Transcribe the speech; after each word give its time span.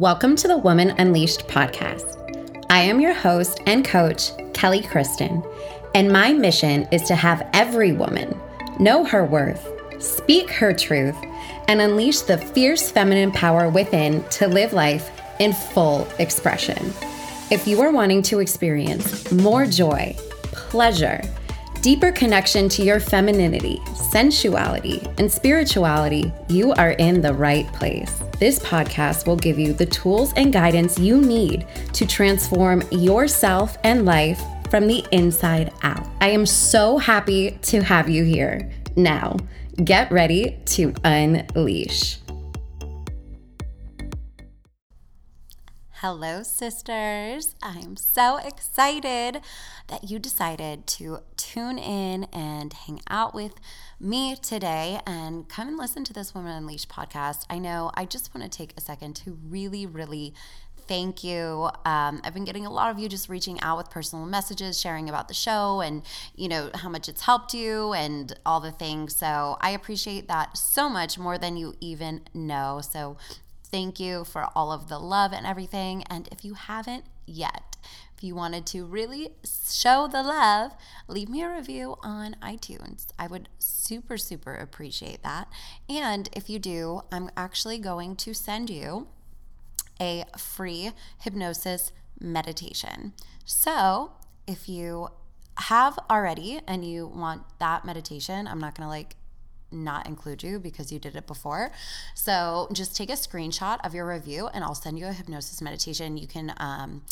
Welcome 0.00 0.34
to 0.36 0.48
the 0.48 0.58
Woman 0.58 0.90
Unleashed 0.98 1.46
podcast. 1.46 2.66
I 2.68 2.80
am 2.80 3.00
your 3.00 3.14
host 3.14 3.60
and 3.64 3.84
coach, 3.84 4.32
Kelly 4.52 4.80
Kristin, 4.80 5.48
and 5.94 6.10
my 6.10 6.32
mission 6.32 6.88
is 6.90 7.02
to 7.02 7.14
have 7.14 7.48
every 7.52 7.92
woman 7.92 8.36
know 8.80 9.04
her 9.04 9.24
worth, 9.24 9.64
speak 10.02 10.50
her 10.50 10.72
truth, 10.72 11.14
and 11.68 11.80
unleash 11.80 12.22
the 12.22 12.38
fierce 12.38 12.90
feminine 12.90 13.30
power 13.30 13.68
within 13.68 14.24
to 14.30 14.48
live 14.48 14.72
life 14.72 15.12
in 15.38 15.52
full 15.52 16.08
expression. 16.18 16.92
If 17.52 17.68
you 17.68 17.80
are 17.80 17.92
wanting 17.92 18.22
to 18.22 18.40
experience 18.40 19.30
more 19.30 19.64
joy, 19.64 20.16
pleasure, 20.50 21.22
deeper 21.82 22.10
connection 22.10 22.68
to 22.70 22.82
your 22.82 22.98
femininity, 22.98 23.80
sensuality, 23.94 25.06
and 25.18 25.30
spirituality, 25.30 26.32
you 26.48 26.72
are 26.72 26.90
in 26.90 27.20
the 27.20 27.32
right 27.32 27.68
place. 27.74 28.23
This 28.38 28.58
podcast 28.58 29.28
will 29.28 29.36
give 29.36 29.60
you 29.60 29.72
the 29.72 29.86
tools 29.86 30.32
and 30.36 30.52
guidance 30.52 30.98
you 30.98 31.20
need 31.20 31.68
to 31.92 32.04
transform 32.04 32.82
yourself 32.90 33.78
and 33.84 34.04
life 34.04 34.42
from 34.70 34.88
the 34.88 35.04
inside 35.12 35.72
out. 35.84 36.04
I 36.20 36.30
am 36.30 36.44
so 36.44 36.98
happy 36.98 37.52
to 37.62 37.80
have 37.82 38.10
you 38.10 38.24
here. 38.24 38.72
Now, 38.96 39.36
get 39.84 40.10
ready 40.10 40.58
to 40.66 40.92
unleash. 41.04 42.18
Hello, 45.90 46.42
sisters. 46.42 47.54
I'm 47.62 47.96
so 47.96 48.38
excited 48.38 49.40
that 49.88 50.10
you 50.10 50.18
decided 50.18 50.86
to 50.86 51.18
tune 51.36 51.78
in 51.78 52.24
and 52.24 52.72
hang 52.72 53.00
out 53.08 53.34
with 53.34 53.54
me 54.00 54.34
today 54.36 55.00
and 55.06 55.48
come 55.48 55.68
and 55.68 55.76
listen 55.76 56.04
to 56.04 56.12
this 56.12 56.34
Woman 56.34 56.52
Unleashed 56.52 56.88
podcast. 56.88 57.44
I 57.50 57.58
know 57.58 57.90
I 57.94 58.04
just 58.04 58.34
want 58.34 58.50
to 58.50 58.56
take 58.56 58.72
a 58.76 58.80
second 58.80 59.14
to 59.16 59.38
really, 59.46 59.84
really 59.86 60.34
thank 60.86 61.24
you. 61.24 61.70
Um, 61.84 62.20
I've 62.24 62.34
been 62.34 62.44
getting 62.44 62.66
a 62.66 62.70
lot 62.70 62.90
of 62.90 62.98
you 62.98 63.08
just 63.08 63.28
reaching 63.28 63.60
out 63.60 63.76
with 63.76 63.90
personal 63.90 64.26
messages, 64.26 64.80
sharing 64.80 65.08
about 65.08 65.28
the 65.28 65.34
show 65.34 65.80
and, 65.80 66.02
you 66.34 66.48
know, 66.48 66.70
how 66.74 66.88
much 66.88 67.08
it's 67.08 67.22
helped 67.22 67.54
you 67.54 67.92
and 67.92 68.38
all 68.44 68.60
the 68.60 68.72
things. 68.72 69.16
So 69.16 69.56
I 69.60 69.70
appreciate 69.70 70.28
that 70.28 70.56
so 70.56 70.88
much 70.88 71.18
more 71.18 71.38
than 71.38 71.56
you 71.56 71.74
even 71.80 72.22
know. 72.32 72.80
So 72.82 73.16
thank 73.64 73.98
you 73.98 74.24
for 74.24 74.48
all 74.54 74.72
of 74.72 74.88
the 74.88 74.98
love 74.98 75.32
and 75.32 75.46
everything. 75.46 76.04
And 76.04 76.28
if 76.30 76.44
you 76.44 76.54
haven't 76.54 77.04
yet, 77.26 77.73
you 78.24 78.34
wanted 78.34 78.66
to 78.66 78.84
really 78.84 79.30
show 79.70 80.08
the 80.08 80.22
love, 80.22 80.72
leave 81.06 81.28
me 81.28 81.42
a 81.42 81.50
review 81.50 81.96
on 82.02 82.36
iTunes. 82.42 83.06
I 83.18 83.26
would 83.26 83.48
super, 83.58 84.16
super 84.16 84.54
appreciate 84.54 85.22
that. 85.22 85.48
And 85.88 86.28
if 86.32 86.48
you 86.48 86.58
do, 86.58 87.02
I'm 87.12 87.30
actually 87.36 87.78
going 87.78 88.16
to 88.16 88.34
send 88.34 88.70
you 88.70 89.08
a 90.00 90.24
free 90.36 90.92
hypnosis 91.20 91.92
meditation. 92.20 93.12
So 93.44 94.12
if 94.46 94.68
you 94.68 95.08
have 95.56 95.98
already 96.10 96.60
and 96.66 96.84
you 96.84 97.06
want 97.06 97.42
that 97.60 97.84
meditation, 97.84 98.48
I'm 98.48 98.58
not 98.58 98.76
going 98.76 98.86
to 98.86 98.90
like 98.90 99.16
not 99.70 100.06
include 100.06 100.42
you 100.42 100.58
because 100.58 100.92
you 100.92 100.98
did 100.98 101.16
it 101.16 101.26
before. 101.26 101.72
So 102.14 102.68
just 102.72 102.96
take 102.96 103.10
a 103.10 103.14
screenshot 103.14 103.78
of 103.84 103.94
your 103.94 104.06
review 104.06 104.48
and 104.52 104.64
I'll 104.64 104.74
send 104.74 104.98
you 104.98 105.06
a 105.06 105.12
hypnosis 105.12 105.60
meditation. 105.60 106.16
You 106.16 106.26
can 106.26 106.54
um, 106.58 107.02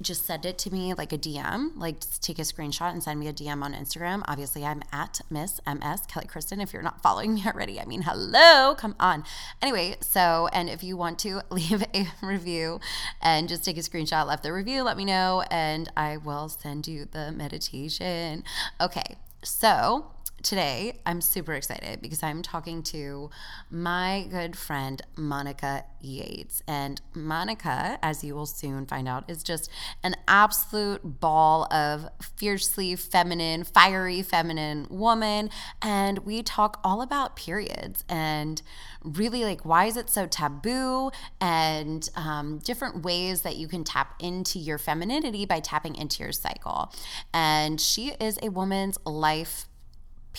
just 0.00 0.24
send 0.24 0.46
it 0.46 0.58
to 0.58 0.70
me 0.70 0.94
like 0.94 1.12
a 1.12 1.18
DM, 1.18 1.70
like 1.76 1.96
take 2.20 2.38
a 2.38 2.42
screenshot 2.42 2.92
and 2.92 3.02
send 3.02 3.18
me 3.18 3.28
a 3.28 3.32
DM 3.32 3.62
on 3.62 3.74
Instagram. 3.74 4.22
Obviously, 4.28 4.64
I'm 4.64 4.82
at 4.92 5.20
Miss 5.28 5.60
MS 5.66 6.02
Kelly 6.06 6.26
Kristin. 6.26 6.62
If 6.62 6.72
you're 6.72 6.82
not 6.82 7.02
following 7.02 7.34
me 7.34 7.42
already, 7.46 7.80
I 7.80 7.84
mean, 7.84 8.02
hello, 8.02 8.74
come 8.76 8.94
on. 9.00 9.24
Anyway, 9.60 9.96
so, 10.00 10.48
and 10.52 10.68
if 10.68 10.82
you 10.82 10.96
want 10.96 11.18
to 11.20 11.42
leave 11.50 11.84
a 11.94 12.06
review 12.22 12.80
and 13.20 13.48
just 13.48 13.64
take 13.64 13.76
a 13.76 13.80
screenshot, 13.80 14.26
left 14.26 14.42
the 14.42 14.52
review, 14.52 14.82
let 14.82 14.96
me 14.96 15.04
know, 15.04 15.44
and 15.50 15.90
I 15.96 16.16
will 16.16 16.48
send 16.48 16.86
you 16.86 17.06
the 17.10 17.32
meditation. 17.32 18.44
Okay, 18.80 19.16
so 19.42 20.06
today 20.42 21.00
I'm 21.04 21.20
super 21.20 21.54
excited 21.54 22.00
because 22.00 22.22
I'm 22.22 22.42
talking 22.42 22.82
to 22.84 23.30
my 23.70 24.26
good 24.30 24.56
friend 24.56 25.00
Monica 25.16 25.84
Yates. 26.00 26.62
And 26.66 27.00
Monica, 27.14 27.98
as 28.02 28.22
you 28.22 28.34
will 28.34 28.46
soon 28.46 28.86
find 28.86 29.08
out, 29.08 29.28
is 29.28 29.42
just 29.42 29.70
an 30.02 30.14
absolute 30.26 31.20
ball 31.20 31.72
of 31.72 32.08
fiercely 32.36 32.94
feminine, 32.96 33.64
fiery 33.64 34.22
feminine 34.22 34.86
woman. 34.90 35.50
And 35.82 36.20
we 36.20 36.42
talk 36.42 36.80
all 36.84 37.02
about 37.02 37.36
periods 37.36 38.04
and 38.08 38.62
really 39.02 39.44
like 39.44 39.64
why 39.64 39.86
is 39.86 39.96
it 39.96 40.10
so 40.10 40.26
taboo 40.26 41.10
and 41.40 42.08
um, 42.16 42.58
different 42.58 43.02
ways 43.02 43.42
that 43.42 43.56
you 43.56 43.68
can 43.68 43.84
tap 43.84 44.14
into 44.20 44.58
your 44.58 44.78
femininity 44.78 45.46
by 45.46 45.60
tapping 45.60 45.94
into 45.94 46.22
your 46.22 46.32
cycle. 46.32 46.92
And 47.32 47.80
she 47.80 48.12
is 48.20 48.38
a 48.42 48.50
woman's 48.50 48.98
life 49.04 49.67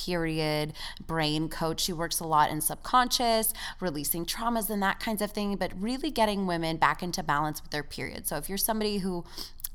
period 0.06 0.74
brain 1.06 1.50
coach. 1.50 1.82
She 1.82 1.94
works 1.94 2.20
a 2.20 2.26
lot 2.26 2.52
in 2.52 2.62
subconscious, 2.62 3.54
releasing 3.80 4.26
traumas 4.26 4.70
and 4.70 4.82
that 4.84 5.00
kinds 5.00 5.22
of 5.22 5.32
thing, 5.32 5.56
but 5.56 5.72
really 5.80 6.12
getting 6.12 6.48
women 6.48 6.78
back 6.78 7.04
into 7.04 7.24
balance 7.24 7.62
with 7.62 7.72
their 7.72 7.84
period. 7.84 8.28
So 8.28 8.38
if 8.38 8.50
you're 8.50 8.58
somebody 8.58 9.00
who 9.00 9.26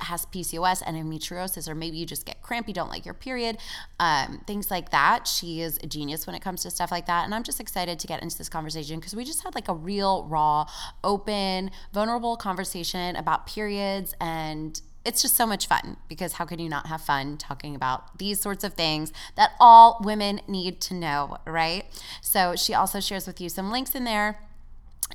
has 0.00 0.26
PCOS 0.26 0.82
endometriosis, 0.82 1.68
or 1.68 1.74
maybe 1.74 1.96
you 1.96 2.06
just 2.06 2.26
get 2.26 2.42
crampy, 2.42 2.72
don't 2.72 2.90
like 2.90 3.04
your 3.04 3.14
period, 3.14 3.58
um, 4.00 4.40
things 4.46 4.70
like 4.70 4.90
that. 4.90 5.26
She 5.26 5.60
is 5.60 5.78
a 5.82 5.86
genius 5.86 6.26
when 6.26 6.34
it 6.34 6.42
comes 6.42 6.62
to 6.62 6.70
stuff 6.70 6.90
like 6.90 7.06
that. 7.06 7.24
And 7.24 7.34
I'm 7.34 7.42
just 7.42 7.60
excited 7.60 7.98
to 8.00 8.06
get 8.06 8.22
into 8.22 8.36
this 8.36 8.48
conversation 8.48 8.98
because 8.98 9.14
we 9.14 9.24
just 9.24 9.42
had 9.42 9.54
like 9.54 9.68
a 9.68 9.74
real, 9.74 10.24
raw, 10.24 10.66
open, 11.02 11.70
vulnerable 11.92 12.36
conversation 12.36 13.16
about 13.16 13.46
periods 13.46 14.14
and 14.20 14.80
it's 15.04 15.22
just 15.22 15.36
so 15.36 15.46
much 15.46 15.66
fun 15.66 15.96
because 16.08 16.34
how 16.34 16.44
can 16.44 16.58
you 16.58 16.68
not 16.68 16.86
have 16.86 17.02
fun 17.02 17.36
talking 17.36 17.74
about 17.74 18.18
these 18.18 18.40
sorts 18.40 18.64
of 18.64 18.74
things 18.74 19.12
that 19.36 19.52
all 19.60 20.00
women 20.02 20.40
need 20.48 20.80
to 20.82 20.94
know, 20.94 21.36
right? 21.46 21.84
So 22.20 22.56
she 22.56 22.74
also 22.74 23.00
shares 23.00 23.26
with 23.26 23.40
you 23.40 23.48
some 23.48 23.70
links 23.70 23.94
in 23.94 24.04
there. 24.04 24.38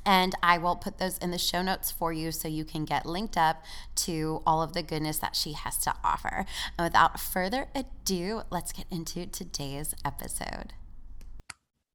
And 0.06 0.34
I 0.42 0.56
will 0.56 0.76
put 0.76 0.98
those 0.98 1.18
in 1.18 1.32
the 1.32 1.36
show 1.36 1.62
notes 1.62 1.90
for 1.90 2.12
you 2.12 2.30
so 2.30 2.46
you 2.46 2.64
can 2.64 2.84
get 2.84 3.04
linked 3.04 3.36
up 3.36 3.62
to 3.96 4.40
all 4.46 4.62
of 4.62 4.72
the 4.72 4.82
goodness 4.82 5.18
that 5.18 5.34
she 5.34 5.52
has 5.52 5.76
to 5.78 5.94
offer. 6.04 6.46
And 6.78 6.86
without 6.86 7.18
further 7.18 7.66
ado, 7.74 8.42
let's 8.50 8.72
get 8.72 8.86
into 8.90 9.26
today's 9.26 9.94
episode. 10.04 10.74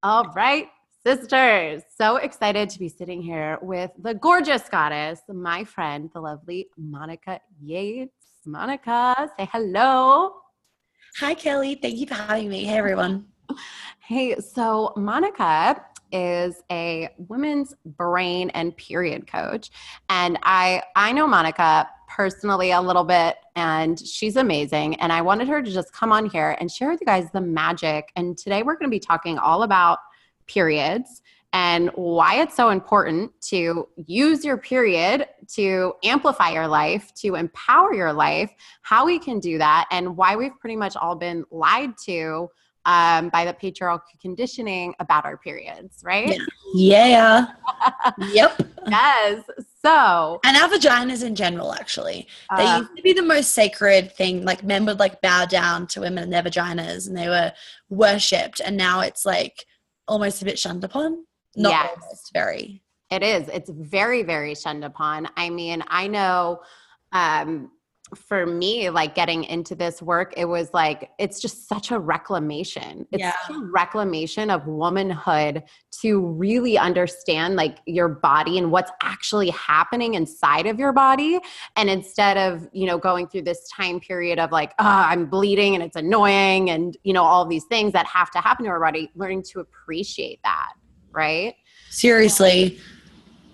All 0.04 0.26
right, 0.36 0.68
Sisters, 1.06 1.84
so 1.96 2.16
excited 2.16 2.68
to 2.72 2.80
be 2.80 2.90
sitting 2.90 3.22
here 3.22 3.60
with 3.62 3.92
the 4.00 4.16
gorgeous 4.16 4.68
goddess, 4.68 5.20
my 5.32 5.64
friend, 5.64 6.10
the 6.16 6.20
lovely 6.20 6.68
Monica 6.80 7.40
Yates. 7.62 8.12
Monica, 8.44 9.30
say 9.38 9.48
hello. 9.52 10.34
Hi, 11.20 11.36
Kelly. 11.36 11.76
Thank 11.76 11.98
you 11.98 12.08
for 12.08 12.16
having 12.16 12.50
me. 12.50 12.64
Hey, 12.64 12.80
everyone. 12.80 13.28
hey, 14.00 14.40
so 14.40 14.94
Monica 14.98 15.80
is 16.12 16.64
a 16.72 17.10
women's 17.20 17.76
brain 17.86 18.50
and 18.52 18.78
period 18.78 19.26
coach 19.26 19.72
and 20.10 20.38
i 20.44 20.82
i 20.96 21.12
know 21.12 21.26
monica 21.26 21.90
personally 22.08 22.72
a 22.72 22.80
little 22.80 23.04
bit 23.04 23.38
and 23.56 24.00
she's 24.00 24.36
amazing 24.36 24.94
and 25.02 25.12
i 25.12 25.20
wanted 25.20 25.48
her 25.48 25.64
to 25.64 25.72
just 25.72 25.92
come 25.92 26.12
on 26.12 26.28
here 26.30 26.56
and 26.60 26.72
share 26.72 26.92
with 26.92 27.02
you 27.02 27.08
guys 27.08 27.28
the 27.34 27.42
magic 27.42 28.12
and 28.16 28.38
today 28.38 28.62
we're 28.62 28.76
going 28.76 28.90
to 28.90 28.96
be 28.96 29.00
talking 29.00 29.40
all 29.40 29.64
about 29.64 29.98
periods 30.48 31.22
and 31.56 31.90
why 31.96 32.42
it's 32.42 32.54
so 32.54 32.70
important 32.70 33.32
to 33.40 33.88
use 33.96 34.44
your 34.44 34.58
period 34.58 35.26
to 35.48 35.94
amplify 36.04 36.50
your 36.50 36.68
life, 36.68 37.14
to 37.16 37.36
empower 37.36 37.94
your 37.94 38.12
life, 38.12 38.52
how 38.82 39.06
we 39.06 39.18
can 39.18 39.40
do 39.40 39.58
that, 39.58 39.88
and 39.90 40.18
why 40.18 40.36
we've 40.36 40.60
pretty 40.60 40.76
much 40.76 40.98
all 40.98 41.16
been 41.16 41.46
lied 41.52 41.94
to 42.06 42.50
um, 42.86 43.30
by 43.30 43.46
the 43.46 43.54
patriarchal 43.54 44.06
conditioning 44.22 44.94
about 45.00 45.24
our 45.24 45.38
periods, 45.38 46.02
right? 46.04 46.38
Yeah. 46.74 47.48
yep. 48.32 48.62
Yes. 48.88 49.44
So, 49.84 50.40
and 50.44 50.56
our 50.58 50.70
vaginas 50.70 51.24
in 51.24 51.34
general, 51.34 51.74
actually, 51.74 52.28
they 52.56 52.68
uh, 52.68 52.78
used 52.82 52.96
to 52.98 53.02
be 53.02 53.14
the 53.14 53.24
most 53.24 53.54
sacred 53.54 54.12
thing. 54.12 54.46
Like 54.46 54.64
men 54.64 54.86
would 54.86 55.00
like 55.00 55.22
bow 55.22 55.46
down 55.46 55.88
to 55.88 56.02
women 56.02 56.26
and 56.26 56.32
their 56.32 56.44
vaginas, 56.44 57.08
and 57.08 57.18
they 57.18 57.28
were 57.28 57.52
worshipped. 57.90 58.62
And 58.64 58.78
now 58.78 59.00
it's 59.00 59.26
like 59.26 59.66
almost 60.08 60.42
a 60.42 60.46
bit 60.46 60.60
shunned 60.60 60.84
upon. 60.84 61.26
Not 61.56 61.70
yes. 61.70 61.98
almost, 62.02 62.34
very. 62.34 62.82
It 63.12 63.24
is. 63.24 63.48
It's 63.50 63.70
very, 63.70 64.24
very 64.24 64.56
shunned 64.56 64.84
upon. 64.84 65.30
I 65.38 65.50
mean, 65.50 65.84
I 65.88 66.08
know 66.08 66.62
um, 67.12 67.72
for 68.16 68.46
me, 68.46 68.90
like 68.90 69.16
getting 69.16 69.44
into 69.46 69.76
this 69.76 70.02
work, 70.02 70.34
it 70.38 70.46
was 70.46 70.74
like, 70.74 71.12
it's 71.18 71.40
just 71.40 71.68
such 71.68 71.92
a 71.92 72.00
reclamation. 72.00 73.08
It's 73.12 73.22
yeah. 73.22 73.34
a 73.50 73.60
reclamation 73.72 74.50
of 74.50 74.68
womanhood 74.68 75.64
to 76.02 76.20
really 76.20 76.78
understand 76.78 77.56
like 77.56 77.80
your 77.86 78.08
body 78.08 78.58
and 78.58 78.72
what's 78.72 78.92
actually 79.02 79.50
happening 79.50 80.16
inside 80.16 80.66
of 80.68 80.80
your 80.80 80.94
body. 80.94 81.40
And 81.76 81.90
instead 81.90 82.38
of, 82.38 82.68
you 82.74 82.86
know, 82.86 82.98
going 82.98 83.28
through 83.28 83.44
this 83.44 83.68
time 83.70 84.00
period 84.00 84.40
of 84.40 84.52
like, 84.52 84.74
oh, 84.80 84.86
I'm 84.86 85.28
bleeding 85.28 85.76
and 85.76 85.84
it's 85.84 85.96
annoying 85.96 86.70
and, 86.70 86.98
you 87.04 87.14
know, 87.14 87.24
all 87.24 87.46
these 87.46 87.66
things 87.66 87.94
that 87.94 88.06
have 88.08 88.32
to 88.32 88.40
happen 88.40 88.66
to 88.66 88.72
our 88.72 88.80
body, 88.80 89.12
learning 89.16 89.44
to 89.52 89.60
appreciate 89.60 90.40
that. 90.44 90.74
Right. 91.12 91.56
Seriously 91.90 92.80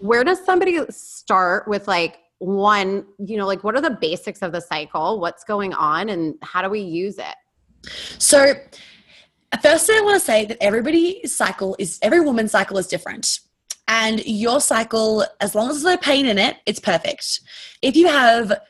where 0.02 0.24
does 0.24 0.44
somebody 0.44 0.80
start 0.90 1.68
with 1.68 1.88
like 1.88 2.20
one, 2.40 3.06
you 3.20 3.38
know, 3.38 3.46
like 3.46 3.64
what 3.64 3.76
are 3.76 3.82
the 3.82 3.98
basics 4.02 4.42
of 4.42 4.52
the 4.52 4.60
cycle? 4.60 5.20
What's 5.20 5.44
going 5.44 5.74
on 5.74 6.10
and 6.10 6.36
how 6.42 6.62
do 6.62 6.70
we 6.70 6.82
use 6.82 7.20
it? 7.20 7.36
So, 8.18 8.54
firstly, 9.62 9.96
I 9.98 10.02
want 10.02 10.20
to 10.20 10.26
say 10.26 10.46
that 10.46 10.58
everybody's 10.62 11.36
cycle 11.36 11.76
is, 11.80 12.00
every 12.02 12.20
woman's 12.20 12.52
cycle 12.52 12.78
is 12.78 12.88
different. 12.88 13.40
And 13.88 14.26
your 14.26 14.62
cycle, 14.62 15.26
as 15.42 15.54
long 15.54 15.70
as 15.70 15.82
there's 15.82 15.96
no 15.96 15.98
pain 15.98 16.26
in 16.26 16.38
it, 16.38 16.58
it's 16.66 16.80
perfect. 16.80 17.42
If 17.82 17.96
you 17.96 18.08
have 18.08 18.62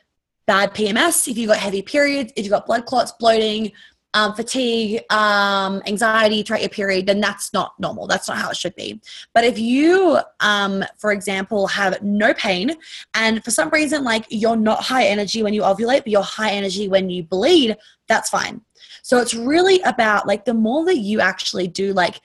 bad 0.47 0.73
PMS, 0.73 1.27
if 1.27 1.37
you've 1.37 1.49
got 1.49 1.57
heavy 1.57 1.81
periods, 1.81 2.33
if 2.35 2.43
you've 2.43 2.51
got 2.51 2.65
blood 2.65 2.85
clots, 2.85 3.13
bloating, 3.19 3.71
um, 4.13 4.33
fatigue, 4.33 5.01
um, 5.09 5.81
anxiety 5.85 6.43
throughout 6.43 6.61
your 6.61 6.69
period, 6.69 7.05
then 7.05 7.21
that's 7.21 7.53
not 7.53 7.73
normal. 7.79 8.07
That's 8.07 8.27
not 8.27 8.37
how 8.37 8.49
it 8.49 8.57
should 8.57 8.75
be. 8.75 8.99
But 9.33 9.45
if 9.45 9.57
you, 9.57 10.19
um, 10.41 10.83
for 10.97 11.11
example, 11.11 11.67
have 11.67 12.01
no 12.01 12.33
pain 12.33 12.75
and 13.13 13.43
for 13.43 13.51
some 13.51 13.69
reason, 13.69 14.03
like 14.03 14.25
you're 14.29 14.57
not 14.57 14.83
high 14.83 15.05
energy 15.05 15.43
when 15.43 15.53
you 15.53 15.61
ovulate, 15.61 15.99
but 15.99 16.09
you're 16.09 16.23
high 16.23 16.51
energy 16.51 16.87
when 16.87 17.09
you 17.09 17.23
bleed, 17.23 17.77
that's 18.07 18.29
fine. 18.29 18.61
So 19.01 19.19
it's 19.19 19.33
really 19.33 19.81
about 19.81 20.27
like 20.27 20.45
the 20.45 20.53
more 20.53 20.85
that 20.85 20.97
you 20.97 21.19
actually 21.19 21.67
do, 21.67 21.93
like, 21.93 22.21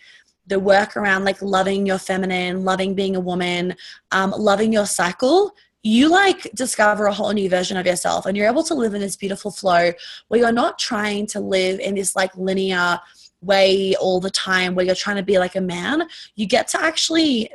the 0.49 0.61
work 0.61 0.96
around 0.96 1.25
like 1.25 1.43
loving 1.43 1.87
your 1.87 1.99
feminine, 1.99 2.64
loving 2.64 2.94
being 2.94 3.17
a 3.17 3.20
woman, 3.20 3.75
um, 4.12 4.31
loving 4.31 4.73
your 4.73 4.87
cycle, 4.87 5.52
you 5.82 6.08
like 6.08 6.50
discover 6.55 7.06
a 7.06 7.12
whole 7.12 7.32
new 7.32 7.49
version 7.49 7.76
of 7.76 7.87
yourself 7.87 8.26
and 8.26 8.37
you're 8.37 8.49
able 8.49 8.64
to 8.64 8.75
live 8.75 8.94
in 8.94 9.00
this 9.00 9.17
beautiful 9.17 9.50
flow 9.50 9.93
where 10.28 10.40
you're 10.40 10.52
not 10.52 10.78
trying 10.78 11.26
to 11.26 11.40
live 11.40 11.78
in 11.78 11.94
this 11.94 12.17
like 12.17 12.37
linear 12.37 12.99
way 13.40 13.94
all 13.96 14.19
the 14.19 14.31
time 14.31 14.75
where 14.75 14.84
you're 14.84 14.94
trying 14.94 15.17
to 15.17 15.22
be 15.22 15.38
like 15.38 15.55
a 15.55 15.61
man. 15.61 16.08
You 16.34 16.46
get 16.46 16.67
to 16.69 16.82
actually 16.82 17.50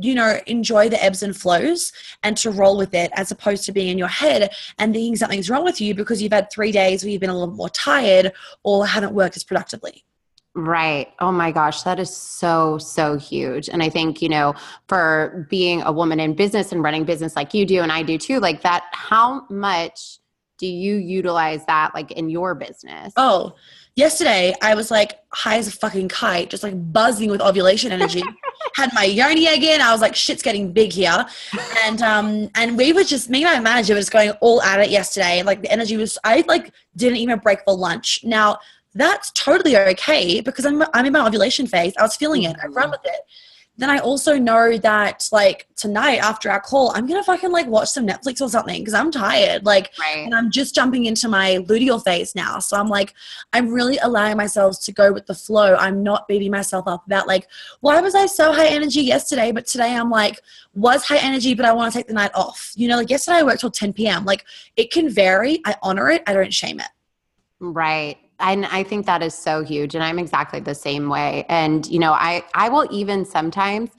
you 0.00 0.14
know 0.14 0.38
enjoy 0.46 0.88
the 0.88 1.02
ebbs 1.02 1.22
and 1.22 1.36
flows 1.36 1.92
and 2.22 2.36
to 2.36 2.50
roll 2.50 2.76
with 2.76 2.94
it 2.94 3.10
as 3.14 3.30
opposed 3.30 3.64
to 3.64 3.72
being 3.72 3.88
in 3.88 3.98
your 3.98 4.08
head 4.08 4.50
and 4.78 4.92
thinking 4.92 5.16
something's 5.16 5.48
wrong 5.48 5.64
with 5.64 5.80
you 5.80 5.94
because 5.94 6.20
you've 6.20 6.32
had 6.32 6.50
three 6.50 6.72
days 6.72 7.02
where 7.02 7.10
you've 7.10 7.20
been 7.20 7.30
a 7.30 7.38
little 7.38 7.54
more 7.54 7.70
tired 7.70 8.32
or 8.62 8.86
haven't 8.86 9.14
worked 9.14 9.36
as 9.36 9.44
productively 9.44 10.04
Right. 10.56 11.08
Oh 11.18 11.32
my 11.32 11.50
gosh, 11.50 11.82
that 11.82 11.98
is 11.98 12.16
so, 12.16 12.78
so 12.78 13.18
huge. 13.18 13.68
And 13.68 13.82
I 13.82 13.88
think, 13.88 14.22
you 14.22 14.28
know, 14.28 14.54
for 14.86 15.48
being 15.50 15.82
a 15.82 15.90
woman 15.90 16.20
in 16.20 16.34
business 16.34 16.70
and 16.70 16.80
running 16.80 17.02
business 17.02 17.34
like 17.34 17.54
you 17.54 17.66
do 17.66 17.80
and 17.80 17.90
I 17.90 18.04
do 18.04 18.16
too, 18.16 18.38
like 18.38 18.62
that, 18.62 18.84
how 18.92 19.46
much 19.50 20.20
do 20.58 20.68
you 20.68 20.94
utilize 20.94 21.66
that 21.66 21.92
like 21.92 22.12
in 22.12 22.28
your 22.28 22.54
business? 22.54 23.12
Oh, 23.16 23.56
yesterday 23.96 24.54
I 24.62 24.74
was 24.74 24.90
like 24.90 25.20
high 25.32 25.56
as 25.58 25.68
a 25.68 25.72
fucking 25.72 26.08
kite, 26.08 26.50
just 26.50 26.62
like 26.62 26.92
buzzing 26.92 27.30
with 27.30 27.40
ovulation 27.40 27.92
energy. 27.92 28.22
Had 28.76 28.90
my 28.92 29.04
yoni 29.04 29.46
egg 29.46 29.62
in. 29.62 29.80
I 29.80 29.92
was 29.92 30.00
like, 30.00 30.16
shit's 30.16 30.42
getting 30.42 30.72
big 30.72 30.92
here. 30.92 31.24
And 31.84 32.02
um 32.02 32.50
and 32.54 32.76
we 32.76 32.92
were 32.92 33.04
just 33.04 33.30
me 33.30 33.44
and 33.44 33.62
my 33.62 33.72
manager 33.72 33.94
were 33.94 34.00
just 34.00 34.10
going 34.10 34.30
all 34.40 34.62
at 34.62 34.80
it 34.80 34.90
yesterday. 34.90 35.42
Like 35.42 35.62
the 35.62 35.70
energy 35.70 35.96
was 35.96 36.18
I 36.24 36.44
like 36.48 36.72
didn't 36.96 37.18
even 37.18 37.38
break 37.38 37.60
for 37.64 37.74
lunch. 37.74 38.20
Now 38.24 38.58
that's 38.94 39.30
totally 39.32 39.76
okay 39.76 40.40
because 40.40 40.64
I'm, 40.64 40.82
I'm 40.94 41.06
in 41.06 41.12
my 41.12 41.26
ovulation 41.26 41.66
phase. 41.66 41.92
I 41.98 42.02
was 42.02 42.16
feeling 42.16 42.44
it. 42.44 42.56
I 42.62 42.68
run 42.68 42.90
with 42.90 43.00
it. 43.04 43.20
Then 43.76 43.90
I 43.90 43.98
also 43.98 44.38
know 44.38 44.76
that 44.78 45.28
like 45.32 45.66
tonight 45.74 46.18
after 46.18 46.48
our 46.48 46.60
call, 46.60 46.92
I'm 46.94 47.06
gonna 47.08 47.24
fucking 47.24 47.50
like 47.50 47.66
watch 47.66 47.88
some 47.88 48.06
Netflix 48.06 48.40
or 48.40 48.48
something 48.48 48.80
because 48.80 48.94
I'm 48.94 49.10
tired. 49.10 49.66
Like, 49.66 49.90
right. 49.98 50.24
and 50.24 50.34
I'm 50.34 50.50
just 50.50 50.74
jumping 50.74 51.06
into 51.06 51.28
my 51.28 51.58
luteal 51.66 52.02
phase 52.02 52.36
now. 52.36 52.60
So 52.60 52.76
I'm 52.76 52.88
like, 52.88 53.14
I'm 53.52 53.68
really 53.68 53.98
allowing 53.98 54.36
myself 54.36 54.80
to 54.84 54.92
go 54.92 55.12
with 55.12 55.26
the 55.26 55.34
flow. 55.34 55.74
I'm 55.74 56.04
not 56.04 56.28
beating 56.28 56.52
myself 56.52 56.86
up 56.86 57.04
about 57.06 57.26
like, 57.26 57.48
why 57.80 58.00
was 58.00 58.14
I 58.14 58.26
so 58.26 58.52
high 58.52 58.68
energy 58.68 59.00
yesterday, 59.00 59.50
but 59.50 59.66
today 59.66 59.94
I'm 59.94 60.10
like, 60.10 60.40
was 60.74 61.04
high 61.04 61.18
energy, 61.18 61.54
but 61.54 61.66
I 61.66 61.72
want 61.72 61.92
to 61.92 61.98
take 61.98 62.06
the 62.06 62.14
night 62.14 62.32
off. 62.34 62.72
You 62.76 62.86
know, 62.88 62.96
like 62.98 63.10
yesterday 63.10 63.38
I 63.38 63.42
worked 63.42 63.60
till 63.60 63.70
10 63.72 63.92
p.m. 63.92 64.24
Like 64.24 64.44
it 64.76 64.92
can 64.92 65.08
vary. 65.08 65.60
I 65.66 65.74
honor 65.82 66.10
it. 66.10 66.22
I 66.28 66.32
don't 66.32 66.52
shame 66.54 66.78
it. 66.78 66.88
Right 67.58 68.18
and 68.40 68.66
i 68.66 68.82
think 68.82 69.06
that 69.06 69.22
is 69.22 69.34
so 69.34 69.62
huge 69.62 69.94
and 69.94 70.04
i'm 70.04 70.18
exactly 70.18 70.60
the 70.60 70.74
same 70.74 71.08
way. 71.08 71.44
And 71.48 71.86
you 71.86 71.98
know 71.98 72.12
i 72.12 72.44
i 72.54 72.68
will 72.68 72.86
even 72.90 73.24
sometimes 73.24 73.90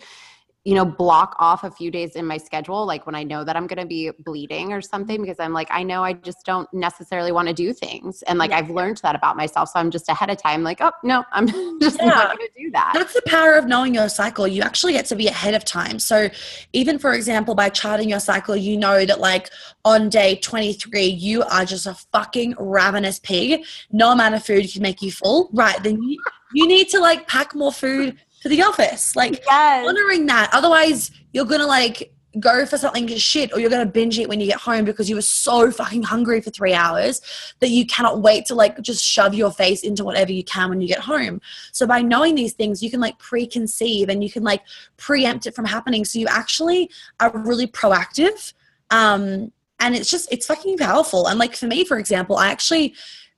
you 0.66 0.74
know, 0.74 0.84
block 0.84 1.36
off 1.38 1.64
a 1.64 1.70
few 1.70 1.92
days 1.92 2.16
in 2.16 2.26
my 2.26 2.38
schedule, 2.38 2.88
like 2.88 3.06
when 3.06 3.14
I 3.14 3.22
know 3.22 3.44
that 3.44 3.56
I'm 3.56 3.68
going 3.68 3.80
to 3.80 3.86
be 3.86 4.10
bleeding 4.26 4.74
or 4.74 4.82
something, 4.82 5.18
mm-hmm. 5.18 5.24
because 5.24 5.40
I'm 5.40 5.54
like, 5.54 5.68
I 5.70 5.84
know 5.84 6.04
I 6.04 6.14
just 6.14 6.40
don't 6.44 6.68
necessarily 6.74 7.32
want 7.32 7.48
to 7.48 7.54
do 7.54 7.72
things. 7.72 8.24
And 8.24 8.40
like, 8.40 8.50
yeah. 8.50 8.58
I've 8.58 8.72
learned 8.72 8.98
that 9.04 9.14
about 9.14 9.38
myself. 9.38 9.70
So 9.70 9.80
I'm 9.80 9.92
just 9.92 10.10
ahead 10.10 10.32
of 10.32 10.42
time, 10.42 10.64
like, 10.64 10.82
oh, 10.82 10.92
no, 11.04 11.24
I'm 11.32 11.48
just 11.80 12.00
yeah. 12.00 12.06
not 12.08 12.36
going 12.36 12.50
to 12.50 12.64
do 12.64 12.72
that. 12.72 12.94
That's 12.96 13.14
the 13.14 13.22
power 13.28 13.54
of 13.54 13.68
knowing 13.68 13.94
your 13.94 14.10
cycle. 14.10 14.48
You 14.48 14.64
actually 14.64 14.94
get 14.94 15.06
to 15.06 15.16
be 15.16 15.28
ahead 15.28 15.54
of 15.54 15.64
time. 15.66 16.00
So 16.00 16.30
even, 16.74 16.98
for 16.98 17.14
example, 17.14 17.54
by 17.54 17.70
charting 17.70 18.10
your 18.10 18.20
cycle, 18.20 18.56
you 18.56 18.76
know 18.76 19.06
that 19.06 19.20
like 19.20 19.52
on 19.86 20.10
day 20.10 20.38
23, 20.38 21.04
you 21.04 21.44
are 21.44 21.66
just 21.66 21.86
a 21.86 21.94
fucking 22.12 22.56
ravenous 22.58 23.20
pig. 23.20 23.64
No 23.92 24.12
amount 24.12 24.34
of 24.34 24.44
food 24.44 24.68
can 24.74 24.82
make 24.82 25.04
you 25.04 25.12
full. 25.12 25.52
Right. 25.54 25.82
Then 25.84 26.02
you, 26.02 26.20
you 26.54 26.68
need 26.68 26.90
to 26.90 27.00
like 27.00 27.28
pack 27.28 27.54
more 27.54 27.72
food 27.72 28.18
to 28.46 28.50
the 28.50 28.62
office. 28.62 29.16
Like 29.16 29.44
yes. 29.48 29.88
honoring 29.88 30.28
that. 30.28 30.52
Otherwise, 30.54 31.10
you're 31.34 31.46
gonna 31.46 31.66
like 31.66 32.14
go 32.40 32.66
for 32.66 32.78
something 32.78 33.08
shit 33.08 33.52
or 33.54 33.60
you're 33.60 33.70
going 33.70 33.86
to 33.86 33.90
binge 33.90 34.20
it 34.20 34.28
when 34.28 34.42
you 34.42 34.46
get 34.46 34.60
home 34.60 34.84
because 34.84 35.10
you 35.10 35.16
were 35.16 35.22
so 35.22 35.72
fucking 35.72 36.04
hungry 36.04 36.42
for 36.42 36.50
three 36.50 36.74
hours 36.74 37.22
that 37.62 37.70
you 37.70 37.86
cannot 37.86 38.22
wait 38.22 38.46
to 38.46 38.54
like 38.54 38.82
just 38.82 39.02
shove 39.02 39.34
your 39.34 39.50
face 39.50 39.84
into 39.84 40.04
whatever 40.04 40.34
you 40.34 40.44
can 40.44 40.70
when 40.70 40.82
you 40.82 40.88
get 40.88 41.00
home. 41.00 41.40
So 41.72 41.88
by 41.88 42.02
knowing 42.02 42.36
these 42.36 42.52
things, 42.52 42.84
you 42.84 42.92
can 42.92 43.00
like 43.00 43.18
preconceive 43.20 44.10
and 44.10 44.22
you 44.22 44.30
can 44.30 44.44
like 44.44 44.64
preempt 44.98 45.46
it 45.46 45.56
from 45.56 45.64
happening. 45.64 46.04
So 46.04 46.20
you 46.20 46.28
actually 46.28 46.90
are 47.22 47.32
really 47.34 47.68
proactive. 47.68 48.54
Um, 48.92 49.54
and 49.80 49.96
it's 49.96 50.10
just, 50.10 50.30
it's 50.30 50.46
fucking 50.46 50.78
powerful. 50.78 51.28
And 51.28 51.40
like 51.40 51.56
for 51.56 51.68
me, 51.68 51.86
for 51.86 51.98
example, 51.98 52.36
I 52.36 52.50
actually, 52.50 52.96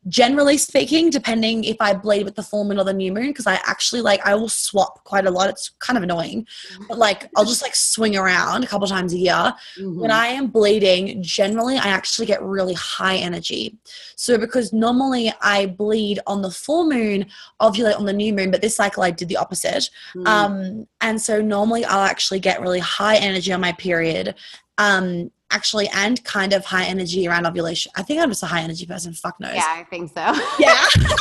generally 0.07 0.57
speaking, 0.57 1.09
depending 1.09 1.63
if 1.63 1.77
I 1.80 1.94
bleed 1.94 2.24
with 2.24 2.36
the 2.36 2.44
full 2.44 2.63
moon 2.63 2.80
or 2.80 2.83
the 2.83 2.94
new 2.94 3.12
moon, 3.12 3.27
because 3.27 3.48
I 3.48 3.56
actually 3.65 4.01
like 4.01 4.25
I 4.25 4.36
will 4.36 4.50
swap 4.50 5.04
quite 5.04 5.25
a 5.25 5.31
lot. 5.31 5.50
It's 5.50 5.69
kind 5.80 5.98
of 5.98 6.04
annoying, 6.04 6.48
but 6.88 6.98
like 6.98 7.30
I'll 7.36 7.45
just 7.45 7.62
like 7.62 7.75
swing 7.75 8.15
around 8.15 8.63
a 8.63 8.68
couple 8.68 8.88
times 8.88 9.13
a 9.13 9.18
year. 9.18 9.33
Mm-hmm. 9.33 10.00
When 10.00 10.12
I 10.12 10.27
am 10.27 10.48
bleeding, 10.48 11.21
generally 11.21 11.77
I 11.77 11.88
actually 11.88 12.27
get 12.27 12.42
really 12.42 12.74
high 12.74 13.18
energy. 13.18 13.77
So 14.15 14.38
because 14.38 14.74
normally 14.74 15.33
I 15.42 15.68
bleed 15.68 16.19
on 16.27 16.42
the 16.42 16.51
full 16.51 16.89
moon, 16.89 17.25
ovulate 17.62 17.98
on 17.98 18.06
the 18.06 18.13
new 18.13 18.33
moon, 18.33 18.51
but 18.51 18.62
this 18.62 18.75
cycle 18.75 19.04
I 19.04 19.12
did 19.12 19.27
the 19.27 19.38
opposite. 19.38 19.89
Mm-hmm. 20.15 20.27
Um, 20.27 20.88
and 21.01 21.21
so 21.21 21.42
normally 21.42 21.86
I'll 21.86 22.04
actually 22.04 22.39
get 22.39 22.62
really 22.62 22.80
high 22.80 23.18
energy 23.18 23.51
on 23.51 23.62
my 23.62 23.74
period. 23.74 24.36
Um, 24.77 25.31
actually 25.51 25.88
and 25.95 26.23
kind 26.23 26.54
of 26.54 26.66
high 26.66 26.85
energy 26.85 27.27
around 27.27 27.45
ovulation. 27.45 27.92
I 27.95 28.04
think 28.04 28.21
I'm 28.21 28.30
just 28.30 28.44
a 28.44 28.47
high 28.47 28.61
energy 28.61 28.85
person. 28.85 29.13
Fuck 29.13 29.39
knows. 29.39 29.56
Yeah, 29.56 29.63
I 29.66 29.83
think 29.83 30.09
so. 30.09 30.16
yeah. 30.59 30.85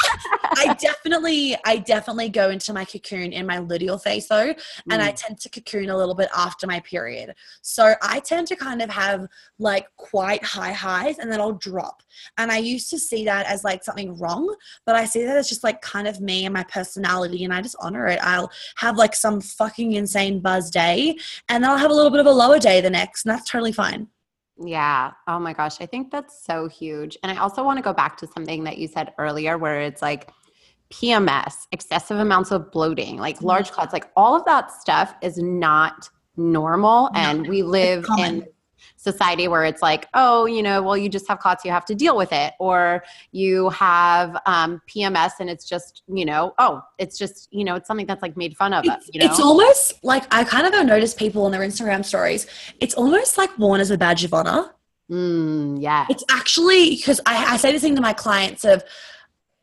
I 0.59 0.75
definitely, 0.81 1.57
I 1.65 1.79
definitely 1.79 2.29
go 2.29 2.51
into 2.51 2.73
my 2.73 2.85
cocoon 2.85 3.33
in 3.33 3.47
my 3.47 3.59
luteal 3.59 4.03
phase 4.03 4.27
though. 4.29 4.55
And 4.91 5.03
I 5.03 5.13
mm. 5.13 5.17
tend 5.17 5.39
to 5.41 5.49
cocoon 5.49 5.91
a 5.91 5.97
little 5.97 6.15
bit 6.15 6.29
after 6.35 6.67
my 6.67 6.81
period. 6.81 7.35
So 7.63 7.95
I 8.03 8.21
tend 8.21 8.47
to 8.49 8.57
kind 8.57 8.83
of 8.83 8.91
have 8.91 9.27
like 9.59 9.87
quite 9.97 10.43
high 10.43 10.73
highs 10.73 11.19
and 11.19 11.31
then 11.31 11.41
I'll 11.41 11.53
drop. 11.53 12.03
And 12.39 12.51
I 12.51 12.59
used 12.59 12.91
to 12.91 12.99
see 12.99 13.25
that 13.27 13.47
as 13.47 13.65
like 13.65 13.85
something 13.85 14.17
wrong, 14.17 14.55
but 14.87 14.97
I 14.97 15.05
see 15.05 15.25
that 15.25 15.37
as 15.37 15.49
just 15.49 15.65
like 15.65 15.83
kind 15.83 16.09
of 16.09 16.21
me 16.21 16.47
and 16.47 16.55
my 16.55 16.65
personality 16.65 17.45
and 17.45 17.53
I 17.53 17.61
just 17.61 17.77
honor 17.81 18.07
it. 18.07 18.19
I'll 18.23 18.51
have 18.77 18.97
like 18.97 19.15
some 19.15 19.41
fucking 19.41 19.93
insane 19.93 20.41
buzz 20.41 20.71
day 20.71 21.17
and 21.49 21.63
then 21.63 21.71
I'll 21.71 21.77
have 21.77 21.91
a 21.91 21.95
little 21.95 22.11
bit 22.11 22.21
of 22.21 22.27
a 22.27 22.33
lower 22.33 22.59
day 22.59 22.81
the 22.81 22.91
next 22.91 23.25
and 23.25 23.33
that's 23.33 23.49
totally 23.49 23.73
fine. 23.73 24.09
Yeah. 24.59 25.13
Oh 25.27 25.39
my 25.39 25.53
gosh. 25.53 25.81
I 25.81 25.87
think 25.87 26.11
that's 26.11 26.45
so 26.45 26.69
huge. 26.69 27.17
And 27.23 27.31
I 27.31 27.41
also 27.41 27.63
want 27.63 27.79
to 27.79 27.83
go 27.83 27.93
back 27.93 28.17
to 28.19 28.27
something 28.27 28.65
that 28.65 28.79
you 28.79 28.89
said 28.89 29.13
earlier 29.19 29.59
where 29.59 29.81
it's 29.83 30.01
like 30.01 30.31
PMS, 30.91 31.67
excessive 31.73 32.19
amounts 32.19 32.51
of 32.51 32.71
bloating, 32.71 33.17
like 33.19 33.37
mm-hmm. 33.37 33.47
large 33.47 33.71
clots, 33.71 33.93
like 33.93 34.11
all 34.17 34.35
of 34.35 34.45
that 34.47 34.73
stuff 34.73 35.15
is 35.21 35.39
not 35.39 36.09
normal. 36.37 37.11
And 37.15 37.47
we 37.49 37.63
live 37.63 38.07
in 38.19 38.47
society 38.97 39.47
where 39.49 39.65
it's 39.65 39.83
like, 39.83 40.09
oh, 40.15 40.47
you 40.47 40.63
know, 40.63 40.83
well, 40.83 40.97
you 40.97 41.09
just 41.09 41.29
have 41.29 41.39
clots, 41.39 41.65
you 41.65 41.71
have 41.71 41.85
to 41.87 41.95
deal 41.95 42.17
with 42.17 42.33
it. 42.33 42.55
Or 42.59 43.05
you 43.33 43.71
have 43.71 44.41
um, 44.47 44.81
PMS 44.89 45.33
and 45.41 45.49
it's 45.49 45.69
just, 45.69 46.03
you 46.09 46.25
know, 46.25 46.55
oh, 46.59 46.83
it's 46.99 47.19
just, 47.19 47.49
you 47.51 47.65
know, 47.65 47.77
it's 47.77 47.87
something 47.87 48.07
that's 48.07 48.23
like 48.23 48.37
made 48.37 48.57
fun 48.57 48.73
of. 48.73 48.85
It's, 48.85 49.11
you 49.13 49.21
know? 49.21 49.27
it's 49.27 49.41
almost 49.41 50.03
like 50.03 50.25
I 50.35 50.45
kind 50.45 50.67
of 50.67 50.75
have 50.75 50.87
noticed 50.87 51.19
people 51.19 51.45
on 51.45 51.53
their 51.53 51.63
Instagram 51.63 52.05
stories, 52.05 52.47
it's 52.81 52.95
almost 52.95 53.39
like 53.39 53.57
worn 53.59 53.81
as 53.81 53.91
a 53.91 53.99
badge 53.99 54.25
of 54.25 54.35
honor. 54.35 54.73
Mm, 55.11 55.81
yeah. 55.81 56.07
It's 56.11 56.25
actually 56.31 56.91
because 56.91 57.21
I, 57.27 57.55
I 57.55 57.57
say 57.59 57.73
this 57.73 57.83
thing 57.83 57.95
to 57.95 58.03
my 58.03 58.13
clients 58.13 58.65
of, 58.65 58.83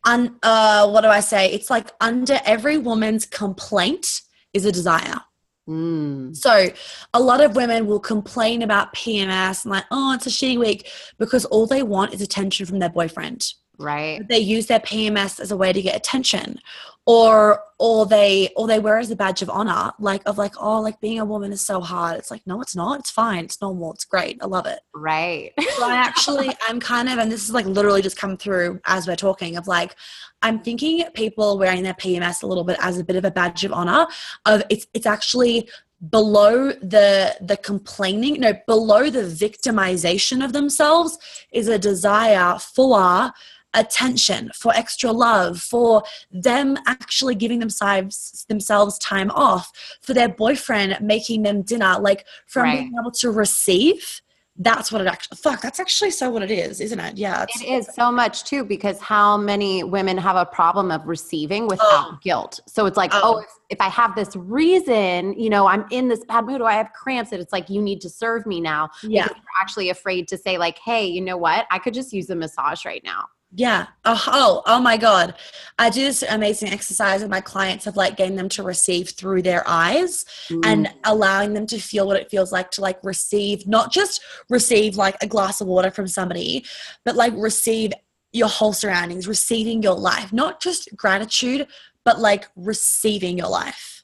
un, 0.05 0.37
uh, 0.43 0.89
what 0.89 1.01
do 1.01 1.07
I 1.07 1.19
say? 1.19 1.51
It's 1.51 1.69
like 1.69 1.91
under 1.99 2.39
every 2.45 2.77
woman's 2.77 3.25
complaint 3.25 4.21
is 4.53 4.65
a 4.65 4.71
desire. 4.71 5.21
Mm. 5.67 6.35
So, 6.35 6.69
a 7.13 7.19
lot 7.19 7.41
of 7.41 7.55
women 7.55 7.87
will 7.87 7.99
complain 7.99 8.61
about 8.61 8.93
PMS 8.93 9.63
and 9.63 9.71
like, 9.71 9.85
oh, 9.91 10.13
it's 10.13 10.27
a 10.27 10.29
shitty 10.29 10.59
week 10.59 10.89
because 11.17 11.45
all 11.45 11.65
they 11.65 11.83
want 11.83 12.13
is 12.13 12.21
attention 12.21 12.65
from 12.65 12.79
their 12.79 12.89
boyfriend. 12.89 13.53
Right. 13.79 14.27
They 14.27 14.39
use 14.39 14.67
their 14.67 14.79
PMS 14.79 15.39
as 15.39 15.51
a 15.51 15.57
way 15.57 15.73
to 15.73 15.81
get 15.81 15.95
attention. 15.95 16.59
Or 17.05 17.61
or 17.79 18.05
they 18.05 18.49
or 18.55 18.65
they 18.65 18.79
wear 18.79 18.97
as 18.97 19.11
a 19.11 19.15
badge 19.15 19.41
of 19.41 19.49
honor 19.49 19.91
like 19.99 20.21
of 20.25 20.37
like 20.37 20.53
oh 20.57 20.79
like 20.79 21.01
being 21.01 21.19
a 21.19 21.25
woman 21.25 21.51
is 21.51 21.59
so 21.59 21.81
hard. 21.81 22.17
It's 22.17 22.31
like 22.31 22.41
no 22.45 22.61
it's 22.61 22.77
not. 22.77 22.99
It's 22.99 23.11
fine. 23.11 23.43
It's 23.43 23.61
normal. 23.61 23.91
It's 23.91 24.05
great. 24.05 24.37
I 24.41 24.45
love 24.45 24.65
it. 24.67 24.79
Right. 24.95 25.51
So 25.75 25.83
i 25.83 25.95
actually 26.13 26.49
i'm 26.69 26.79
kind 26.79 27.09
of 27.09 27.19
and 27.19 27.29
this 27.29 27.43
is 27.43 27.51
like 27.51 27.65
literally 27.65 28.01
just 28.01 28.15
come 28.17 28.37
through 28.37 28.79
as 28.85 29.05
we're 29.05 29.17
talking 29.17 29.57
of 29.57 29.67
like 29.67 29.95
i'm 30.41 30.59
thinking 30.59 31.03
people 31.13 31.57
wearing 31.57 31.83
their 31.83 31.93
pms 31.95 32.43
a 32.43 32.47
little 32.47 32.63
bit 32.63 32.77
as 32.79 32.99
a 32.99 33.03
bit 33.03 33.15
of 33.15 33.25
a 33.25 33.31
badge 33.31 33.65
of 33.65 33.73
honor 33.73 34.05
of 34.45 34.63
it's 34.69 34.87
it's 34.93 35.05
actually 35.05 35.67
below 36.09 36.69
the 36.71 37.35
the 37.41 37.57
complaining 37.57 38.39
no 38.39 38.53
below 38.67 39.09
the 39.09 39.23
victimization 39.23 40.43
of 40.43 40.51
themselves 40.51 41.17
is 41.51 41.67
a 41.67 41.79
desire 41.79 42.57
for 42.59 43.31
attention, 43.73 44.51
for 44.55 44.73
extra 44.73 45.11
love, 45.11 45.61
for 45.61 46.03
them 46.31 46.77
actually 46.87 47.35
giving 47.35 47.59
themselves 47.59 48.45
themselves 48.47 48.97
time 48.99 49.31
off, 49.31 49.71
for 50.01 50.13
their 50.13 50.29
boyfriend 50.29 50.97
making 51.01 51.43
them 51.43 51.61
dinner, 51.61 51.97
like 51.99 52.25
from 52.47 52.63
right. 52.63 52.79
being 52.79 52.93
able 52.99 53.11
to 53.11 53.31
receive. 53.31 54.21
That's 54.55 54.91
what 54.91 55.01
it 55.01 55.07
actually 55.07 55.37
fuck, 55.37 55.61
that's 55.61 55.79
actually 55.79 56.11
so 56.11 56.29
what 56.29 56.43
it 56.43 56.51
is, 56.51 56.79
isn't 56.79 56.99
it? 56.99 57.17
Yeah. 57.17 57.43
It 57.55 57.65
is 57.65 57.89
so 57.95 58.11
much 58.11 58.43
too, 58.43 58.63
because 58.63 58.99
how 59.01 59.35
many 59.35 59.83
women 59.83 60.15
have 60.15 60.35
a 60.35 60.45
problem 60.45 60.91
of 60.91 61.07
receiving 61.07 61.65
without 61.65 61.89
oh. 61.89 62.19
guilt. 62.21 62.59
So 62.67 62.85
it's 62.85 62.95
like, 62.95 63.09
oh, 63.15 63.21
oh 63.23 63.39
if, 63.39 63.47
if 63.71 63.81
I 63.81 63.89
have 63.89 64.13
this 64.13 64.35
reason, 64.35 65.33
you 65.39 65.49
know, 65.49 65.65
I'm 65.65 65.85
in 65.89 66.07
this 66.07 66.23
bad 66.25 66.45
mood 66.45 66.61
or 66.61 66.69
I 66.69 66.73
have 66.73 66.93
cramps, 66.93 67.31
and 67.31 67.41
it's 67.41 67.51
like 67.51 67.67
you 67.67 67.81
need 67.81 67.99
to 68.01 68.09
serve 68.09 68.45
me 68.45 68.61
now. 68.61 68.89
Yeah. 69.01 69.25
You're 69.25 69.35
actually 69.59 69.89
afraid 69.89 70.27
to 70.27 70.37
say, 70.37 70.59
like, 70.59 70.77
hey, 70.77 71.07
you 71.07 71.21
know 71.21 71.37
what? 71.37 71.65
I 71.71 71.79
could 71.79 71.95
just 71.95 72.13
use 72.13 72.29
a 72.29 72.35
massage 72.35 72.85
right 72.85 73.01
now. 73.03 73.25
Yeah. 73.55 73.87
Oh, 74.03 74.23
oh, 74.27 74.63
oh 74.65 74.79
my 74.79 74.97
God. 74.97 75.35
I 75.77 75.91
do 75.91 76.01
this 76.01 76.23
amazing 76.23 76.69
exercise 76.73 77.21
with 77.21 77.29
my 77.29 77.41
clients 77.41 77.85
of 77.85 77.95
like 77.95 78.17
getting 78.17 78.35
them 78.35 78.49
to 78.49 78.63
receive 78.63 79.09
through 79.09 79.43
their 79.43 79.63
eyes 79.67 80.25
mm. 80.49 80.65
and 80.65 80.91
allowing 81.03 81.53
them 81.53 81.67
to 81.67 81.77
feel 81.79 82.07
what 82.07 82.19
it 82.19 82.31
feels 82.31 82.51
like 82.51 82.71
to 82.71 82.81
like 82.81 82.97
receive, 83.03 83.67
not 83.67 83.91
just 83.91 84.23
receive 84.49 84.95
like 84.95 85.17
a 85.21 85.27
glass 85.27 85.61
of 85.61 85.67
water 85.67 85.91
from 85.91 86.07
somebody, 86.07 86.65
but 87.05 87.15
like 87.15 87.33
receive 87.35 87.91
your 88.31 88.47
whole 88.47 88.73
surroundings, 88.73 89.27
receiving 89.27 89.83
your 89.83 89.95
life, 89.95 90.33
not 90.33 90.59
just 90.59 90.89
gratitude, 90.95 91.67
but 92.03 92.19
like 92.19 92.47
receiving 92.55 93.37
your 93.37 93.49
life. 93.49 94.03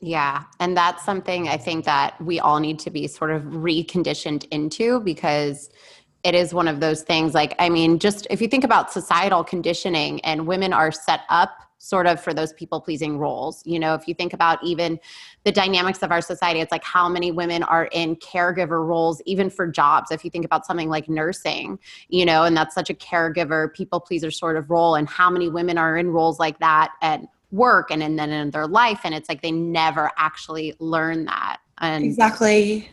Yeah. 0.00 0.44
And 0.58 0.76
that's 0.76 1.04
something 1.04 1.48
I 1.48 1.56
think 1.56 1.84
that 1.84 2.20
we 2.20 2.40
all 2.40 2.58
need 2.58 2.78
to 2.80 2.90
be 2.90 3.06
sort 3.06 3.30
of 3.30 3.42
reconditioned 3.42 4.46
into 4.50 5.00
because 5.00 5.70
it 6.22 6.34
is 6.34 6.52
one 6.52 6.68
of 6.68 6.80
those 6.80 7.02
things 7.02 7.34
like 7.34 7.54
i 7.58 7.68
mean 7.68 7.98
just 7.98 8.26
if 8.30 8.40
you 8.40 8.48
think 8.48 8.64
about 8.64 8.92
societal 8.92 9.42
conditioning 9.42 10.20
and 10.24 10.46
women 10.46 10.72
are 10.72 10.92
set 10.92 11.22
up 11.28 11.70
sort 11.82 12.06
of 12.06 12.22
for 12.22 12.34
those 12.34 12.52
people 12.52 12.78
pleasing 12.78 13.18
roles 13.18 13.62
you 13.64 13.78
know 13.78 13.94
if 13.94 14.06
you 14.06 14.12
think 14.12 14.34
about 14.34 14.62
even 14.62 15.00
the 15.44 15.52
dynamics 15.52 16.02
of 16.02 16.12
our 16.12 16.20
society 16.20 16.60
it's 16.60 16.70
like 16.70 16.84
how 16.84 17.08
many 17.08 17.32
women 17.32 17.62
are 17.62 17.86
in 17.86 18.14
caregiver 18.16 18.86
roles 18.86 19.22
even 19.24 19.48
for 19.48 19.66
jobs. 19.66 20.10
If 20.10 20.22
you 20.22 20.30
think 20.30 20.44
about 20.44 20.66
something 20.66 20.90
like 20.90 21.08
nursing 21.08 21.78
you 22.10 22.26
know 22.26 22.44
and 22.44 22.54
that's 22.54 22.74
such 22.74 22.90
a 22.90 22.94
caregiver 22.94 23.72
people 23.72 23.98
pleaser 23.98 24.30
sort 24.30 24.58
of 24.58 24.70
role 24.70 24.94
and 24.94 25.08
how 25.08 25.30
many 25.30 25.48
women 25.48 25.78
are 25.78 25.96
in 25.96 26.10
roles 26.10 26.38
like 26.38 26.58
that 26.58 26.92
at 27.00 27.22
work 27.50 27.90
and, 27.90 28.02
and 28.02 28.18
then 28.18 28.30
in 28.30 28.50
their 28.50 28.66
life 28.66 29.00
and 29.04 29.14
it's 29.14 29.28
like 29.28 29.40
they 29.40 29.50
never 29.50 30.10
actually 30.18 30.74
learn 30.80 31.24
that. 31.24 31.58
And 31.78 32.04
exactly. 32.04 32.90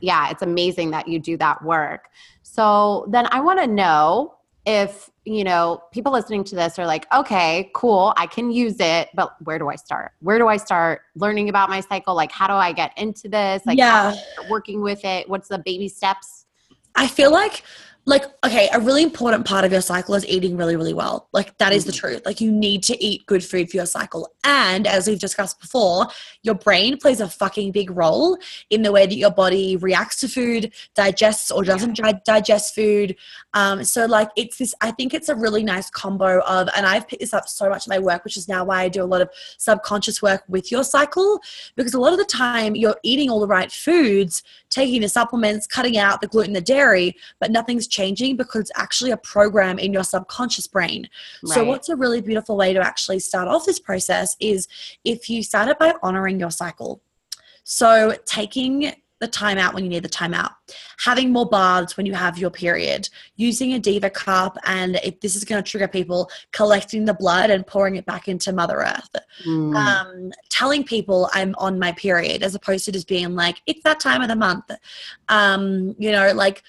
Yeah 0.00 0.30
it's 0.30 0.42
amazing 0.42 0.90
that 0.90 1.08
you 1.08 1.18
do 1.18 1.38
that 1.38 1.64
work 1.64 2.10
so 2.58 3.06
then 3.08 3.28
I 3.30 3.38
want 3.38 3.60
to 3.60 3.68
know 3.68 4.34
if, 4.66 5.08
you 5.24 5.44
know, 5.44 5.80
people 5.92 6.10
listening 6.10 6.42
to 6.42 6.56
this 6.56 6.76
are 6.76 6.86
like, 6.86 7.06
okay, 7.14 7.70
cool, 7.72 8.12
I 8.16 8.26
can 8.26 8.50
use 8.50 8.80
it, 8.80 9.10
but 9.14 9.36
where 9.44 9.60
do 9.60 9.68
I 9.68 9.76
start? 9.76 10.10
Where 10.22 10.38
do 10.38 10.48
I 10.48 10.56
start 10.56 11.02
learning 11.14 11.50
about 11.50 11.70
my 11.70 11.78
cycle? 11.78 12.16
Like, 12.16 12.32
how 12.32 12.48
do 12.48 12.54
I 12.54 12.72
get 12.72 12.98
into 12.98 13.28
this? 13.28 13.64
Like, 13.64 13.78
yeah. 13.78 14.12
working 14.50 14.82
with 14.82 15.04
it? 15.04 15.28
What's 15.28 15.46
the 15.46 15.60
baby 15.60 15.88
steps? 15.88 16.46
I 16.96 17.06
feel 17.06 17.30
like 17.30 17.62
like 18.08 18.24
okay 18.42 18.70
a 18.72 18.80
really 18.80 19.02
important 19.02 19.44
part 19.44 19.66
of 19.66 19.70
your 19.70 19.82
cycle 19.82 20.14
is 20.14 20.26
eating 20.26 20.56
really 20.56 20.76
really 20.76 20.94
well 20.94 21.28
like 21.34 21.56
that 21.58 21.74
is 21.74 21.84
the 21.84 21.92
mm-hmm. 21.92 22.08
truth 22.08 22.22
like 22.24 22.40
you 22.40 22.50
need 22.50 22.82
to 22.82 23.04
eat 23.04 23.24
good 23.26 23.44
food 23.44 23.70
for 23.70 23.76
your 23.76 23.84
cycle 23.84 24.32
and 24.44 24.86
as 24.86 25.06
we've 25.06 25.18
discussed 25.18 25.60
before 25.60 26.06
your 26.42 26.54
brain 26.54 26.96
plays 26.96 27.20
a 27.20 27.28
fucking 27.28 27.70
big 27.70 27.90
role 27.90 28.38
in 28.70 28.80
the 28.80 28.90
way 28.90 29.04
that 29.04 29.16
your 29.16 29.30
body 29.30 29.76
reacts 29.76 30.18
to 30.18 30.26
food 30.26 30.72
digests 30.94 31.50
or 31.50 31.62
doesn't 31.62 31.98
yeah. 31.98 32.12
digest 32.24 32.74
food 32.74 33.14
um, 33.52 33.84
so 33.84 34.06
like 34.06 34.30
it's 34.36 34.56
this 34.56 34.74
i 34.80 34.90
think 34.90 35.12
it's 35.12 35.28
a 35.28 35.34
really 35.34 35.62
nice 35.62 35.90
combo 35.90 36.40
of 36.46 36.66
and 36.74 36.86
i've 36.86 37.06
picked 37.06 37.20
this 37.20 37.34
up 37.34 37.46
so 37.46 37.68
much 37.68 37.86
in 37.86 37.90
my 37.90 37.98
work 37.98 38.24
which 38.24 38.38
is 38.38 38.48
now 38.48 38.64
why 38.64 38.80
i 38.80 38.88
do 38.88 39.02
a 39.02 39.04
lot 39.04 39.20
of 39.20 39.28
subconscious 39.58 40.22
work 40.22 40.42
with 40.48 40.72
your 40.72 40.82
cycle 40.82 41.40
because 41.76 41.92
a 41.92 42.00
lot 42.00 42.14
of 42.14 42.18
the 42.18 42.24
time 42.24 42.74
you're 42.74 42.96
eating 43.02 43.28
all 43.28 43.38
the 43.40 43.46
right 43.46 43.70
foods 43.70 44.42
taking 44.70 45.02
the 45.02 45.08
supplements 45.10 45.66
cutting 45.66 45.98
out 45.98 46.22
the 46.22 46.26
gluten 46.26 46.54
the 46.54 46.60
dairy 46.62 47.14
but 47.38 47.50
nothing's 47.50 47.86
changing 47.98 48.36
because 48.36 48.62
it's 48.62 48.72
actually 48.76 49.10
a 49.10 49.16
program 49.16 49.78
in 49.78 49.92
your 49.92 50.04
subconscious 50.04 50.66
brain. 50.66 51.08
Right. 51.42 51.54
So, 51.54 51.64
what's 51.64 51.88
a 51.88 51.96
really 51.96 52.20
beautiful 52.20 52.56
way 52.56 52.72
to 52.72 52.80
actually 52.80 53.20
start 53.20 53.48
off 53.48 53.66
this 53.66 53.80
process 53.80 54.36
is 54.40 54.68
if 55.04 55.28
you 55.28 55.42
start 55.42 55.68
it 55.68 55.78
by 55.78 55.94
honoring 56.02 56.38
your 56.38 56.50
cycle. 56.50 57.02
So, 57.64 58.14
taking 58.24 58.92
the 59.20 59.26
time 59.26 59.58
out 59.58 59.74
when 59.74 59.82
you 59.82 59.90
need 59.90 60.04
the 60.04 60.08
time 60.08 60.32
out, 60.32 60.52
having 61.04 61.32
more 61.32 61.48
baths 61.48 61.96
when 61.96 62.06
you 62.06 62.14
have 62.14 62.38
your 62.38 62.50
period, 62.50 63.08
using 63.36 63.72
a 63.72 63.78
Diva 63.78 64.10
cup, 64.10 64.56
and 64.64 65.00
if 65.02 65.18
this 65.20 65.34
is 65.34 65.44
going 65.44 65.62
to 65.62 65.68
trigger 65.68 65.88
people, 65.88 66.30
collecting 66.52 67.04
the 67.04 67.14
blood 67.14 67.50
and 67.50 67.66
pouring 67.66 67.96
it 67.96 68.06
back 68.06 68.28
into 68.28 68.52
Mother 68.52 68.78
Earth. 68.78 69.10
Mm. 69.44 69.74
Um, 69.74 70.32
telling 70.50 70.84
people 70.84 71.28
I'm 71.32 71.54
on 71.58 71.78
my 71.78 71.92
period 71.92 72.42
as 72.42 72.54
opposed 72.54 72.84
to 72.84 72.92
just 72.92 73.08
being 73.08 73.34
like, 73.34 73.60
it's 73.66 73.82
that 73.82 74.00
time 74.00 74.22
of 74.22 74.28
the 74.28 74.36
month. 74.36 74.70
Um, 75.28 75.96
you 75.98 76.12
know, 76.12 76.32
like 76.32 76.62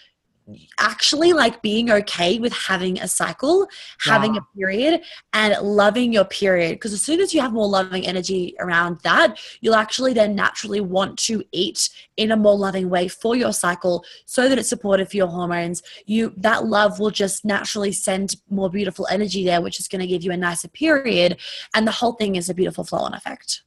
actually 0.78 1.34
like 1.34 1.62
being 1.62 1.92
okay 1.92 2.40
with 2.40 2.54
having 2.54 3.00
a 3.00 3.08
cycle, 3.08 3.68
having 4.00 4.36
yeah. 4.36 4.42
a 4.42 4.58
period, 4.58 5.02
and 5.34 5.56
loving 5.62 6.14
your 6.14 6.26
period. 6.26 6.72
Because 6.72 6.94
as 6.94 7.02
soon 7.02 7.20
as 7.20 7.34
you 7.34 7.42
have 7.42 7.54
more 7.54 7.68
loving 7.68 8.06
energy 8.06 8.56
around 8.60 9.00
that, 9.04 9.40
you'll 9.62 9.76
actually 9.76 10.14
then 10.14 10.36
naturally 10.36 10.82
want 10.82 11.18
to 11.20 11.44
eat 11.52 11.90
in 12.18 12.32
a 12.32 12.38
more 12.38 12.58
loving 12.58 12.90
way 12.90 13.08
for 13.08 13.36
your 13.36 13.54
cycle 13.54 14.04
so 14.26 14.50
that 14.50 14.58
it's 14.58 14.70
supportive 14.70 15.10
for 15.10 15.18
your 15.18 15.28
hormones. 15.28 15.84
You 16.06 16.34
that 16.38 16.66
love 16.66 17.00
will 17.00 17.12
just 17.12 17.46
naturally 17.46 17.92
send 17.92 18.36
more 18.50 18.70
beautiful 18.70 19.08
energy 19.10 19.44
there, 19.44 19.62
which 19.62 19.80
is 19.80 19.88
going 19.88 20.02
to 20.02 20.08
give 20.08 20.24
you 20.24 20.32
a 20.32 20.38
nicer 20.38 20.68
period. 20.68 21.38
And 21.74 21.88
the 21.88 21.92
whole 21.92 22.14
thing 22.14 22.36
is 22.36 22.50
a 22.50 22.54
beautiful 22.54 22.84
flow 22.84 23.00
on 23.00 23.14
effect. 23.14 23.64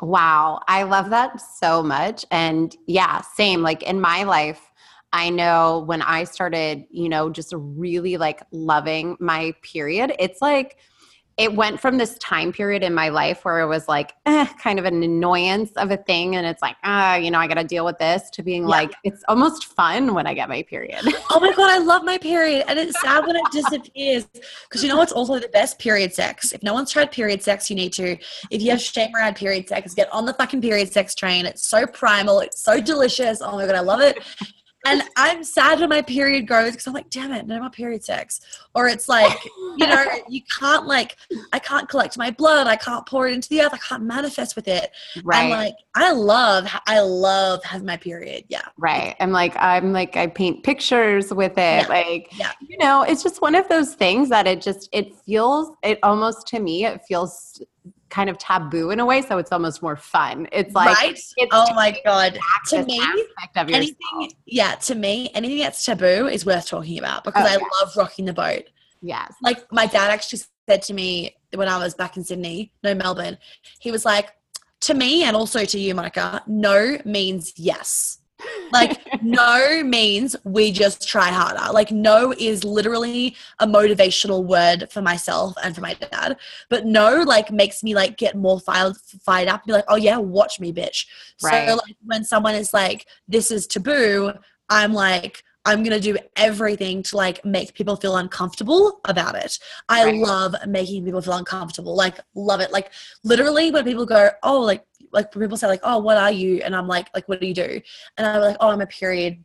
Wow. 0.00 0.60
I 0.66 0.82
love 0.82 1.10
that 1.10 1.40
so 1.40 1.82
much. 1.82 2.24
And 2.30 2.76
yeah, 2.86 3.20
same. 3.20 3.62
Like 3.62 3.82
in 3.82 4.00
my 4.00 4.24
life, 4.24 4.60
I 5.14 5.30
know 5.30 5.84
when 5.86 6.02
I 6.02 6.24
started, 6.24 6.86
you 6.90 7.08
know, 7.08 7.30
just 7.30 7.52
really 7.56 8.16
like 8.16 8.42
loving 8.50 9.16
my 9.20 9.54
period, 9.62 10.12
it's 10.18 10.42
like 10.42 10.76
it 11.36 11.52
went 11.52 11.80
from 11.80 11.98
this 11.98 12.16
time 12.18 12.52
period 12.52 12.82
in 12.82 12.94
my 12.94 13.08
life 13.08 13.44
where 13.44 13.60
it 13.60 13.66
was 13.66 13.88
like 13.88 14.14
eh, 14.26 14.46
kind 14.60 14.78
of 14.78 14.84
an 14.84 15.02
annoyance 15.02 15.72
of 15.76 15.90
a 15.90 15.96
thing 15.96 16.36
and 16.36 16.46
it's 16.46 16.62
like 16.62 16.76
ah 16.84 17.16
you 17.16 17.28
know 17.28 17.38
i 17.40 17.48
gotta 17.48 17.64
deal 17.64 17.84
with 17.84 17.98
this 17.98 18.30
to 18.30 18.40
being 18.40 18.62
yeah. 18.62 18.68
like 18.68 18.92
it's 19.02 19.22
almost 19.26 19.66
fun 19.66 20.14
when 20.14 20.26
i 20.28 20.34
get 20.34 20.48
my 20.48 20.62
period. 20.62 21.00
Oh 21.30 21.40
my 21.40 21.52
god 21.52 21.70
i 21.72 21.78
love 21.78 22.04
my 22.04 22.18
period 22.18 22.64
and 22.68 22.78
it's 22.78 23.00
sad 23.00 23.26
when 23.26 23.34
it 23.34 23.42
disappears 23.50 24.26
because 24.68 24.82
you 24.82 24.88
know 24.88 24.96
what's 24.96 25.10
also 25.10 25.40
the 25.40 25.48
best 25.48 25.78
period 25.80 26.14
sex? 26.14 26.52
If 26.52 26.62
no 26.62 26.72
one's 26.72 26.92
tried 26.92 27.10
period 27.10 27.42
sex 27.42 27.68
you 27.68 27.74
need 27.74 27.92
to 27.94 28.16
if 28.50 28.62
you 28.62 28.70
have 28.70 28.80
shame 28.80 29.10
around 29.16 29.34
period 29.34 29.68
sex 29.68 29.94
get 29.94 30.12
on 30.12 30.26
the 30.26 30.34
fucking 30.34 30.60
period 30.60 30.92
sex 30.92 31.14
train 31.16 31.46
it's 31.46 31.66
so 31.66 31.86
primal 31.86 32.38
it's 32.40 32.62
so 32.62 32.80
delicious 32.80 33.40
oh 33.42 33.56
my 33.56 33.66
god 33.66 33.74
i 33.74 33.80
love 33.80 34.00
it 34.00 34.18
and 34.84 35.02
I'm 35.16 35.42
sad 35.44 35.80
when 35.80 35.88
my 35.88 36.02
period 36.02 36.46
goes 36.46 36.72
because 36.72 36.86
I'm 36.86 36.92
like, 36.92 37.08
damn 37.10 37.32
it, 37.32 37.46
no 37.46 37.58
more 37.60 37.70
period 37.70 38.04
sex. 38.04 38.40
Or 38.74 38.86
it's 38.86 39.08
like, 39.08 39.32
you 39.76 39.86
know, 39.86 40.04
you 40.28 40.42
can't 40.58 40.86
like, 40.86 41.16
I 41.52 41.58
can't 41.58 41.88
collect 41.88 42.18
my 42.18 42.30
blood. 42.30 42.66
I 42.66 42.76
can't 42.76 43.06
pour 43.06 43.26
it 43.26 43.34
into 43.34 43.48
the 43.48 43.62
earth. 43.62 43.72
I 43.72 43.78
can't 43.78 44.02
manifest 44.02 44.56
with 44.56 44.68
it. 44.68 44.90
Right. 45.22 45.42
And 45.42 45.50
like, 45.50 45.74
I 45.94 46.12
love, 46.12 46.68
I 46.86 47.00
love 47.00 47.64
having 47.64 47.86
my 47.86 47.96
period. 47.96 48.44
Yeah. 48.48 48.62
Right. 48.76 49.16
I'm 49.20 49.32
like, 49.32 49.56
I'm 49.56 49.92
like, 49.92 50.16
I 50.16 50.26
paint 50.26 50.62
pictures 50.64 51.32
with 51.32 51.52
it. 51.52 51.56
Yeah. 51.56 51.86
Like, 51.88 52.28
yeah. 52.38 52.52
you 52.60 52.76
know, 52.78 53.02
it's 53.02 53.22
just 53.22 53.40
one 53.40 53.54
of 53.54 53.68
those 53.68 53.94
things 53.94 54.28
that 54.28 54.46
it 54.46 54.60
just, 54.60 54.88
it 54.92 55.14
feels, 55.16 55.70
it 55.82 55.98
almost 56.02 56.46
to 56.48 56.60
me, 56.60 56.84
it 56.84 57.02
feels 57.06 57.62
kind 58.10 58.30
of 58.30 58.38
taboo 58.38 58.90
in 58.90 59.00
a 59.00 59.06
way, 59.06 59.22
so 59.22 59.38
it's 59.38 59.52
almost 59.52 59.82
more 59.82 59.96
fun. 59.96 60.46
It's 60.52 60.74
like 60.74 60.96
right? 60.96 61.12
It's 61.12 61.34
oh 61.52 61.74
my 61.74 61.98
god, 62.04 62.38
to 62.68 62.84
me, 62.84 63.00
anything 63.56 64.30
yeah, 64.46 64.74
to 64.76 64.94
me, 64.94 65.30
anything 65.34 65.58
that's 65.58 65.84
taboo 65.84 66.28
is 66.28 66.46
worth 66.46 66.66
talking 66.66 66.98
about 66.98 67.24
because 67.24 67.44
oh, 67.44 67.48
I 67.48 67.52
yeah. 67.52 67.80
love 67.80 67.96
rocking 67.96 68.24
the 68.24 68.32
boat. 68.32 68.64
Yes, 69.02 69.34
like 69.42 69.70
my 69.72 69.86
dad 69.86 70.10
actually 70.10 70.40
said 70.68 70.82
to 70.82 70.94
me 70.94 71.36
when 71.54 71.68
I 71.68 71.78
was 71.78 71.94
back 71.94 72.16
in 72.16 72.24
Sydney, 72.24 72.72
no 72.82 72.94
Melbourne, 72.94 73.38
he 73.80 73.90
was 73.90 74.04
like, 74.04 74.30
to 74.82 74.94
me 74.94 75.24
and 75.24 75.36
also 75.36 75.64
to 75.64 75.78
you, 75.78 75.94
Monica, 75.94 76.42
no 76.46 76.98
means 77.04 77.52
yes. 77.56 78.18
Like, 78.72 79.00
no 79.22 79.82
means 79.84 80.36
we 80.44 80.72
just 80.72 81.06
try 81.08 81.28
harder. 81.28 81.72
Like, 81.72 81.90
no 81.90 82.32
is 82.38 82.64
literally 82.64 83.36
a 83.60 83.66
motivational 83.66 84.44
word 84.44 84.90
for 84.90 85.02
myself 85.02 85.54
and 85.62 85.74
for 85.74 85.80
my 85.80 85.94
dad. 85.94 86.36
But 86.70 86.86
no, 86.86 87.22
like, 87.22 87.50
makes 87.50 87.82
me 87.82 87.94
like 87.94 88.16
get 88.16 88.36
more 88.36 88.60
fired, 88.60 88.96
fired 89.24 89.48
up 89.48 89.62
and 89.62 89.66
be 89.66 89.72
like, 89.72 89.84
oh, 89.88 89.96
yeah, 89.96 90.18
watch 90.18 90.60
me, 90.60 90.72
bitch. 90.72 91.06
Right. 91.42 91.68
So, 91.68 91.74
like, 91.76 91.96
when 92.04 92.24
someone 92.24 92.54
is 92.54 92.72
like, 92.74 93.06
this 93.28 93.50
is 93.50 93.66
taboo, 93.66 94.32
I'm 94.68 94.92
like, 94.92 95.42
I'm 95.66 95.82
going 95.82 95.98
to 95.98 96.00
do 96.00 96.18
everything 96.36 97.02
to 97.04 97.16
like 97.16 97.42
make 97.44 97.74
people 97.74 97.96
feel 97.96 98.16
uncomfortable 98.18 99.00
about 99.06 99.34
it. 99.34 99.58
I 99.88 100.04
Right. 100.04 100.14
love 100.16 100.54
making 100.68 101.04
people 101.06 101.22
feel 101.22 101.34
uncomfortable. 101.34 101.96
Like 101.96 102.18
love 102.34 102.60
it. 102.60 102.70
Like 102.70 102.92
literally 103.24 103.70
when 103.70 103.84
people 103.84 104.04
go, 104.04 104.30
"Oh, 104.42 104.60
like 104.60 104.84
like 105.14 105.32
people 105.32 105.56
say 105.56 105.66
like, 105.66 105.80
"Oh, 105.82 105.98
what 105.98 106.18
are 106.18 106.30
you?" 106.30 106.60
and 106.62 106.76
I'm 106.76 106.88
like, 106.88 107.08
"Like 107.14 107.28
what 107.28 107.40
do 107.40 107.46
you 107.46 107.54
do?" 107.54 107.80
And 108.18 108.26
I'm 108.26 108.42
like, 108.42 108.56
"Oh, 108.60 108.68
I'm 108.68 108.80
a 108.80 108.86
period 108.86 109.42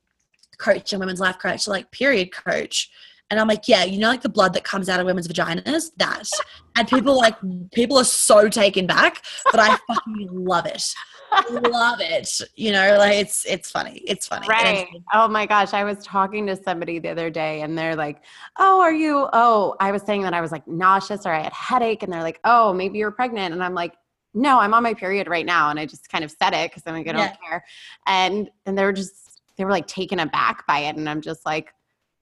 coach 0.57 0.91
and 0.91 0.99
women's 0.99 1.19
life 1.19 1.39
coach." 1.39 1.67
Like, 1.67 1.89
"Period 1.91 2.33
coach." 2.33 2.89
And 3.31 3.39
I'm 3.39 3.47
like, 3.47 3.67
yeah, 3.67 3.83
you 3.83 3.99
know, 3.99 4.07
like 4.07 4.21
the 4.21 4.29
blood 4.29 4.53
that 4.53 4.63
comes 4.63 4.89
out 4.89 4.99
of 4.99 5.05
women's 5.05 5.27
vaginas, 5.27 5.91
that. 5.97 6.27
And 6.75 6.88
people 6.88 7.15
like, 7.15 7.35
people 7.71 7.97
are 7.99 8.03
so 8.03 8.49
taken 8.49 8.88
back, 8.88 9.23
but 9.45 9.59
I 9.59 9.77
fucking 9.88 10.29
love 10.31 10.65
it. 10.65 10.83
Love 11.51 11.99
it. 12.01 12.41
You 12.55 12.71
know, 12.71 12.97
like 12.97 13.15
it's 13.15 13.45
it's 13.45 13.69
funny. 13.69 14.01
It's 14.07 14.27
funny. 14.27 14.47
Right. 14.47 14.88
Oh 15.13 15.27
my 15.27 15.45
gosh. 15.45 15.73
I 15.73 15.83
was 15.83 16.03
talking 16.03 16.47
to 16.47 16.55
somebody 16.55 16.97
the 16.97 17.09
other 17.09 17.29
day 17.29 17.61
and 17.61 17.77
they're 17.77 17.95
like, 17.95 18.23
Oh, 18.57 18.81
are 18.81 18.93
you? 18.93 19.29
Oh, 19.31 19.75
I 19.79 19.91
was 19.91 20.01
saying 20.01 20.23
that 20.23 20.33
I 20.33 20.41
was 20.41 20.51
like 20.51 20.67
nauseous 20.67 21.27
or 21.27 21.31
I 21.31 21.43
had 21.43 21.53
headache. 21.53 22.01
And 22.01 22.11
they're 22.11 22.23
like, 22.23 22.39
Oh, 22.45 22.73
maybe 22.73 22.97
you're 22.97 23.11
pregnant. 23.11 23.53
And 23.53 23.63
I'm 23.63 23.75
like, 23.75 23.93
No, 24.33 24.59
I'm 24.59 24.74
on 24.74 24.83
my 24.83 24.93
period 24.93 25.27
right 25.27 25.45
now. 25.45 25.69
And 25.69 25.79
I 25.79 25.86
just 25.86 26.09
kind 26.09 26.24
of 26.24 26.31
said 26.31 26.53
it 26.53 26.69
because 26.71 26.83
I'm 26.86 26.93
like, 26.93 27.07
I 27.07 27.12
don't 27.13 27.21
Yeah. 27.21 27.36
care. 27.48 27.65
And 28.07 28.50
and 28.65 28.77
they 28.77 28.83
were 28.83 28.93
just, 28.93 29.41
they 29.57 29.65
were 29.65 29.71
like 29.71 29.88
taken 29.88 30.19
aback 30.19 30.65
by 30.67 30.79
it. 30.79 30.95
And 30.95 31.09
I'm 31.09 31.21
just 31.21 31.45
like, 31.45 31.74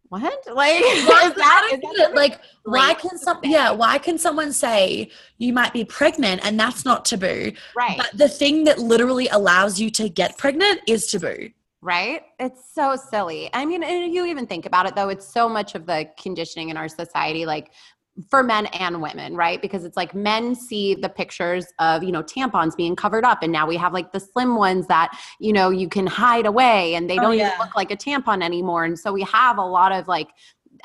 What? 0.10 0.22
Like, 0.48 0.82
Why- 0.82 1.24
is 1.26 1.34
that, 1.36 1.70
I 1.74 1.80
that 1.98 2.16
like 2.16 2.40
why 2.64 2.94
can 2.94 3.18
some 3.18 3.40
say? 3.44 3.50
yeah 3.50 3.72
why 3.72 3.98
can 3.98 4.18
someone 4.18 4.54
say 4.54 5.10
you 5.38 5.52
might 5.54 5.74
be 5.74 5.84
pregnant 5.84 6.40
and 6.46 6.58
that's 6.60 6.86
not 6.86 7.04
taboo 7.06 7.52
right? 7.76 7.98
but 7.98 8.10
the 8.18 8.30
thing 8.30 8.64
that 8.66 8.80
literally 8.80 9.28
allows 9.30 9.80
you 9.80 9.90
to 9.92 10.08
get 10.10 10.38
pregnant 10.38 10.80
is 10.88 11.08
taboo 11.12 11.50
Right? 11.80 12.24
It's 12.40 12.74
so 12.74 12.96
silly. 12.96 13.50
I 13.54 13.64
mean, 13.64 13.84
and 13.84 14.12
you 14.12 14.26
even 14.26 14.48
think 14.48 14.66
about 14.66 14.88
it 14.88 14.96
though, 14.96 15.10
it's 15.10 15.28
so 15.28 15.48
much 15.48 15.76
of 15.76 15.86
the 15.86 16.10
conditioning 16.20 16.70
in 16.70 16.76
our 16.76 16.90
society, 16.90 17.46
like 17.46 17.72
for 18.30 18.42
men 18.44 18.66
and 18.68 19.02
women, 19.02 19.36
right? 19.36 19.62
Because 19.62 19.84
it's 19.86 19.96
like 19.98 20.16
men 20.16 20.56
see 20.56 20.96
the 20.96 21.10
pictures 21.10 21.66
of, 21.80 22.04
you 22.04 22.12
know, 22.12 22.24
tampons 22.24 22.76
being 22.76 22.96
covered 22.96 23.24
up. 23.24 23.44
And 23.44 23.52
now 23.52 23.68
we 23.68 23.78
have 23.78 23.94
like 23.94 24.12
the 24.12 24.20
slim 24.20 24.56
ones 24.56 24.88
that, 24.88 25.12
you 25.40 25.54
know, 25.54 25.70
you 25.70 25.88
can 25.88 26.08
hide 26.08 26.46
away 26.46 26.96
and 26.96 27.10
they 27.10 27.18
Oh, 27.20 27.22
don't 27.24 27.34
even 27.36 27.48
yeah. 27.48 27.58
look 27.60 27.76
like 27.76 27.92
a 27.92 27.96
tampon 27.98 28.44
anymore. 28.44 28.86
And 28.86 28.98
so 28.98 29.14
we 29.14 29.22
have 29.24 29.58
a 29.58 29.66
lot 29.66 29.92
of 29.92 30.08
like, 30.08 30.30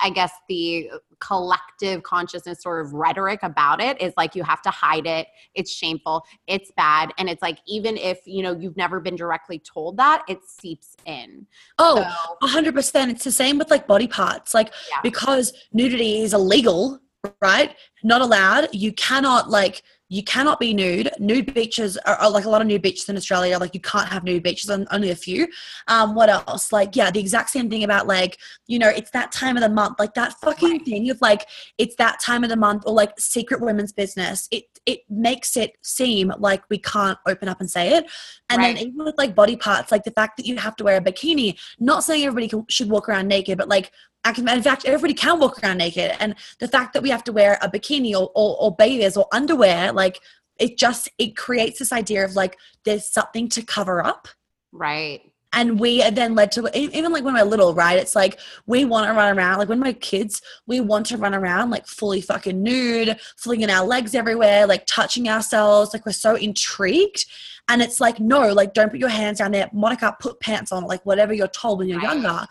I 0.01 0.11
guess 0.11 0.33
the 0.49 0.91
collective 1.21 2.03
consciousness 2.03 2.62
sort 2.62 2.85
of 2.85 2.93
rhetoric 2.93 3.41
about 3.43 3.81
it 3.81 4.01
is 4.01 4.12
like 4.17 4.35
you 4.35 4.43
have 4.43 4.61
to 4.62 4.71
hide 4.71 5.07
it. 5.07 5.27
It's 5.55 5.71
shameful. 5.73 6.25
It's 6.47 6.71
bad. 6.77 7.12
And 7.19 7.29
it's 7.31 7.43
like 7.43 7.59
even 7.67 7.97
if 7.97 8.19
you 8.27 8.43
know 8.43 8.57
you've 8.59 8.77
never 8.77 9.01
been 9.01 9.17
directly 9.17 9.59
told 9.59 9.97
that, 9.99 10.23
it 10.29 10.39
seeps 10.47 10.97
in. 11.07 11.47
oh 11.79 12.03
So, 12.43 12.47
100% 12.49 13.11
it's 13.11 13.25
the 13.25 13.33
same 13.33 13.59
with 13.59 13.71
like 13.71 13.87
body 13.87 14.09
parts 14.09 14.53
like 14.55 14.73
Yeah. 14.91 14.97
because 15.03 15.53
nudity 15.73 16.23
is 16.23 16.35
illegal 16.35 16.99
right? 17.41 17.75
Not 18.02 18.21
allowed. 18.21 18.69
You 18.73 18.93
cannot 18.93 19.50
like 19.50 19.83
you 20.09 20.23
cannot 20.23 20.61
be 20.61 20.75
nude. 20.75 21.11
Nude 21.19 21.55
beaches 21.55 21.97
are, 21.99 22.17
are 22.17 22.31
like 22.31 22.45
a 22.45 22.50
lot 22.50 22.61
of 22.61 22.67
nude 22.67 22.83
beaches 22.83 23.09
in 23.09 23.17
australia 23.17 23.59
like 23.59 23.73
you 23.73 23.81
can't 23.81 24.09
have 24.09 24.25
nude 24.25 24.43
beaches 24.43 24.69
on, 24.69 24.87
only 24.91 25.11
a 25.11 25.17
few. 25.17 25.49
Um 25.88 26.14
what 26.14 26.29
else? 26.29 26.73
Like 26.73 26.97
yeah 26.97 27.11
the 27.11 27.21
exact 27.21 27.50
same 27.50 27.71
thing 27.71 27.85
about 27.85 28.07
like 28.07 28.38
you 28.67 28.79
know 28.79 28.88
it's 28.88 29.11
that 29.12 29.33
time 29.33 29.57
of 29.57 29.62
the 29.62 29.69
month 29.69 29.99
like 29.99 30.14
that 30.14 30.35
fucking 30.41 30.85
thing 30.85 31.09
of 31.11 31.19
like 31.23 31.47
it's 31.79 31.97
that 31.97 32.21
time 32.21 32.45
of 32.45 32.50
the 32.50 32.57
month 32.57 32.83
or 32.87 32.93
like 32.93 33.19
secret 33.19 33.61
women's 33.61 33.93
business. 33.93 34.49
It 34.50 34.64
it 34.87 35.01
makes 35.09 35.57
it 35.57 35.77
seem 35.83 36.33
like 36.39 36.62
we 36.69 36.79
can't 36.79 37.19
open 37.27 37.49
up 37.49 37.61
and 37.61 37.71
say 37.71 37.95
it 37.97 38.05
and 38.51 38.59
Right. 38.59 38.77
then 38.77 38.87
even 38.87 39.05
with 39.05 39.17
like 39.17 39.35
body 39.35 39.57
parts 39.57 39.93
like 39.93 40.05
the 40.05 40.11
fact 40.11 40.37
that 40.37 40.47
you 40.47 40.57
have 40.57 40.77
to 40.77 40.85
wear 40.85 40.97
a 40.97 41.01
bikini 41.01 41.59
not 41.79 42.05
saying 42.05 42.25
everybody 42.25 42.49
can, 42.49 42.65
should 42.69 42.91
walk 42.91 43.09
around 43.09 43.29
naked 43.29 43.59
but 43.59 43.69
like 43.69 43.93
I 44.25 44.33
can- 44.33 44.49
in 44.49 44.62
fact 44.62 44.85
everybody 44.85 45.15
can 45.15 45.39
walk 45.39 45.62
around 45.62 45.78
naked 45.78 46.13
and 46.21 46.35
the 46.59 46.69
fact 46.69 46.93
that 46.95 47.02
we 47.02 47.11
have 47.11 47.25
to 47.25 47.33
wear 47.33 47.59
a 47.63 47.69
bikini 47.71 48.13
or, 48.13 48.30
or, 48.35 48.56
or 48.61 48.75
bathers 48.75 49.17
or 49.17 49.26
underwear 49.33 49.93
like 49.93 50.21
it 50.59 50.76
just 50.76 51.09
it 51.19 51.37
creates 51.37 51.78
this 51.78 51.93
idea 51.93 52.25
of 52.25 52.35
like 52.37 52.56
there's 52.85 53.06
something 53.06 53.49
to 53.49 53.63
cover 53.63 54.04
up 54.04 54.28
right. 54.73 55.31
And 55.52 55.78
we 55.78 56.02
are 56.02 56.10
then 56.10 56.34
led 56.34 56.50
to 56.52 56.69
even 56.78 57.12
like 57.12 57.25
when 57.25 57.34
we're 57.34 57.43
little 57.45 57.75
right 57.75 57.99
it's 57.99 58.17
like 58.17 58.38
we 58.67 58.84
want 58.84 59.06
to 59.06 59.12
run 59.12 59.36
around 59.36 59.58
like 59.58 59.69
when 59.69 59.80
we're 59.80 59.93
kids 59.93 60.41
we 60.67 60.80
want 60.80 61.06
to 61.06 61.17
run 61.17 61.34
around 61.34 61.71
like 61.71 61.86
fully 61.86 62.21
fucking 62.21 62.62
nude 62.62 63.19
flinging 63.36 63.71
our 63.71 63.86
legs 63.86 64.15
everywhere 64.15 64.67
like 64.67 64.84
touching 64.86 65.28
ourselves 65.28 65.93
like 65.93 66.04
we're 66.06 66.12
so 66.12 66.34
intrigued 66.36 67.26
and 67.69 67.82
it's 67.82 68.00
like 68.00 68.19
no 68.19 68.52
like 68.52 68.75
don't 68.75 68.91
put 68.91 68.99
your 69.00 69.08
hands 69.08 69.38
down 69.38 69.52
there 69.52 69.69
monica 69.73 70.17
put 70.21 70.41
pants 70.41 70.73
on 70.73 70.84
like 70.84 71.04
whatever 71.04 71.32
you're 71.32 71.49
told 71.49 71.78
when 71.78 71.88
you're 71.88 72.00
Right. 72.00 72.15
younger 72.15 72.47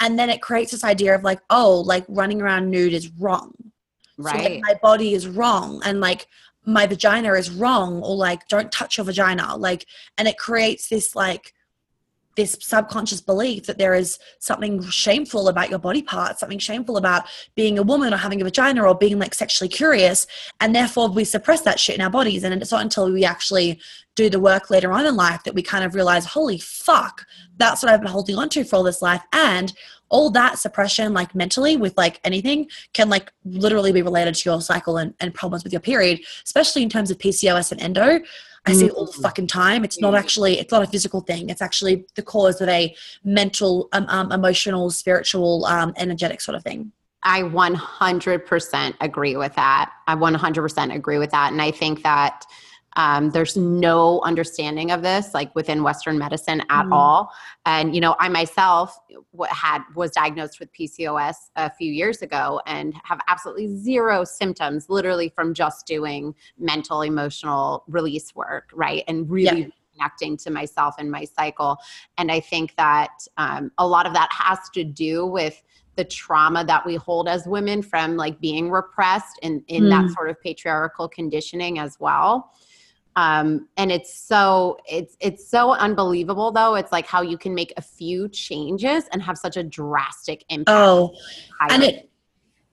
and 0.00 0.18
then 0.18 0.28
it 0.30 0.42
creates 0.42 0.70
this 0.72 0.84
idea 0.84 1.14
of 1.14 1.22
like 1.22 1.40
oh 1.50 1.80
like 1.80 2.04
running 2.08 2.40
around 2.40 2.70
nude 2.70 2.92
is 2.92 3.08
wrong 3.18 3.52
so, 4.18 4.22
like, 4.22 4.34
Right. 4.34 4.62
my 4.62 4.74
body 4.82 5.12
is 5.12 5.28
wrong 5.28 5.82
and 5.84 6.00
like 6.00 6.26
my 6.64 6.86
vagina 6.86 7.34
is 7.34 7.50
wrong 7.50 8.02
or 8.02 8.16
like 8.16 8.48
don't 8.48 8.72
touch 8.72 8.96
your 8.96 9.04
vagina 9.04 9.56
like 9.56 9.86
and 10.18 10.26
it 10.26 10.38
creates 10.38 10.88
this 10.88 11.14
like 11.14 11.52
this 12.36 12.56
subconscious 12.60 13.20
belief 13.20 13.66
that 13.66 13.78
there 13.78 13.94
is 13.94 14.18
something 14.38 14.82
shameful 14.82 15.48
about 15.48 15.70
your 15.70 15.78
body 15.78 16.02
part 16.02 16.38
something 16.38 16.58
shameful 16.58 16.96
about 16.96 17.24
being 17.54 17.78
a 17.78 17.82
woman 17.82 18.12
or 18.12 18.16
having 18.16 18.40
a 18.40 18.44
vagina 18.44 18.82
or 18.82 18.94
being 18.94 19.18
like 19.18 19.34
sexually 19.34 19.68
curious 19.68 20.26
and 20.60 20.74
therefore 20.74 21.08
we 21.08 21.24
suppress 21.24 21.62
that 21.62 21.80
shit 21.80 21.96
in 21.96 22.00
our 22.00 22.10
bodies. 22.10 22.44
And 22.44 22.54
it's 22.54 22.72
not 22.72 22.82
until 22.82 23.10
we 23.10 23.24
actually 23.24 23.80
do 24.14 24.30
the 24.30 24.40
work 24.40 24.70
later 24.70 24.92
on 24.92 25.06
in 25.06 25.16
life 25.16 25.42
that 25.44 25.54
we 25.54 25.62
kind 25.62 25.84
of 25.84 25.94
realize 25.94 26.24
holy 26.24 26.58
fuck 26.58 27.26
that's 27.58 27.82
what 27.82 27.92
i've 27.92 28.00
been 28.00 28.10
holding 28.10 28.36
on 28.36 28.48
to 28.48 28.64
for 28.64 28.76
all 28.76 28.82
this 28.82 29.02
life. 29.02 29.22
And 29.32 29.72
all 30.08 30.30
that 30.30 30.56
suppression 30.56 31.12
like 31.12 31.34
mentally 31.34 31.76
with 31.76 31.96
like 31.96 32.20
anything 32.22 32.68
can 32.92 33.08
like 33.08 33.32
literally 33.44 33.90
be 33.90 34.02
related 34.02 34.36
to 34.36 34.48
your 34.48 34.60
cycle 34.60 34.98
and, 34.98 35.12
and 35.18 35.34
problems 35.34 35.64
with 35.64 35.72
your 35.72 35.80
period 35.80 36.20
especially 36.44 36.82
in 36.82 36.88
terms 36.88 37.10
of 37.10 37.18
pcos 37.18 37.72
and 37.72 37.80
endo 37.80 38.20
i 38.66 38.72
see 38.72 38.86
it 38.86 38.92
all 38.92 39.06
the 39.06 39.12
Mm. 39.12 39.22
fucking 39.22 39.46
time 39.46 39.84
it's 39.84 40.00
not 40.00 40.14
actually 40.14 40.58
it's 40.58 40.72
not 40.72 40.82
a 40.82 40.86
physical 40.86 41.20
thing 41.20 41.48
it's 41.48 41.62
actually 41.62 42.04
the 42.14 42.22
cause 42.22 42.60
of 42.60 42.68
a 42.68 42.94
mental 43.24 43.88
um, 43.92 44.06
um, 44.08 44.32
emotional 44.32 44.90
spiritual 44.90 45.64
um, 45.66 45.92
energetic 45.96 46.40
sort 46.40 46.56
of 46.56 46.62
thing 46.62 46.92
I 47.22 47.42
100% 47.42 48.94
agree 49.00 49.36
with 49.36 49.54
that. 49.56 49.90
I 50.06 50.14
100% 50.14 50.94
agree 50.94 51.18
with 51.18 51.30
that. 51.32 51.50
And 51.50 51.60
I 51.60 51.72
think 51.72 52.04
that 52.04 52.44
um, 52.96 53.30
there's 53.30 53.56
no 53.56 54.20
understanding 54.22 54.90
of 54.90 55.02
this 55.02 55.34
like 55.34 55.54
within 55.54 55.82
Western 55.82 56.18
medicine 56.18 56.62
at 56.70 56.86
Mm. 56.86 56.92
all. 56.92 57.30
And, 57.64 57.94
you 57.94 58.00
know, 58.00 58.16
I 58.18 58.28
myself 58.28 58.98
had 59.48 59.82
was 59.94 60.10
diagnosed 60.10 60.58
with 60.60 60.72
PCOS 60.72 61.50
a 61.56 61.70
few 61.70 61.92
years 61.92 62.22
ago 62.22 62.60
and 62.66 62.94
have 63.04 63.20
absolutely 63.28 63.68
zero 63.76 64.24
symptoms 64.24 64.88
literally 64.88 65.28
from 65.28 65.54
just 65.54 65.86
doing 65.86 66.34
mental 66.58 67.02
emotional 67.02 67.84
release 67.86 68.34
work, 68.34 68.70
right? 68.72 69.04
And 69.06 69.30
really 69.30 69.72
connecting 69.92 70.36
to 70.36 70.50
myself 70.50 70.94
and 70.98 71.10
my 71.10 71.24
cycle. 71.24 71.78
And 72.18 72.30
I 72.30 72.40
think 72.40 72.74
that 72.76 73.12
um, 73.36 73.70
a 73.78 73.86
lot 73.86 74.06
of 74.06 74.12
that 74.14 74.28
has 74.30 74.58
to 74.74 74.84
do 74.84 75.26
with 75.26 75.62
the 75.96 76.04
trauma 76.04 76.62
that 76.64 76.84
we 76.84 76.96
hold 76.96 77.26
as 77.28 77.46
women 77.46 77.80
from 77.82 78.16
like 78.16 78.38
being 78.40 78.70
repressed 78.70 79.38
in, 79.42 79.64
in 79.68 79.88
that 79.88 80.04
Mm. 80.04 80.10
sort 80.14 80.28
of 80.30 80.40
patriarchal 80.42 81.08
conditioning 81.08 81.78
as 81.78 81.96
well. 81.98 82.52
Um, 83.16 83.68
and 83.78 83.90
it's 83.90 84.12
so 84.12 84.76
it's 84.86 85.16
it's 85.20 85.48
so 85.48 85.72
unbelievable 85.72 86.52
though. 86.52 86.74
It's 86.74 86.92
like 86.92 87.06
how 87.06 87.22
you 87.22 87.38
can 87.38 87.54
make 87.54 87.72
a 87.76 87.82
few 87.82 88.28
changes 88.28 89.04
and 89.10 89.22
have 89.22 89.38
such 89.38 89.56
a 89.56 89.62
drastic 89.62 90.44
impact. 90.50 90.76
oh 90.76 91.14
and 91.70 91.82
it 91.82 92.10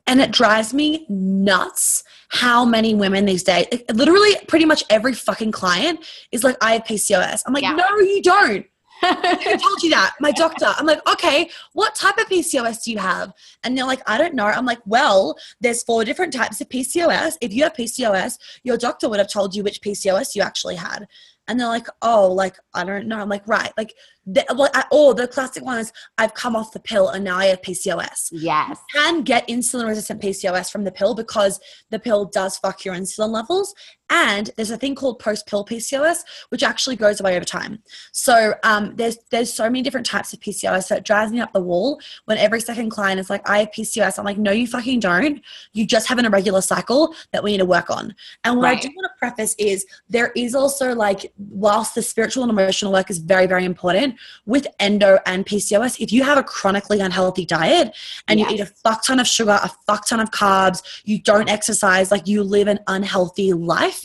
and 0.06 0.20
it 0.20 0.32
drives 0.32 0.74
me 0.74 1.06
nuts 1.10 2.04
how 2.30 2.66
many 2.66 2.94
women 2.94 3.26
these 3.26 3.44
days 3.44 3.66
literally 3.94 4.32
pretty 4.48 4.66
much 4.66 4.84
every 4.90 5.14
fucking 5.14 5.52
client 5.52 6.00
is 6.32 6.44
like 6.44 6.58
i 6.62 6.74
have 6.74 6.84
pcos 6.84 7.42
i'm 7.46 7.54
like 7.54 7.64
Yeah. 7.64 7.76
no 7.76 8.00
you 8.00 8.22
don't 8.22 8.66
Who 9.04 9.58
told 9.58 9.84
you 9.84 9.90
that? 9.90 10.14
My 10.20 10.32
doctor. 10.32 10.68
I'm 10.68 10.86
like, 10.86 11.06
okay, 11.10 11.50
what 11.74 11.96
type 11.96 12.18
of 12.18 12.28
PCOS 12.28 12.84
do 12.84 12.92
you 12.92 12.98
have? 13.00 13.34
And 13.64 13.78
they're 13.78 13.86
like, 13.86 14.02
I 14.08 14.18
don't 14.18 14.34
know. 14.34 14.46
I'm 14.46 14.66
like, 14.66 14.82
well, 14.86 15.38
there's 15.62 15.84
four 15.84 16.06
different 16.06 16.34
types 16.34 16.62
of 16.62 16.70
PCOS. 16.70 17.38
If 17.42 17.54
you 17.54 17.64
have 17.64 17.74
PCOS, 17.74 18.40
your 18.64 18.78
doctor 18.78 19.10
would 19.10 19.20
have 19.20 19.30
told 19.30 19.56
you 19.56 19.64
which 19.64 19.82
PCOS 19.82 20.36
you 20.36 20.42
actually 20.42 20.76
had. 20.76 21.08
And 21.48 21.60
they're 21.60 21.68
like, 21.68 21.88
oh, 22.02 22.32
like 22.32 22.58
I 22.74 22.84
don't 22.84 23.08
know. 23.08 23.20
I'm 23.20 23.30
like, 23.30 23.48
right, 23.48 23.72
like, 23.78 23.94
the, 24.26 24.46
well, 24.56 24.70
I, 24.74 24.86
or 24.92 25.14
the 25.14 25.28
classic 25.28 25.64
one 25.66 25.80
is 25.80 25.92
I've 26.18 26.34
come 26.34 26.56
off 26.56 26.72
the 26.72 26.80
pill 26.80 27.10
and 27.10 27.26
now 27.26 27.38
I 27.38 27.48
have 27.48 27.62
PCOS. 27.62 28.30
Yes. 28.32 28.80
You 28.94 29.02
can 29.02 29.24
get 29.24 29.48
insulin 29.50 29.88
resistant 29.88 30.22
PCOS 30.22 30.72
from 30.72 30.86
the 30.86 30.92
pill 30.92 31.14
because 31.14 31.60
the 31.90 32.00
pill 32.00 32.26
does 32.26 32.58
fuck 32.58 32.86
your 32.86 32.96
insulin 32.96 33.32
levels. 33.32 33.76
And 34.10 34.52
there's 34.56 34.70
a 34.70 34.78
thing 34.78 34.96
called 34.96 35.20
post 35.20 35.48
pill 35.48 35.66
PCOS, 35.66 36.20
which 36.50 36.62
actually 36.62 36.96
goes 36.96 37.20
away 37.20 37.36
over 37.36 37.46
time. 37.46 37.82
So 38.12 38.54
um, 38.64 38.96
there's 38.96 39.18
there's 39.32 39.52
so 39.52 39.64
many 39.64 39.82
different 39.82 40.06
types 40.06 40.34
of 40.34 40.40
PCOS. 40.40 40.84
So 40.84 40.96
it 40.98 41.04
drives 41.04 41.32
me 41.32 41.42
up 41.42 41.52
the 41.52 41.62
wall 41.62 42.00
when 42.26 42.38
every 42.38 42.62
second 42.62 42.92
client 42.92 43.20
is 43.20 43.30
like, 43.30 43.48
I 43.50 43.60
have 43.60 43.72
PCOS. 43.72 44.20
I'm 44.20 44.26
like, 44.26 44.38
no, 44.38 44.52
you 44.52 44.68
fucking 44.68 45.00
don't. 45.00 45.42
You 45.74 45.86
just 45.88 46.08
have 46.08 46.20
an 46.20 46.26
irregular 46.26 46.62
cycle 46.62 47.16
that 47.32 47.44
we 47.44 47.52
need 47.54 47.58
to 47.58 47.66
work 47.66 47.90
on. 47.90 48.14
And 48.44 48.58
what 48.58 48.64
right. 48.66 48.78
I 48.78 48.82
do 48.82 48.90
want 48.96 49.12
to 49.12 49.13
preface 49.24 49.56
is 49.58 49.86
there 50.10 50.34
is 50.36 50.54
also 50.54 50.94
like, 50.94 51.32
whilst 51.38 51.96
the 51.96 52.02
spiritual 52.02 52.44
and 52.44 52.52
emotional 52.52 52.92
work 52.92 53.10
is 53.10 53.20
very, 53.20 53.48
very 53.48 53.64
important 53.64 54.16
with 54.46 54.68
endo 54.82 55.18
and 55.26 55.46
PCOS, 55.46 56.02
if 56.02 56.12
you 56.12 56.24
have 56.24 56.38
a 56.38 56.44
chronically 56.44 57.00
unhealthy 57.00 57.46
diet 57.46 57.96
and 58.28 58.38
yes. 58.38 58.50
you 58.50 58.56
eat 58.56 58.60
a 58.60 58.66
fuck 58.66 59.06
ton 59.06 59.22
of 59.22 59.28
sugar, 59.28 59.58
a 59.64 59.72
fuck 59.88 60.06
ton 60.10 60.20
of 60.20 60.30
carbs, 60.32 60.82
you 61.06 61.18
don't 61.22 61.50
exercise, 61.50 62.12
like 62.12 62.28
you 62.28 62.44
live 62.44 62.68
an 62.68 62.80
unhealthy 62.88 63.54
life 63.54 64.04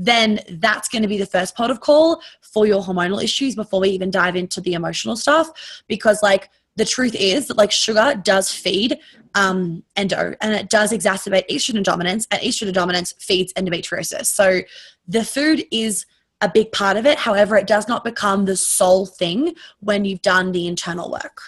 then 0.00 0.38
that's 0.60 0.88
going 0.88 1.02
to 1.02 1.08
be 1.08 1.18
the 1.18 1.26
first 1.26 1.56
part 1.56 1.72
of 1.72 1.80
call 1.80 2.22
for 2.40 2.66
your 2.68 2.80
hormonal 2.80 3.20
issues 3.20 3.56
before 3.56 3.80
we 3.80 3.88
even 3.88 4.12
dive 4.12 4.36
into 4.36 4.60
the 4.60 4.74
emotional 4.74 5.16
stuff. 5.16 5.50
Because, 5.88 6.22
like, 6.22 6.50
the 6.76 6.84
truth 6.84 7.16
is 7.16 7.48
that, 7.48 7.56
like, 7.56 7.72
sugar 7.72 8.14
does 8.22 8.52
feed 8.52 9.00
um, 9.38 9.84
endo 9.96 10.34
and 10.40 10.52
it 10.52 10.68
does 10.68 10.92
exacerbate 10.92 11.48
estrogen 11.48 11.82
dominance, 11.82 12.26
and 12.30 12.40
estrogen 12.42 12.72
dominance 12.72 13.14
feeds 13.18 13.52
endometriosis. 13.54 14.26
So, 14.26 14.60
the 15.06 15.24
food 15.24 15.64
is 15.70 16.04
a 16.40 16.50
big 16.52 16.70
part 16.72 16.96
of 16.96 17.06
it. 17.06 17.18
However, 17.18 17.56
it 17.56 17.66
does 17.66 17.88
not 17.88 18.04
become 18.04 18.44
the 18.44 18.56
sole 18.56 19.06
thing 19.06 19.54
when 19.80 20.04
you've 20.04 20.22
done 20.22 20.52
the 20.52 20.66
internal 20.66 21.10
work. 21.10 21.40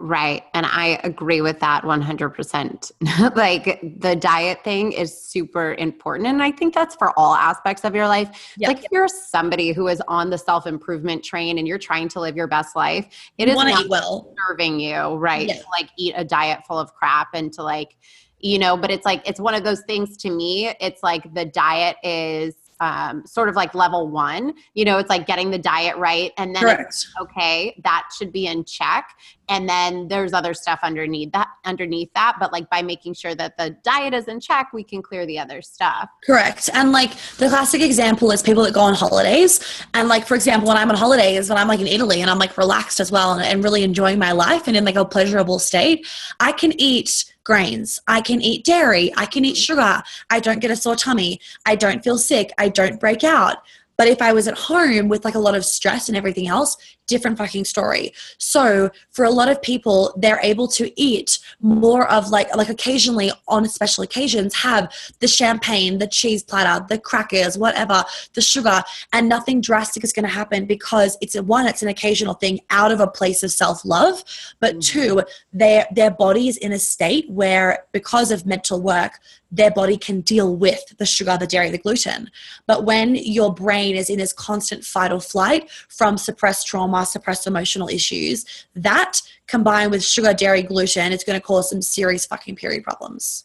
Right. 0.00 0.44
And 0.54 0.64
I 0.64 1.00
agree 1.02 1.40
with 1.40 1.58
that 1.58 1.82
100%. 1.82 2.92
like 3.36 3.80
the 3.98 4.14
diet 4.14 4.62
thing 4.62 4.92
is 4.92 5.20
super 5.20 5.74
important. 5.74 6.28
And 6.28 6.40
I 6.40 6.52
think 6.52 6.72
that's 6.72 6.94
for 6.94 7.12
all 7.18 7.34
aspects 7.34 7.84
of 7.84 7.96
your 7.96 8.06
life. 8.06 8.54
Yeah. 8.56 8.68
Like 8.68 8.84
if 8.84 8.92
you're 8.92 9.08
somebody 9.08 9.72
who 9.72 9.88
is 9.88 10.00
on 10.06 10.30
the 10.30 10.38
self 10.38 10.68
improvement 10.68 11.24
train 11.24 11.58
and 11.58 11.66
you're 11.66 11.78
trying 11.78 12.08
to 12.10 12.20
live 12.20 12.36
your 12.36 12.46
best 12.46 12.76
life, 12.76 13.08
it 13.38 13.48
you 13.48 13.54
is 13.54 13.64
not 13.64 13.88
well. 13.88 14.32
serving 14.46 14.78
you, 14.78 15.16
right? 15.16 15.48
Yeah. 15.48 15.54
To 15.54 15.64
like 15.76 15.90
eat 15.98 16.14
a 16.16 16.24
diet 16.24 16.60
full 16.64 16.78
of 16.78 16.94
crap 16.94 17.30
and 17.34 17.52
to 17.54 17.64
like, 17.64 17.96
you 18.38 18.60
know, 18.60 18.76
but 18.76 18.92
it's 18.92 19.04
like, 19.04 19.28
it's 19.28 19.40
one 19.40 19.54
of 19.54 19.64
those 19.64 19.82
things 19.88 20.16
to 20.18 20.30
me. 20.30 20.72
It's 20.80 21.02
like 21.02 21.34
the 21.34 21.44
diet 21.44 21.96
is 22.04 22.54
um, 22.80 23.26
sort 23.26 23.48
of 23.48 23.56
like 23.56 23.74
level 23.74 24.08
one. 24.08 24.54
You 24.74 24.84
know, 24.84 24.98
it's 24.98 25.10
like 25.10 25.26
getting 25.26 25.50
the 25.50 25.58
diet 25.58 25.96
right, 25.96 26.32
and 26.36 26.54
then 26.54 26.86
okay, 27.20 27.80
that 27.84 28.08
should 28.16 28.32
be 28.32 28.46
in 28.46 28.64
check. 28.64 29.10
And 29.48 29.68
then 29.68 30.08
there's 30.08 30.32
other 30.32 30.54
stuff 30.54 30.80
underneath 30.82 31.32
that. 31.32 31.48
Underneath 31.64 32.10
that, 32.14 32.36
but 32.38 32.52
like 32.52 32.68
by 32.70 32.82
making 32.82 33.14
sure 33.14 33.34
that 33.34 33.56
the 33.56 33.70
diet 33.82 34.14
is 34.14 34.28
in 34.28 34.40
check, 34.40 34.72
we 34.72 34.84
can 34.84 35.02
clear 35.02 35.26
the 35.26 35.38
other 35.38 35.62
stuff. 35.62 36.08
Correct. 36.24 36.68
And 36.72 36.92
like 36.92 37.16
the 37.38 37.48
classic 37.48 37.80
example 37.80 38.30
is 38.30 38.42
people 38.42 38.62
that 38.64 38.74
go 38.74 38.80
on 38.80 38.94
holidays, 38.94 39.60
and 39.94 40.08
like 40.08 40.26
for 40.26 40.34
example, 40.34 40.68
when 40.68 40.76
I'm 40.76 40.90
on 40.90 40.96
holidays, 40.96 41.48
when 41.48 41.58
I'm 41.58 41.68
like 41.68 41.80
in 41.80 41.86
Italy 41.86 42.20
and 42.20 42.30
I'm 42.30 42.38
like 42.38 42.56
relaxed 42.56 43.00
as 43.00 43.10
well 43.10 43.32
and, 43.32 43.42
and 43.42 43.64
really 43.64 43.82
enjoying 43.82 44.18
my 44.18 44.32
life 44.32 44.68
and 44.68 44.76
in 44.76 44.84
like 44.84 44.96
a 44.96 45.04
pleasurable 45.04 45.58
state, 45.58 46.06
I 46.40 46.52
can 46.52 46.72
eat 46.80 47.24
grains. 47.44 47.98
I 48.06 48.20
can 48.20 48.42
eat 48.42 48.64
dairy. 48.64 49.12
I 49.16 49.24
can 49.26 49.44
eat 49.44 49.56
sugar. 49.56 50.02
I 50.28 50.40
don't 50.40 50.60
get 50.60 50.70
a 50.70 50.76
sore 50.76 50.96
tummy. 50.96 51.40
I 51.64 51.76
don't 51.76 52.04
feel 52.04 52.18
sick. 52.18 52.52
I 52.58 52.68
don't 52.68 53.00
break 53.00 53.24
out. 53.24 53.58
But 53.96 54.06
if 54.06 54.22
I 54.22 54.32
was 54.32 54.46
at 54.46 54.56
home 54.56 55.08
with 55.08 55.24
like 55.24 55.34
a 55.34 55.40
lot 55.40 55.56
of 55.56 55.64
stress 55.64 56.08
and 56.08 56.16
everything 56.16 56.46
else, 56.46 56.76
different 57.08 57.38
fucking 57.38 57.64
story. 57.64 58.12
So 58.38 58.90
for 59.10 59.24
a 59.24 59.30
lot 59.30 59.48
of 59.48 59.60
people, 59.60 60.14
they're 60.16 60.40
able 60.42 60.68
to 60.68 60.92
eat 61.00 61.40
more 61.60 62.08
of 62.08 62.28
like 62.28 62.54
like 62.54 62.68
occasionally 62.68 63.32
on 63.48 63.68
special 63.68 64.04
occasions 64.04 64.54
have 64.54 64.92
the 65.18 65.26
champagne, 65.26 65.98
the 65.98 66.06
cheese 66.06 66.44
platter, 66.44 66.84
the 66.88 66.98
crackers, 66.98 67.58
whatever, 67.58 68.04
the 68.34 68.40
sugar, 68.40 68.82
and 69.12 69.28
nothing 69.28 69.60
drastic 69.60 70.04
is 70.04 70.12
going 70.12 70.26
to 70.26 70.30
happen 70.32 70.66
because 70.66 71.18
it's 71.20 71.34
a 71.34 71.42
one, 71.42 71.66
it's 71.66 71.82
an 71.82 71.88
occasional 71.88 72.34
thing 72.34 72.60
out 72.70 72.92
of 72.92 73.00
a 73.00 73.06
place 73.06 73.42
of 73.42 73.50
self 73.50 73.84
love, 73.84 74.22
but 74.60 74.74
mm-hmm. 74.74 74.80
two, 74.80 75.22
their 75.52 75.86
their 75.90 76.10
body 76.10 76.48
is 76.48 76.56
in 76.58 76.72
a 76.72 76.78
state 76.78 77.28
where 77.30 77.84
because 77.92 78.30
of 78.30 78.46
mental 78.46 78.80
work, 78.80 79.18
their 79.50 79.70
body 79.70 79.96
can 79.96 80.20
deal 80.20 80.54
with 80.54 80.96
the 80.98 81.06
sugar, 81.06 81.36
the 81.38 81.46
dairy, 81.46 81.70
the 81.70 81.78
gluten. 81.78 82.30
But 82.66 82.84
when 82.84 83.14
your 83.14 83.52
brain 83.52 83.96
is 83.96 84.10
in 84.10 84.18
this 84.18 84.32
constant 84.32 84.84
fight 84.84 85.10
or 85.10 85.20
flight 85.20 85.70
from 85.88 86.18
suppressed 86.18 86.66
trauma, 86.66 86.97
suppressed 87.04 87.46
emotional 87.46 87.88
issues, 87.88 88.44
that 88.74 89.20
combined 89.46 89.90
with 89.90 90.04
sugar, 90.04 90.32
dairy, 90.34 90.62
gluten, 90.62 91.12
it's 91.12 91.24
going 91.24 91.38
to 91.38 91.44
cause 91.44 91.70
some 91.70 91.82
serious 91.82 92.26
fucking 92.26 92.56
period 92.56 92.84
problems. 92.84 93.44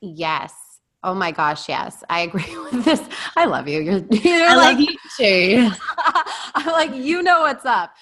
Yes. 0.00 0.54
Oh 1.02 1.14
my 1.14 1.32
gosh, 1.32 1.68
yes. 1.68 2.02
I 2.08 2.20
agree 2.20 2.56
with 2.72 2.84
this. 2.84 3.02
I 3.36 3.44
love 3.44 3.68
you. 3.68 3.80
You're, 3.80 3.98
you're 4.10 4.48
I 4.48 4.54
like, 4.54 4.78
love 4.78 4.80
you 4.80 4.96
too. 5.18 5.70
I'm 6.54 6.66
like, 6.66 6.94
you 6.94 7.22
know 7.22 7.40
what's 7.40 7.66
up. 7.66 7.94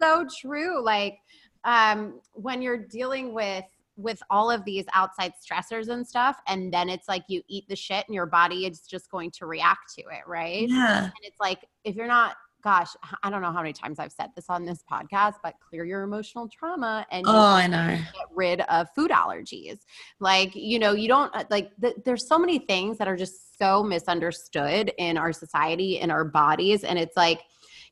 so 0.00 0.26
true. 0.40 0.82
Like, 0.82 1.18
um, 1.64 2.20
when 2.32 2.62
you're 2.62 2.78
dealing 2.78 3.34
with 3.34 3.64
with 3.96 4.20
all 4.28 4.50
of 4.50 4.64
these 4.64 4.84
outside 4.92 5.32
stressors 5.40 5.88
and 5.88 6.06
stuff 6.06 6.40
and 6.48 6.72
then 6.72 6.88
it's 6.88 7.08
like 7.08 7.22
you 7.28 7.42
eat 7.48 7.64
the 7.68 7.76
shit 7.76 8.04
and 8.08 8.14
your 8.14 8.26
body 8.26 8.66
is 8.66 8.80
just 8.80 9.08
going 9.10 9.30
to 9.30 9.46
react 9.46 9.94
to 9.94 10.02
it 10.02 10.26
right 10.26 10.68
yeah 10.68 11.04
and 11.04 11.12
it's 11.22 11.38
like 11.40 11.64
if 11.84 11.94
you're 11.94 12.08
not 12.08 12.34
gosh 12.64 12.88
i 13.22 13.28
don't 13.28 13.42
know 13.42 13.52
how 13.52 13.60
many 13.60 13.72
times 13.72 13.98
i've 13.98 14.10
said 14.10 14.30
this 14.34 14.46
on 14.48 14.64
this 14.64 14.82
podcast 14.90 15.34
but 15.42 15.54
clear 15.60 15.84
your 15.84 16.02
emotional 16.02 16.48
trauma 16.48 17.06
and 17.12 17.26
oh 17.28 17.54
i 17.54 17.66
know. 17.66 17.86
get 17.86 18.26
rid 18.34 18.62
of 18.62 18.88
food 18.94 19.10
allergies. 19.10 19.80
Like 20.18 20.54
you 20.54 20.78
know 20.78 20.92
you 20.92 21.08
don't 21.08 21.34
uh, 21.36 21.44
like 21.50 21.70
th- 21.80 21.96
there's 22.04 22.26
so 22.26 22.38
many 22.38 22.58
things 22.58 22.98
that 22.98 23.06
are 23.06 23.16
just 23.16 23.58
so 23.58 23.82
misunderstood 23.82 24.92
in 24.98 25.18
our 25.18 25.32
society 25.32 25.98
in 25.98 26.10
our 26.10 26.24
bodies 26.24 26.84
and 26.84 26.98
it's 26.98 27.16
like 27.16 27.42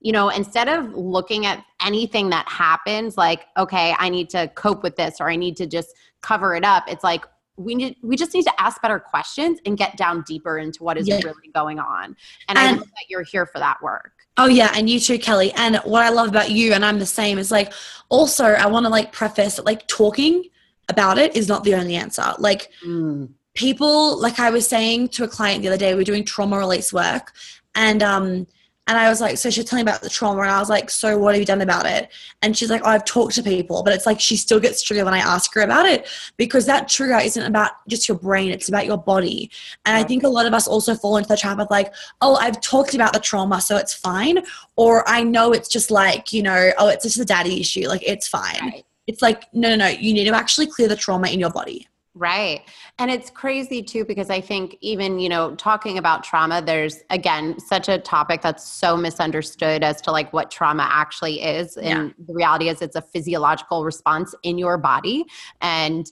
you 0.03 0.11
know, 0.11 0.31
instead 0.31 0.69
of 0.69 0.95
looking 0.95 1.47
at 1.47 1.65
anything 1.85 2.31
that 2.31 2.49
happens 2.49 3.17
like, 3.17 3.47
okay, 3.57 3.95
I 3.99 4.09
need 4.09 4.31
to 4.31 4.49
cope 4.49 4.83
with 4.83 4.97
this 4.97 5.21
or 5.21 5.31
I 5.31 5.37
need 5.37 5.57
to 5.59 5.67
just 5.67 5.95
cover 6.23 6.57
it 6.57 6.65
up, 6.65 6.85
it's 6.89 7.05
like, 7.05 7.25
we 7.57 7.75
need 7.75 7.97
we 8.03 8.17
just 8.17 8.35
need 8.35 8.45
to 8.45 8.61
ask 8.61 8.81
better 8.81 8.99
questions 8.99 9.59
and 9.67 9.77
get 9.77 9.97
down 9.97 10.23
deeper 10.27 10.59
into 10.59 10.83
what 10.83 10.97
is 10.97 11.07
yeah. 11.07 11.21
really 11.25 11.49
going 11.55 11.79
on. 11.79 12.17
And, 12.49 12.59
and 12.59 12.59
I 12.59 12.73
know 12.73 12.81
that 12.81 13.07
you're 13.09 13.23
here 13.23 13.47
for 13.47 13.59
that 13.59 13.83
work. 13.83 14.13
Oh 14.39 14.47
yeah, 14.47 14.73
and 14.75 14.89
you 14.89 14.99
too, 14.99 15.19
Kelly. 15.19 15.53
And 15.53 15.77
what 15.85 16.03
I 16.03 16.09
love 16.09 16.29
about 16.29 16.51
you, 16.51 16.73
and 16.73 16.85
I'm 16.85 16.99
the 16.99 17.07
same, 17.07 17.39
is 17.39 17.51
like 17.51 17.73
also 18.09 18.45
I 18.45 18.67
want 18.67 18.87
to 18.87 18.91
like 18.91 19.13
preface 19.13 19.57
that 19.57 19.67
like 19.67 19.87
talking 19.87 20.45
about 20.89 21.19
it 21.19 21.37
is 21.37 21.49
not 21.49 21.65
the 21.65 21.75
only 21.75 21.97
answer. 21.97 22.25
Like 22.39 22.71
mm. 22.85 23.29
people, 23.55 24.19
like 24.21 24.41
I 24.41 24.51
was 24.51 24.67
saying 24.67 25.09
to 25.09 25.25
a 25.25 25.29
client 25.29 25.63
the 25.63 25.69
other 25.69 25.77
day, 25.77 25.93
we 25.93 25.99
we're 25.99 26.05
doing 26.05 26.25
trauma 26.25 26.59
release 26.59 26.93
work, 26.93 27.33
and 27.75 28.03
um 28.03 28.47
and 28.89 28.99
I 28.99 29.09
was 29.09 29.21
like, 29.21 29.39
so 29.39 29.49
she's 29.49 29.65
telling 29.65 29.85
me 29.85 29.91
about 29.91 30.03
the 30.03 30.11
trauma. 30.11 30.41
And 30.43 30.51
I 30.51 30.59
was 30.59 30.69
like, 30.69 30.91
so 30.91 31.17
what 31.17 31.35
have 31.35 31.41
you 31.41 31.47
done 31.47 31.61
about 31.61 31.87
it? 31.87 32.11
And 32.43 32.57
she's 32.57 32.69
like, 32.69 32.83
oh, 32.85 32.91
I've 32.91 33.05
talked 33.05 33.35
to 33.37 33.43
people. 33.43 33.85
But 33.85 33.95
it's 33.95 34.07
like 34.07 34.21
she 34.21 34.37
still 34.37 34.59
gets 34.59 34.83
triggered 34.83 35.05
when 35.05 35.15
I 35.15 35.19
ask 35.19 35.55
her 35.55 35.61
about 35.61 35.87
it 35.87 36.09
because 36.37 36.67
that 36.67 36.89
trigger 36.89 37.17
isn't 37.19 37.45
about 37.45 37.73
just 37.89 38.09
your 38.09 38.19
brain, 38.19 38.51
it's 38.51 38.69
about 38.69 38.87
your 38.87 38.99
body. 38.99 39.51
And 39.87 39.97
I 39.97 40.03
think 40.03 40.25
a 40.25 40.29
lot 40.29 40.47
of 40.47 40.53
us 40.53 40.67
also 40.67 40.97
fall 40.97 41.17
into 41.17 41.29
the 41.29 41.37
trap 41.37 41.61
of 41.61 41.69
like, 41.71 41.95
oh, 42.21 42.35
I've 42.37 42.61
talked 42.61 42.95
about 42.95 43.13
the 43.13 43.21
trauma, 43.21 43.61
so 43.61 43.77
it's 43.77 43.95
fine. 43.95 44.45
Or 44.75 45.09
I 45.09 45.23
know 45.23 45.53
it's 45.53 45.69
just 45.69 45.93
like, 45.93 46.33
you 46.33 46.43
know, 46.43 46.73
oh, 46.79 46.89
it's 46.89 47.05
just 47.05 47.21
a 47.21 47.25
daddy 47.25 47.61
issue. 47.61 47.87
Like, 47.87 48.03
it's 48.05 48.27
fine. 48.27 48.59
Right. 48.61 48.85
It's 49.07 49.23
like, 49.23 49.45
no, 49.53 49.71
no, 49.71 49.77
no. 49.77 49.89
You 49.89 50.13
need 50.13 50.25
to 50.25 50.35
actually 50.35 50.67
clear 50.67 50.89
the 50.89 50.97
trauma 50.97 51.29
in 51.29 51.39
your 51.39 51.51
body. 51.51 51.87
Right. 52.15 52.63
And 52.99 53.11
it's 53.11 53.31
crazy 53.31 53.83
too, 53.83 54.05
because 54.05 54.31
I 54.31 54.41
think 54.41 54.77
even, 54.81 55.19
you 55.19 55.29
know, 55.29 55.55
talking 55.57 55.99
about 55.99 56.23
trauma, 56.23 56.63
there's 56.65 56.99
again 57.11 57.59
such 57.59 57.89
a 57.89 57.99
topic 57.99 58.43
that's 58.43 58.69
so 58.69 58.97
misunderstood 58.97 59.83
as 59.83 60.01
to 60.03 60.13
like 60.13 60.33
what 60.33 60.51
trauma 60.51 60.87
actually 60.91 61.43
is. 61.43 61.77
And 61.77 62.09
yeah. 62.09 62.25
the 62.27 62.35
reality 62.35 62.69
is 62.69 62.83
it's 62.83 62.97
a 62.97 63.03
physiological 63.03 63.85
response 63.85 64.35
in 64.43 64.59
your 64.59 64.77
body. 64.77 65.25
And, 65.61 66.07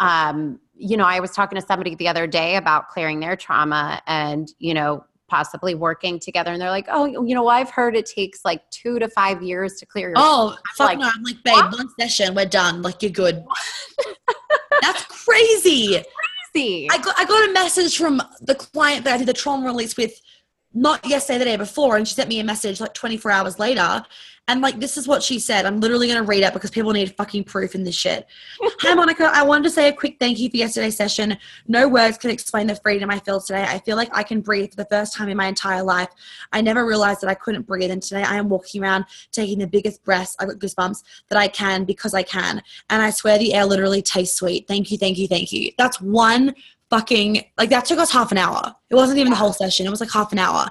um, 0.00 0.60
you 0.76 0.96
know, 0.96 1.04
I 1.04 1.20
was 1.20 1.30
talking 1.30 1.58
to 1.58 1.64
somebody 1.64 1.94
the 1.94 2.08
other 2.08 2.26
day 2.26 2.56
about 2.56 2.88
clearing 2.88 3.20
their 3.20 3.36
trauma 3.36 4.02
and, 4.06 4.52
you 4.58 4.74
know, 4.74 5.04
possibly 5.28 5.74
working 5.74 6.20
together 6.20 6.52
and 6.52 6.60
they're 6.60 6.70
like 6.70 6.86
oh 6.90 7.06
you 7.06 7.34
know 7.34 7.48
i've 7.48 7.70
heard 7.70 7.96
it 7.96 8.04
takes 8.04 8.44
like 8.44 8.60
two 8.70 8.98
to 8.98 9.08
five 9.08 9.42
years 9.42 9.76
to 9.76 9.86
clear 9.86 10.08
your 10.08 10.16
oh 10.18 10.54
fuck 10.76 10.90
like, 10.90 10.98
no 10.98 11.10
i'm 11.12 11.22
like 11.22 11.42
babe 11.42 11.54
what? 11.54 11.72
one 11.72 11.88
session 11.98 12.34
we're 12.34 12.44
done 12.44 12.82
like 12.82 13.02
you're 13.02 13.10
good 13.10 13.42
that's 14.80 15.04
crazy. 15.04 16.02
Crazy. 16.52 16.88
I 16.90 16.98
got, 16.98 17.18
I 17.18 17.24
got 17.24 17.48
a 17.48 17.52
message 17.52 17.96
from 17.98 18.22
the 18.40 18.54
client 18.54 19.04
that 19.04 19.14
i 19.14 19.18
did 19.18 19.26
the 19.26 19.32
trauma 19.32 19.66
release 19.66 19.96
with 19.96 20.20
not 20.72 21.04
yesterday 21.06 21.38
the 21.38 21.44
day 21.44 21.56
before 21.56 21.96
and 21.96 22.06
she 22.06 22.14
sent 22.14 22.28
me 22.28 22.40
a 22.40 22.44
message 22.44 22.80
like 22.80 22.94
24 22.94 23.30
hours 23.30 23.58
later 23.58 24.04
And 24.46 24.60
like, 24.60 24.78
this 24.78 24.98
is 24.98 25.08
what 25.08 25.22
she 25.22 25.38
said. 25.38 25.64
I'm 25.64 25.80
literally 25.80 26.06
going 26.06 26.18
to 26.18 26.28
read 26.28 26.42
it 26.42 26.52
because 26.52 26.70
people 26.70 26.92
need 26.92 27.16
fucking 27.16 27.44
proof 27.44 27.74
in 27.74 27.82
this 27.82 27.94
shit. 27.94 28.26
Hi, 28.80 28.92
Monica. 28.92 29.30
I 29.32 29.42
wanted 29.42 29.64
to 29.64 29.70
say 29.70 29.88
a 29.88 29.92
quick 29.92 30.16
thank 30.20 30.38
you 30.38 30.50
for 30.50 30.58
yesterday's 30.58 30.98
session. 30.98 31.38
No 31.66 31.88
words 31.88 32.18
can 32.18 32.28
explain 32.28 32.66
the 32.66 32.76
freedom 32.76 33.10
I 33.10 33.20
feel 33.20 33.40
today. 33.40 33.62
I 33.62 33.78
feel 33.78 33.96
like 33.96 34.10
I 34.12 34.22
can 34.22 34.42
breathe 34.42 34.70
for 34.70 34.76
the 34.76 34.86
first 34.90 35.14
time 35.14 35.30
in 35.30 35.38
my 35.38 35.46
entire 35.46 35.82
life. 35.82 36.10
I 36.52 36.60
never 36.60 36.84
realized 36.84 37.22
that 37.22 37.30
I 37.30 37.34
couldn't 37.34 37.66
breathe. 37.66 37.90
And 37.90 38.02
today 38.02 38.22
I 38.22 38.36
am 38.36 38.50
walking 38.50 38.82
around 38.82 39.06
taking 39.32 39.58
the 39.58 39.66
biggest 39.66 40.04
breaths, 40.04 40.36
I've 40.38 40.48
got 40.48 40.58
goosebumps, 40.58 41.02
that 41.30 41.38
I 41.38 41.48
can 41.48 41.84
because 41.84 42.12
I 42.12 42.22
can. 42.22 42.62
And 42.90 43.00
I 43.00 43.08
swear 43.10 43.38
the 43.38 43.54
air 43.54 43.64
literally 43.64 44.02
tastes 44.02 44.36
sweet. 44.36 44.68
Thank 44.68 44.90
you, 44.90 44.98
thank 44.98 45.16
you, 45.16 45.26
thank 45.26 45.52
you. 45.52 45.72
That's 45.78 46.02
one 46.02 46.54
fucking, 46.90 47.44
like, 47.56 47.70
that 47.70 47.86
took 47.86 47.98
us 47.98 48.12
half 48.12 48.30
an 48.30 48.36
hour. 48.36 48.74
It 48.90 48.94
wasn't 48.94 49.20
even 49.20 49.30
the 49.30 49.38
whole 49.38 49.54
session, 49.54 49.86
it 49.86 49.90
was 49.90 50.00
like 50.00 50.12
half 50.12 50.32
an 50.32 50.38
hour. 50.38 50.68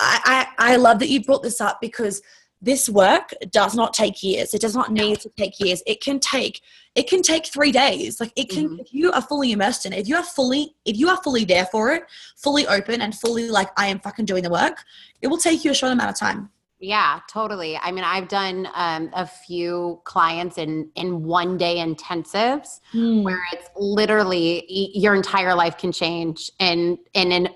I, 0.00 0.46
I, 0.58 0.72
I 0.72 0.76
love 0.76 0.98
that 0.98 1.08
you 1.08 1.22
brought 1.22 1.44
this 1.44 1.60
up 1.60 1.80
because 1.80 2.20
this 2.60 2.88
work 2.88 3.32
does 3.50 3.74
not 3.74 3.94
take 3.94 4.22
years. 4.22 4.52
It 4.52 4.60
does 4.60 4.74
not 4.74 4.92
need 4.92 5.20
to 5.20 5.30
take 5.36 5.58
years. 5.60 5.82
It 5.86 6.00
can 6.00 6.18
take 6.20 6.60
it 6.94 7.08
can 7.08 7.22
take 7.22 7.46
three 7.46 7.70
days. 7.70 8.18
Like 8.20 8.32
it 8.34 8.48
can 8.48 8.70
Mhm. 8.70 8.80
if 8.80 8.92
you 8.92 9.12
are 9.12 9.22
fully 9.22 9.52
immersed 9.52 9.86
in 9.86 9.92
it 9.92 10.00
if 10.00 10.08
you 10.08 10.16
are 10.16 10.24
fully 10.24 10.74
if 10.84 10.96
you 10.96 11.08
are 11.08 11.22
fully 11.22 11.44
there 11.44 11.66
for 11.66 11.92
it 11.92 12.02
fully 12.36 12.66
open 12.66 13.00
and 13.02 13.14
fully 13.14 13.48
like 13.48 13.70
i 13.76 13.86
am 13.86 14.00
fucking 14.00 14.24
doing 14.24 14.42
the 14.42 14.50
work 14.50 14.84
it 15.22 15.28
will 15.28 15.38
take 15.38 15.64
you 15.64 15.70
a 15.70 15.74
short 15.74 15.92
amount 15.92 16.10
of 16.10 16.16
time. 16.16 16.50
Yeah, 16.80 17.18
totally. 17.28 17.76
I 17.76 17.90
mean, 17.90 18.04
I've 18.04 18.28
done 18.28 18.68
um, 18.74 19.10
a 19.12 19.26
few 19.26 20.00
clients 20.04 20.58
in 20.58 20.90
in 20.94 21.24
one 21.24 21.56
day 21.58 21.76
intensives 21.76 22.78
where 23.24 23.40
it's 23.52 23.68
literally 23.76 24.64
your 24.68 25.16
entire 25.16 25.54
life 25.56 25.76
can 25.76 25.90
change 25.90 26.52
in 26.60 26.98
in 27.14 27.32
an 27.32 27.48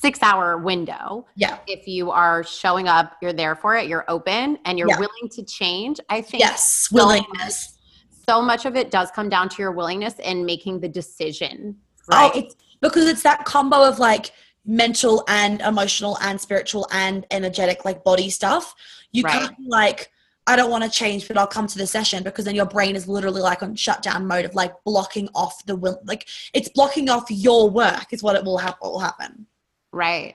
six 0.00 0.22
hour 0.22 0.58
window 0.58 1.26
yeah 1.34 1.58
if 1.66 1.88
you 1.88 2.10
are 2.10 2.44
showing 2.44 2.86
up 2.86 3.16
you're 3.20 3.32
there 3.32 3.56
for 3.56 3.76
it 3.76 3.88
you're 3.88 4.04
open 4.08 4.56
and 4.64 4.78
you're 4.78 4.88
Yeah. 4.88 4.98
willing 4.98 5.28
to 5.32 5.42
change 5.42 5.98
i 6.08 6.20
think 6.20 6.40
yes 6.40 6.88
willingness 6.92 7.76
so 8.28 8.40
much 8.40 8.64
of 8.64 8.76
it 8.76 8.90
does 8.90 9.10
come 9.10 9.28
down 9.28 9.48
to 9.48 9.56
your 9.62 9.72
willingness 9.72 10.14
and 10.20 10.44
making 10.46 10.80
the 10.80 10.88
decision 10.88 11.76
oh 12.12 12.30
it's 12.34 12.54
because 12.80 13.08
it's 13.08 13.22
that 13.22 13.44
combo 13.44 13.82
of 13.82 13.98
like 13.98 14.32
mental 14.64 15.24
and 15.28 15.60
emotional 15.62 16.16
and 16.22 16.40
spiritual 16.40 16.86
and 16.92 17.26
energetic 17.30 17.84
like 17.84 18.04
body 18.04 18.30
stuff 18.30 18.74
you 19.12 19.22
Right. 19.24 19.32
can't 19.32 19.56
be 19.56 19.64
like 19.68 20.10
I 20.46 20.56
don't 20.56 20.70
want 20.70 20.82
to 20.82 20.88
change, 20.88 21.28
but 21.28 21.36
I'll 21.36 21.46
come 21.46 21.66
to 21.66 21.76
the 21.76 21.86
session 21.86 22.22
because 22.22 22.46
then 22.46 22.54
your 22.54 22.64
brain 22.64 22.96
is 22.96 23.06
literally 23.06 23.42
like 23.42 23.62
on 23.62 23.74
shutdown 23.76 24.26
mode 24.26 24.46
of 24.46 24.54
like 24.54 24.72
blocking 24.82 25.28
off 25.34 25.62
the 25.66 25.76
will, 25.76 26.00
like 26.06 26.26
it's 26.54 26.70
blocking 26.70 27.10
off 27.10 27.30
your 27.30 27.68
work 27.68 28.06
is 28.12 28.22
what 28.22 28.34
it 28.34 28.42
will 28.44 28.56
happen. 28.56 28.78
Will 28.80 28.98
happen. 28.98 29.46
Right. 29.92 30.34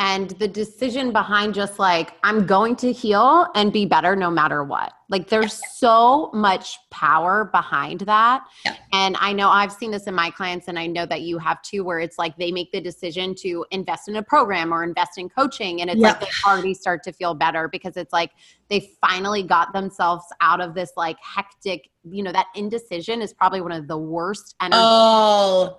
And 0.00 0.30
the 0.38 0.46
decision 0.46 1.12
behind 1.12 1.54
just 1.54 1.80
like, 1.80 2.12
I'm 2.22 2.46
going 2.46 2.76
to 2.76 2.92
heal 2.92 3.48
and 3.56 3.72
be 3.72 3.84
better 3.84 4.14
no 4.14 4.30
matter 4.30 4.62
what. 4.62 4.92
Like, 5.08 5.28
there's 5.28 5.60
so 5.76 6.30
much 6.32 6.78
power 6.90 7.46
behind 7.52 8.00
that. 8.02 8.44
Yeah. 8.64 8.76
And 8.92 9.16
I 9.18 9.32
know 9.32 9.48
I've 9.48 9.72
seen 9.72 9.90
this 9.90 10.04
in 10.04 10.14
my 10.14 10.30
clients, 10.30 10.68
and 10.68 10.78
I 10.78 10.86
know 10.86 11.04
that 11.06 11.22
you 11.22 11.36
have 11.38 11.60
too, 11.62 11.82
where 11.82 11.98
it's 11.98 12.16
like 12.16 12.36
they 12.36 12.52
make 12.52 12.70
the 12.70 12.80
decision 12.80 13.34
to 13.40 13.66
invest 13.72 14.06
in 14.08 14.16
a 14.16 14.22
program 14.22 14.72
or 14.72 14.84
invest 14.84 15.18
in 15.18 15.28
coaching. 15.28 15.80
And 15.80 15.90
it's 15.90 15.98
Yeah. 15.98 16.10
like 16.10 16.20
they 16.20 16.28
already 16.46 16.74
start 16.74 17.02
to 17.02 17.12
feel 17.12 17.34
better 17.34 17.66
because 17.66 17.96
it's 17.96 18.12
like 18.12 18.30
they 18.68 18.92
finally 19.00 19.42
got 19.42 19.72
themselves 19.72 20.24
out 20.40 20.60
of 20.60 20.74
this 20.74 20.92
like 20.96 21.16
hectic, 21.20 21.90
you 22.08 22.22
know, 22.22 22.32
that 22.32 22.46
indecision 22.54 23.20
is 23.20 23.32
probably 23.32 23.60
one 23.60 23.72
of 23.72 23.88
the 23.88 23.98
worst 23.98 24.54
energy. 24.60 24.78
Oh, 24.80 25.78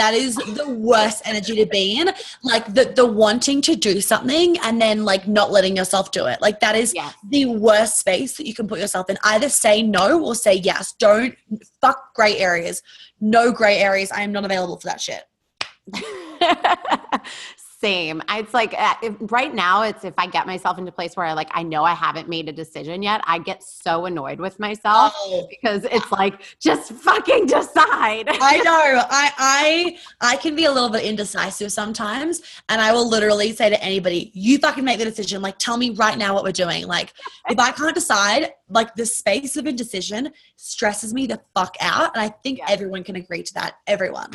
that 0.00 0.14
is 0.14 0.34
the 0.36 0.66
worst 0.68 1.20
energy 1.26 1.54
to 1.56 1.66
be 1.66 2.00
in. 2.00 2.08
Like 2.42 2.72
the 2.74 2.84
the 2.96 3.04
wanting 3.06 3.60
to 3.62 3.76
do 3.76 4.00
something 4.00 4.56
and 4.64 4.80
then 4.80 5.04
like 5.04 5.28
not 5.28 5.50
letting 5.50 5.76
yourself 5.76 6.10
do 6.10 6.24
it. 6.24 6.40
Like 6.40 6.60
that 6.60 6.74
is 6.74 6.94
Yes. 6.94 7.14
the 7.28 7.44
worst 7.46 7.98
space 7.98 8.36
that 8.38 8.46
you 8.46 8.54
can 8.54 8.66
put 8.66 8.78
yourself 8.80 9.10
in. 9.10 9.18
Either 9.24 9.50
say 9.50 9.82
no 9.82 10.24
or 10.24 10.34
say 10.34 10.54
yes. 10.54 10.94
Don't 10.98 11.34
fuck 11.82 12.14
gray 12.14 12.38
areas. 12.38 12.82
No 13.20 13.52
gray 13.52 13.76
areas. 13.78 14.10
I 14.10 14.22
am 14.22 14.32
not 14.32 14.46
available 14.46 14.80
for 14.80 14.86
that 14.88 15.00
shit. 15.02 15.24
Same. 17.80 18.22
It's 18.28 18.52
like 18.52 18.74
uh, 18.76 18.94
if, 19.02 19.14
right 19.32 19.54
now, 19.54 19.84
it's 19.84 20.04
if 20.04 20.12
I 20.18 20.26
get 20.26 20.46
myself 20.46 20.76
into 20.76 20.90
a 20.90 20.92
place 20.92 21.16
where 21.16 21.24
I 21.24 21.32
like 21.32 21.48
I 21.52 21.62
know 21.62 21.82
I 21.82 21.94
haven't 21.94 22.28
made 22.28 22.46
a 22.46 22.52
decision 22.52 23.02
yet, 23.02 23.22
I 23.24 23.38
get 23.38 23.62
so 23.62 24.04
annoyed 24.04 24.38
with 24.38 24.60
myself 24.60 25.14
Oh, 25.16 25.46
because 25.48 25.84
it's 25.84 26.12
like 26.12 26.42
just 26.60 26.92
fucking 26.92 27.46
decide. 27.46 28.28
I 28.28 28.58
know. 28.58 29.02
I 29.08 29.32
I 29.38 29.98
I 30.20 30.36
can 30.36 30.54
be 30.54 30.66
a 30.66 30.70
little 30.72 30.90
bit 30.90 31.04
indecisive 31.04 31.72
sometimes, 31.72 32.42
and 32.68 32.82
I 32.82 32.92
will 32.92 33.08
literally 33.08 33.52
say 33.54 33.70
to 33.70 33.82
anybody, 33.82 34.30
"You 34.34 34.58
fucking 34.58 34.84
make 34.84 34.98
the 34.98 35.06
decision. 35.06 35.40
Like, 35.40 35.56
tell 35.58 35.78
me 35.78 35.90
right 35.90 36.18
now 36.18 36.34
what 36.34 36.44
we're 36.44 36.52
doing. 36.52 36.86
Like, 36.86 37.14
if 37.48 37.58
I 37.58 37.72
can't 37.72 37.94
decide, 37.94 38.50
like 38.68 38.94
the 38.94 39.06
space 39.06 39.56
of 39.56 39.66
indecision 39.66 40.32
stresses 40.56 41.14
me 41.14 41.26
the 41.26 41.40
fuck 41.54 41.76
out." 41.80 42.14
And 42.14 42.22
I 42.22 42.28
think 42.42 42.58
Yeah. 42.58 42.66
everyone 42.68 43.04
can 43.04 43.16
agree 43.16 43.42
to 43.42 43.54
that. 43.54 43.76
Everyone. 43.86 44.30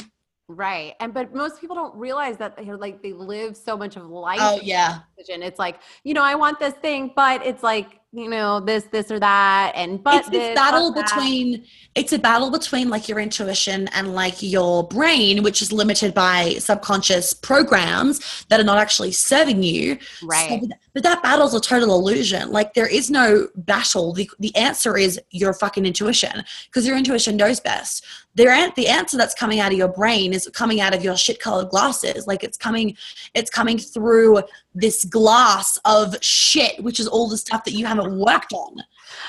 Right. 0.48 0.94
And 1.00 1.14
but 1.14 1.34
most 1.34 1.60
people 1.60 1.76
don't 1.76 1.96
realize 1.96 2.38
that 2.38 2.56
they're 2.56 2.78
like 2.78 3.02
they 3.02 3.14
live 3.14 3.56
so 3.58 3.78
much 3.78 3.96
of 3.96 4.08
life. 4.08 4.40
Oh 4.42 4.60
yeah. 4.62 5.00
It's 5.18 5.60
like 5.60 5.80
you 6.04 6.14
know 6.14 6.24
I 6.24 6.36
want 6.36 6.60
this 6.60 6.74
thing, 6.76 7.12
but 7.16 7.46
it's 7.46 7.64
like 7.64 8.00
you 8.12 8.30
know 8.30 8.60
this, 8.62 8.86
this 8.86 9.12
or 9.12 9.20
that, 9.20 9.74
and 9.76 10.02
but 10.02 10.15
it's 10.15 10.30
this, 10.30 10.56
battle 10.56 10.94
but 10.94 11.02
that. 11.02 11.15
between 11.15 11.65
it's 11.96 12.12
a 12.13 12.20
battle 12.20 12.50
between 12.52 12.89
like 12.89 13.08
your 13.08 13.20
intuition 13.20 13.88
and 13.89 14.13
like 14.13 14.41
your 14.41 14.86
brain 14.88 15.44
which 15.44 15.62
is 15.62 15.72
limited 15.72 16.13
by 16.13 16.54
subconscious 16.60 17.34
programs 17.34 18.46
that 18.50 18.60
are 18.60 18.63
not 18.63 18.78
actually 18.78 19.12
serving 19.12 19.63
you. 19.63 19.98
Right. 20.24 20.62
but, 20.62 20.78
but 20.94 21.04
that 21.04 21.24
battle's 21.24 21.54
a 21.54 21.60
total 21.60 21.94
illusion. 21.94 22.52
Like 22.52 22.74
there 22.74 22.88
is 22.88 23.10
no 23.10 23.48
battle. 23.56 24.13
The, 24.13 24.30
the 24.39 24.56
answer 24.56 24.98
is 24.98 25.20
your 25.32 25.54
fucking 25.54 25.86
intuition 25.86 26.44
because 26.65 26.88
your 26.88 26.98
intuition 26.98 27.38
knows 27.38 27.60
best. 27.60 28.06
There 28.36 28.52
an- 28.52 28.74
the 28.76 28.88
answer 28.88 29.18
that's 29.18 29.34
coming 29.34 29.60
out 29.60 29.72
of 29.72 29.78
your 29.78 29.88
brain 29.88 30.34
is 30.34 30.50
coming 30.54 30.82
out 30.82 30.94
of 30.94 31.04
your 31.04 31.15
shit 31.15 31.39
colored 31.39 31.70
glasses. 31.70 32.28
Like 32.28 32.44
it's 32.44 32.58
coming 32.58 32.98
it's 33.34 33.50
coming 33.50 33.78
through 33.78 34.41
this 34.76 35.06
glass 35.06 35.80
of 35.86 36.16
shit 36.22 36.84
which 36.84 37.00
is 37.00 37.08
all 37.08 37.28
the 37.30 37.38
stuff 37.38 37.64
that 37.64 37.74
you 37.74 37.86
haven't 37.86 38.18
worked 38.20 38.54
on 38.54 38.76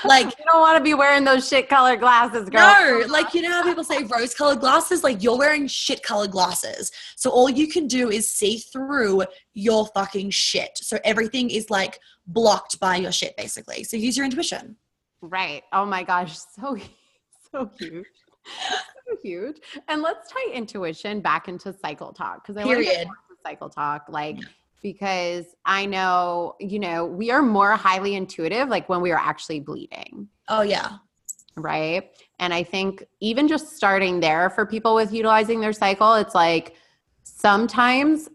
like 0.03 0.25
You 0.25 0.45
don't 0.45 0.59
want 0.59 0.77
to 0.77 0.83
be 0.83 0.93
wearing 0.93 1.23
those 1.23 1.47
shit 1.47 1.69
colored 1.69 1.99
glasses, 1.99 2.49
girl. 2.49 2.61
no, 2.61 3.05
like 3.07 3.33
you 3.33 3.41
know 3.41 3.51
how 3.51 3.63
people 3.63 3.83
say 3.83 4.03
rose 4.03 4.33
colored 4.33 4.59
glasses? 4.59 5.03
Like 5.03 5.23
you're 5.23 5.37
wearing 5.37 5.67
shit 5.67 6.03
colored 6.03 6.31
glasses. 6.31 6.91
So 7.15 7.29
all 7.29 7.49
you 7.49 7.67
can 7.67 7.87
do 7.87 8.09
is 8.09 8.27
see 8.27 8.57
through 8.57 9.23
your 9.53 9.87
fucking 9.87 10.29
shit. 10.31 10.77
So 10.77 10.99
everything 11.03 11.49
is 11.49 11.69
like 11.69 11.99
blocked 12.27 12.79
by 12.79 12.97
your 12.97 13.11
shit 13.11 13.35
basically. 13.37 13.83
So 13.83 13.97
use 13.97 14.17
your 14.17 14.25
intuition. 14.25 14.75
Right. 15.21 15.63
Oh 15.73 15.85
my 15.85 16.03
gosh. 16.03 16.37
So, 16.37 16.77
so 17.51 17.71
huge. 17.79 18.05
So 19.07 19.17
huge. 19.23 19.57
And 19.87 20.01
let's 20.01 20.31
tie 20.31 20.51
intuition 20.53 21.21
back 21.21 21.47
into 21.47 21.73
cycle 21.73 22.13
talk 22.13 22.43
because 22.45 22.57
I 22.61 22.65
want 22.65 22.79
to 22.79 22.83
get 22.83 22.91
Period. 22.91 23.07
more 23.07 23.15
into 23.29 23.41
cycle 23.43 23.69
talk. 23.69 24.05
Like, 24.09 24.39
because 24.81 25.45
I 25.65 25.85
know, 25.85 26.55
you 26.59 26.79
know, 26.79 27.05
we 27.05 27.31
are 27.31 27.41
more 27.41 27.75
highly 27.75 28.15
intuitive 28.15 28.69
like 28.69 28.89
when 28.89 29.01
we 29.01 29.11
are 29.11 29.19
actually 29.19 29.59
bleeding. 29.59 30.27
Oh 30.47 30.61
yeah. 30.61 30.97
Right. 31.55 32.11
And 32.39 32.53
I 32.53 32.63
think 32.63 33.03
even 33.19 33.47
just 33.47 33.75
starting 33.75 34.19
there 34.19 34.49
for 34.49 34.65
people 34.65 34.93
with 34.93 35.11
utilizing 35.11 35.59
their 35.59 35.73
cycle, 35.73 36.13
it's 36.13 36.35
like 36.35 36.75
sometimes 37.23 38.29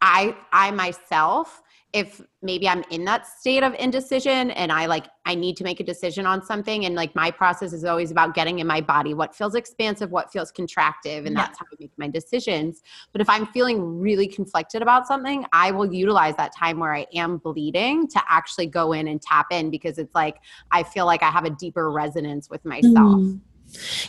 I 0.00 0.36
I 0.52 0.70
myself, 0.70 1.62
if 1.94 2.20
maybe 2.42 2.68
I'm 2.68 2.84
in 2.90 3.04
that 3.06 3.26
state 3.26 3.62
of 3.62 3.74
indecision 3.74 4.50
and 4.50 4.70
I 4.70 4.84
like 4.86 5.06
I 5.24 5.34
need 5.34 5.56
to 5.56 5.64
make 5.64 5.80
a 5.80 5.84
decision 5.84 6.26
on 6.26 6.44
something 6.44 6.84
and 6.84 6.94
like 6.94 7.14
my 7.14 7.30
process 7.30 7.72
is 7.72 7.84
always 7.84 8.10
about 8.10 8.34
getting 8.34 8.58
in 8.58 8.66
my 8.66 8.82
body 8.82 9.14
what 9.14 9.34
feels 9.34 9.54
expansive, 9.54 10.10
what 10.10 10.30
feels 10.30 10.52
contractive, 10.52 11.26
and 11.26 11.28
Yeah. 11.28 11.46
that's 11.46 11.58
how 11.58 11.64
I 11.72 11.76
make 11.80 11.92
my 11.96 12.08
decisions. 12.08 12.82
But 13.12 13.22
if 13.22 13.30
I'm 13.30 13.46
feeling 13.46 13.98
really 13.98 14.26
conflicted 14.26 14.82
about 14.82 15.06
something, 15.06 15.46
I 15.52 15.70
will 15.70 15.92
utilize 15.92 16.36
that 16.36 16.54
time 16.54 16.78
where 16.78 16.94
I 16.94 17.06
am 17.14 17.38
bleeding 17.38 18.06
to 18.08 18.22
actually 18.28 18.66
go 18.66 18.92
in 18.92 19.08
and 19.08 19.20
tap 19.20 19.46
in 19.50 19.70
because 19.70 19.98
it's 19.98 20.14
like 20.14 20.36
I 20.70 20.82
feel 20.82 21.06
like 21.06 21.22
I 21.22 21.30
have 21.30 21.46
a 21.46 21.50
deeper 21.50 21.90
resonance 21.90 22.50
with 22.50 22.64
myself. 22.66 22.94
Mm. 22.94 23.40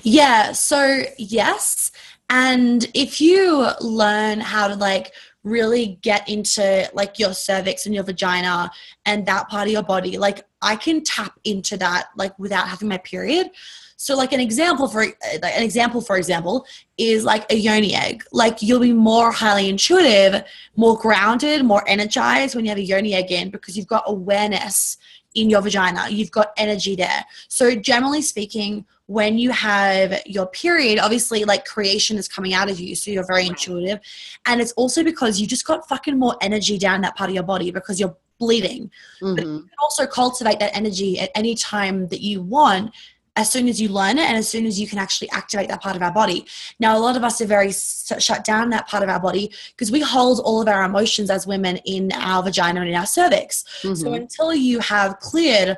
Yeah. 0.04 0.52
So, 0.52 1.04
yes. 1.18 1.92
And 2.30 2.90
if 2.94 3.20
you 3.20 3.70
learn 3.82 4.40
how 4.40 4.68
to 4.68 4.76
like 4.76 5.14
really 5.44 6.00
get 6.02 6.28
into 6.28 6.90
like 6.94 7.18
your 7.18 7.34
cervix 7.34 7.86
and 7.86 7.96
your 7.96 8.04
vagina 8.04 8.70
and 9.06 9.26
that 9.26 9.48
part 9.50 9.68
of 9.68 9.74
your 9.74 9.84
body, 9.84 10.18
like 10.18 10.46
I 10.62 10.76
can 10.76 11.04
tap 11.04 11.40
into 11.44 11.78
that 11.78 12.10
like 12.18 12.38
without 12.38 12.68
having 12.68 12.90
my 12.90 12.98
period. 12.98 13.52
So, 13.96 14.16
like 14.16 14.32
an 14.32 14.40
example 14.40 14.88
for 14.88 15.04
uh, 15.04 15.38
like 15.42 15.58
an 15.58 15.64
example, 15.64 16.00
for 16.00 16.18
example, 16.18 16.66
is 16.98 17.26
like 17.26 17.52
a 17.52 17.56
yoni 17.56 17.94
egg. 17.94 18.24
Like 18.32 18.62
you'll 18.62 18.80
be 18.80 18.94
more 18.94 19.30
highly 19.32 19.68
intuitive, 19.68 20.44
more 20.78 20.98
grounded, 20.98 21.66
more 21.66 21.84
energized 21.86 22.56
when 22.56 22.64
you 22.64 22.70
have 22.70 22.78
a 22.78 22.82
yoni 22.82 23.14
egg 23.14 23.32
in 23.32 23.50
because 23.50 23.76
you've 23.76 23.88
got 23.88 24.04
awareness 24.08 24.98
in 25.36 25.50
your 25.50 25.62
vagina. 25.62 26.08
You've 26.10 26.32
got 26.32 26.54
energy 26.56 26.96
there. 26.96 27.26
So, 27.50 27.76
generally 27.76 28.22
speaking, 28.22 28.86
when 29.10 29.40
you 29.40 29.50
have 29.50 30.22
your 30.28 30.46
period, 30.46 31.00
obviously, 31.00 31.44
like 31.44 31.66
creation 31.66 32.16
is 32.20 32.28
coming 32.28 32.54
out 32.54 32.70
of 32.70 32.80
you. 32.80 32.94
So, 32.94 33.10
you're 33.10 33.26
very 33.26 33.48
intuitive. 33.48 34.00
And 34.46 34.62
it's 34.62 34.72
also 34.74 35.04
because 35.04 35.42
you 35.42 35.48
just 35.48 35.66
got 35.66 35.90
fucking 35.90 36.18
more 36.20 36.36
energy 36.42 36.78
down 36.78 37.02
that 37.02 37.16
part 37.16 37.32
of 37.32 37.34
your 37.34 37.44
body 37.44 37.72
because 37.72 38.00
you're 38.00 38.16
bleeding. 38.38 38.92
But 39.20 39.46
Mhm. 39.46 39.56
you 39.56 39.62
can 39.64 39.80
also 39.82 40.06
cultivate 40.06 40.60
that 40.60 40.78
energy 40.78 41.20
at 41.20 41.32
any 41.34 41.56
time 41.56 42.08
that 42.10 42.22
you 42.22 42.44
want 42.44 42.94
as 43.36 43.50
soon 43.50 43.68
as 43.68 43.82
you 43.82 43.90
learn 43.90 44.20
it 44.20 44.28
and 44.30 44.38
as 44.38 44.48
soon 44.48 44.66
as 44.68 44.80
you 44.80 44.86
can 44.86 45.00
actually 45.00 45.30
activate 45.32 45.70
that 45.70 45.82
part 45.82 45.96
of 45.96 46.04
our 46.04 46.12
body. 46.12 46.46
Now, 46.80 46.96
a 46.96 47.00
lot 47.00 47.16
of 47.18 47.24
us 47.24 47.42
are 47.42 47.48
very 47.48 47.72
shut 47.72 48.44
down 48.44 48.70
that 48.70 48.88
part 48.88 49.02
of 49.02 49.10
our 49.10 49.20
body 49.20 49.52
because 49.72 49.92
we 49.92 50.02
hold 50.02 50.40
all 50.42 50.62
of 50.62 50.68
our 50.68 50.84
emotions 50.84 51.32
as 51.32 51.48
women 51.48 51.78
in 51.78 52.12
our 52.14 52.44
vagina 52.44 52.82
and 52.82 52.90
in 52.90 52.96
our 52.96 53.08
cervix. 53.08 53.64
So 53.82 53.90
Mhm. 53.90 54.16
until 54.18 54.54
you 54.54 54.80
have 54.82 55.20
cleared 55.20 55.78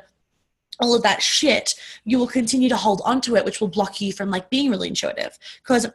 all 0.80 0.94
of 0.94 1.02
that 1.02 1.22
shit, 1.22 1.74
you 2.04 2.18
will 2.18 2.26
continue 2.26 2.68
to 2.68 2.76
hold 2.76 3.02
onto 3.04 3.36
it, 3.36 3.44
which 3.44 3.60
will 3.60 3.68
block 3.68 4.00
you 4.00 4.12
from 4.12 4.30
like 4.30 4.50
being 4.50 4.70
really 4.70 4.88
intuitive. 4.88 5.38
Because 5.62 5.86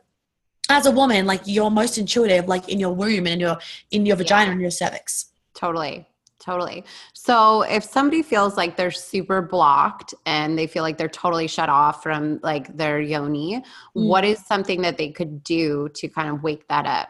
as 0.70 0.86
a 0.86 0.92
woman, 0.92 1.26
like 1.26 1.42
you're 1.46 1.72
most 1.72 1.98
intuitive, 1.98 2.48
like 2.48 2.70
in 2.70 2.80
your 2.80 2.94
womb 2.94 3.26
and 3.26 3.28
in 3.28 3.40
your 3.40 3.58
in 3.92 4.06
your 4.06 4.16
vagina 4.16 4.52
and 4.52 4.62
your 4.62 4.72
cervix. 4.72 5.28
Totally. 5.54 6.08
Totally. 6.40 6.86
So 7.12 7.64
if 7.64 7.84
somebody 7.84 8.24
feels 8.24 8.56
like 8.56 8.78
they're 8.78 8.90
super 8.90 9.42
blocked 9.42 10.14
and 10.26 10.58
they 10.58 10.66
feel 10.66 10.82
like 10.82 10.98
they're 10.98 11.10
totally 11.10 11.48
shut 11.48 11.68
off 11.68 12.02
from 12.02 12.40
like 12.42 12.76
their 12.78 13.02
yoni, 13.02 13.58
mm. 13.58 13.62
what 13.94 14.24
is 14.24 14.46
something 14.46 14.82
that 14.84 14.98
they 14.98 15.10
could 15.10 15.44
do 15.44 15.90
to 15.96 16.08
kind 16.08 16.30
of 16.30 16.44
wake 16.44 16.66
that 16.70 16.86
up? 16.86 17.10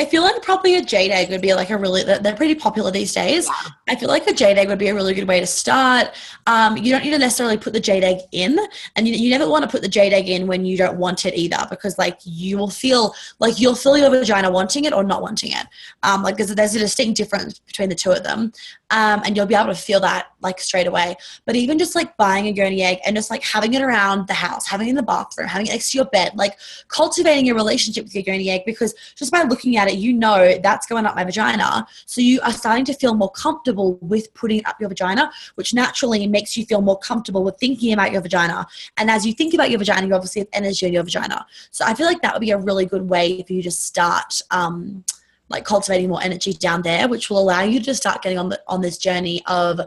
I 0.00 0.06
feel 0.06 0.22
like 0.22 0.40
probably 0.40 0.76
a 0.76 0.82
jade 0.82 1.10
egg 1.10 1.28
would 1.28 1.42
be 1.42 1.52
like 1.52 1.68
a 1.68 1.76
really 1.76 2.02
they're 2.02 2.34
pretty 2.34 2.54
popular 2.54 2.90
these 2.90 3.12
days. 3.12 3.46
I 3.86 3.96
feel 3.96 4.08
like 4.08 4.26
a 4.26 4.32
jade 4.32 4.56
egg 4.56 4.68
would 4.68 4.78
be 4.78 4.88
a 4.88 4.94
really 4.94 5.12
good 5.12 5.28
way 5.28 5.40
to 5.40 5.46
start. 5.46 6.16
Um, 6.46 6.78
you 6.78 6.90
don't 6.90 7.04
need 7.04 7.10
to 7.10 7.18
necessarily 7.18 7.58
put 7.58 7.74
the 7.74 7.80
jade 7.80 8.02
egg 8.02 8.20
in, 8.32 8.58
and 8.96 9.06
you, 9.06 9.12
you 9.12 9.28
never 9.28 9.46
want 9.46 9.62
to 9.62 9.68
put 9.68 9.82
the 9.82 9.88
jade 9.88 10.14
egg 10.14 10.26
in 10.26 10.46
when 10.46 10.64
you 10.64 10.78
don't 10.78 10.96
want 10.96 11.26
it 11.26 11.34
either, 11.34 11.66
because 11.68 11.98
like 11.98 12.18
you 12.24 12.56
will 12.56 12.70
feel 12.70 13.14
like 13.40 13.60
you'll 13.60 13.74
feel 13.74 13.98
your 13.98 14.08
vagina 14.08 14.50
wanting 14.50 14.86
it 14.86 14.94
or 14.94 15.04
not 15.04 15.20
wanting 15.20 15.52
it. 15.52 15.66
Um, 16.02 16.22
like 16.22 16.38
there's, 16.38 16.54
there's 16.54 16.74
a 16.74 16.78
distinct 16.78 17.18
difference 17.18 17.58
between 17.58 17.90
the 17.90 17.94
two 17.94 18.12
of 18.12 18.24
them, 18.24 18.54
um, 18.90 19.22
and 19.24 19.36
you'll 19.36 19.46
be 19.46 19.54
able 19.54 19.66
to 19.66 19.74
feel 19.74 20.00
that 20.00 20.26
like 20.42 20.60
straight 20.60 20.86
away. 20.86 21.16
But 21.46 21.56
even 21.56 21.78
just 21.78 21.94
like 21.94 22.16
buying 22.16 22.46
a 22.46 22.50
yoni 22.50 22.82
egg 22.82 22.98
and 23.04 23.14
just 23.16 23.30
like 23.30 23.42
having 23.42 23.74
it 23.74 23.82
around 23.82 24.26
the 24.26 24.34
house, 24.34 24.66
having 24.66 24.88
it 24.88 24.90
in 24.90 24.96
the 24.96 25.02
bathroom, 25.02 25.48
having 25.48 25.66
it 25.66 25.70
next 25.70 25.92
to 25.92 25.98
your 25.98 26.06
bed, 26.06 26.32
like 26.34 26.58
cultivating 26.88 27.50
a 27.50 27.54
relationship 27.54 28.04
with 28.04 28.14
your 28.14 28.24
yoni 28.24 28.50
egg, 28.50 28.62
because 28.66 28.94
just 29.16 29.30
by 29.30 29.42
looking 29.42 29.76
at 29.76 29.88
it, 29.88 29.94
you 29.94 30.12
know 30.12 30.58
that's 30.62 30.86
going 30.86 31.06
up 31.06 31.14
my 31.14 31.24
vagina. 31.24 31.86
So 32.06 32.20
you 32.20 32.40
are 32.42 32.52
starting 32.52 32.84
to 32.86 32.94
feel 32.94 33.14
more 33.14 33.30
comfortable 33.30 33.98
with 34.00 34.32
putting 34.34 34.64
up 34.66 34.80
your 34.80 34.88
vagina, 34.88 35.30
which 35.54 35.74
naturally 35.74 36.26
makes 36.26 36.56
you 36.56 36.64
feel 36.64 36.80
more 36.80 36.98
comfortable 36.98 37.44
with 37.44 37.56
thinking 37.58 37.92
about 37.92 38.12
your 38.12 38.22
vagina. 38.22 38.66
And 38.96 39.10
as 39.10 39.26
you 39.26 39.32
think 39.32 39.54
about 39.54 39.70
your 39.70 39.78
vagina, 39.78 40.06
you 40.06 40.14
obviously 40.14 40.40
have 40.40 40.48
energy 40.52 40.86
in 40.86 40.92
your 40.92 41.04
vagina. 41.04 41.46
So 41.70 41.84
I 41.84 41.94
feel 41.94 42.06
like 42.06 42.22
that 42.22 42.32
would 42.32 42.40
be 42.40 42.50
a 42.50 42.58
really 42.58 42.86
good 42.86 43.08
way 43.08 43.42
for 43.42 43.52
you 43.52 43.62
to 43.62 43.70
start. 43.70 44.40
Um, 44.50 45.04
like 45.50 45.64
cultivating 45.64 46.08
more 46.08 46.22
energy 46.22 46.52
down 46.52 46.82
there, 46.82 47.08
which 47.08 47.28
will 47.28 47.38
allow 47.38 47.62
you 47.62 47.80
to 47.80 47.94
start 47.94 48.22
getting 48.22 48.38
on 48.38 48.48
the, 48.48 48.60
on 48.68 48.80
this 48.80 48.96
journey 48.96 49.42
of 49.46 49.80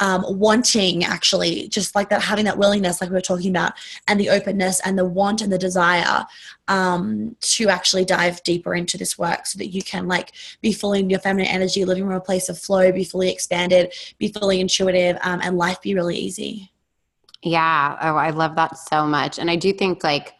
um, 0.00 0.24
wanting 0.26 1.04
actually 1.04 1.68
just 1.68 1.94
like 1.94 2.08
that 2.08 2.20
having 2.20 2.44
that 2.44 2.58
willingness 2.58 3.00
like 3.00 3.10
we 3.10 3.14
were 3.14 3.20
talking 3.20 3.50
about 3.50 3.74
and 4.08 4.18
the 4.18 4.28
openness 4.28 4.80
and 4.80 4.98
the 4.98 5.04
want 5.04 5.40
and 5.40 5.52
the 5.52 5.58
desire 5.58 6.26
um, 6.66 7.36
to 7.40 7.68
actually 7.68 8.04
dive 8.04 8.42
deeper 8.42 8.74
into 8.74 8.98
this 8.98 9.16
work 9.16 9.46
so 9.46 9.56
that 9.56 9.68
you 9.68 9.82
can 9.82 10.08
like 10.08 10.32
be 10.60 10.72
fully 10.72 10.98
in 10.98 11.08
your 11.08 11.20
feminine 11.20 11.46
energy 11.46 11.84
living 11.84 12.04
from 12.04 12.12
a 12.14 12.20
place 12.20 12.48
of 12.48 12.58
flow 12.58 12.90
be 12.90 13.04
fully 13.04 13.30
expanded 13.30 13.94
be 14.18 14.28
fully 14.28 14.60
intuitive 14.60 15.16
um, 15.22 15.40
and 15.44 15.56
life 15.56 15.80
be 15.80 15.94
really 15.94 16.16
easy 16.16 16.72
Yeah. 17.44 17.98
Oh, 18.00 18.16
I 18.16 18.30
love 18.30 18.56
that 18.56 18.78
so 18.78 19.06
much. 19.06 19.38
And 19.38 19.50
I 19.50 19.56
do 19.56 19.72
think 19.72 20.02
like 20.02 20.32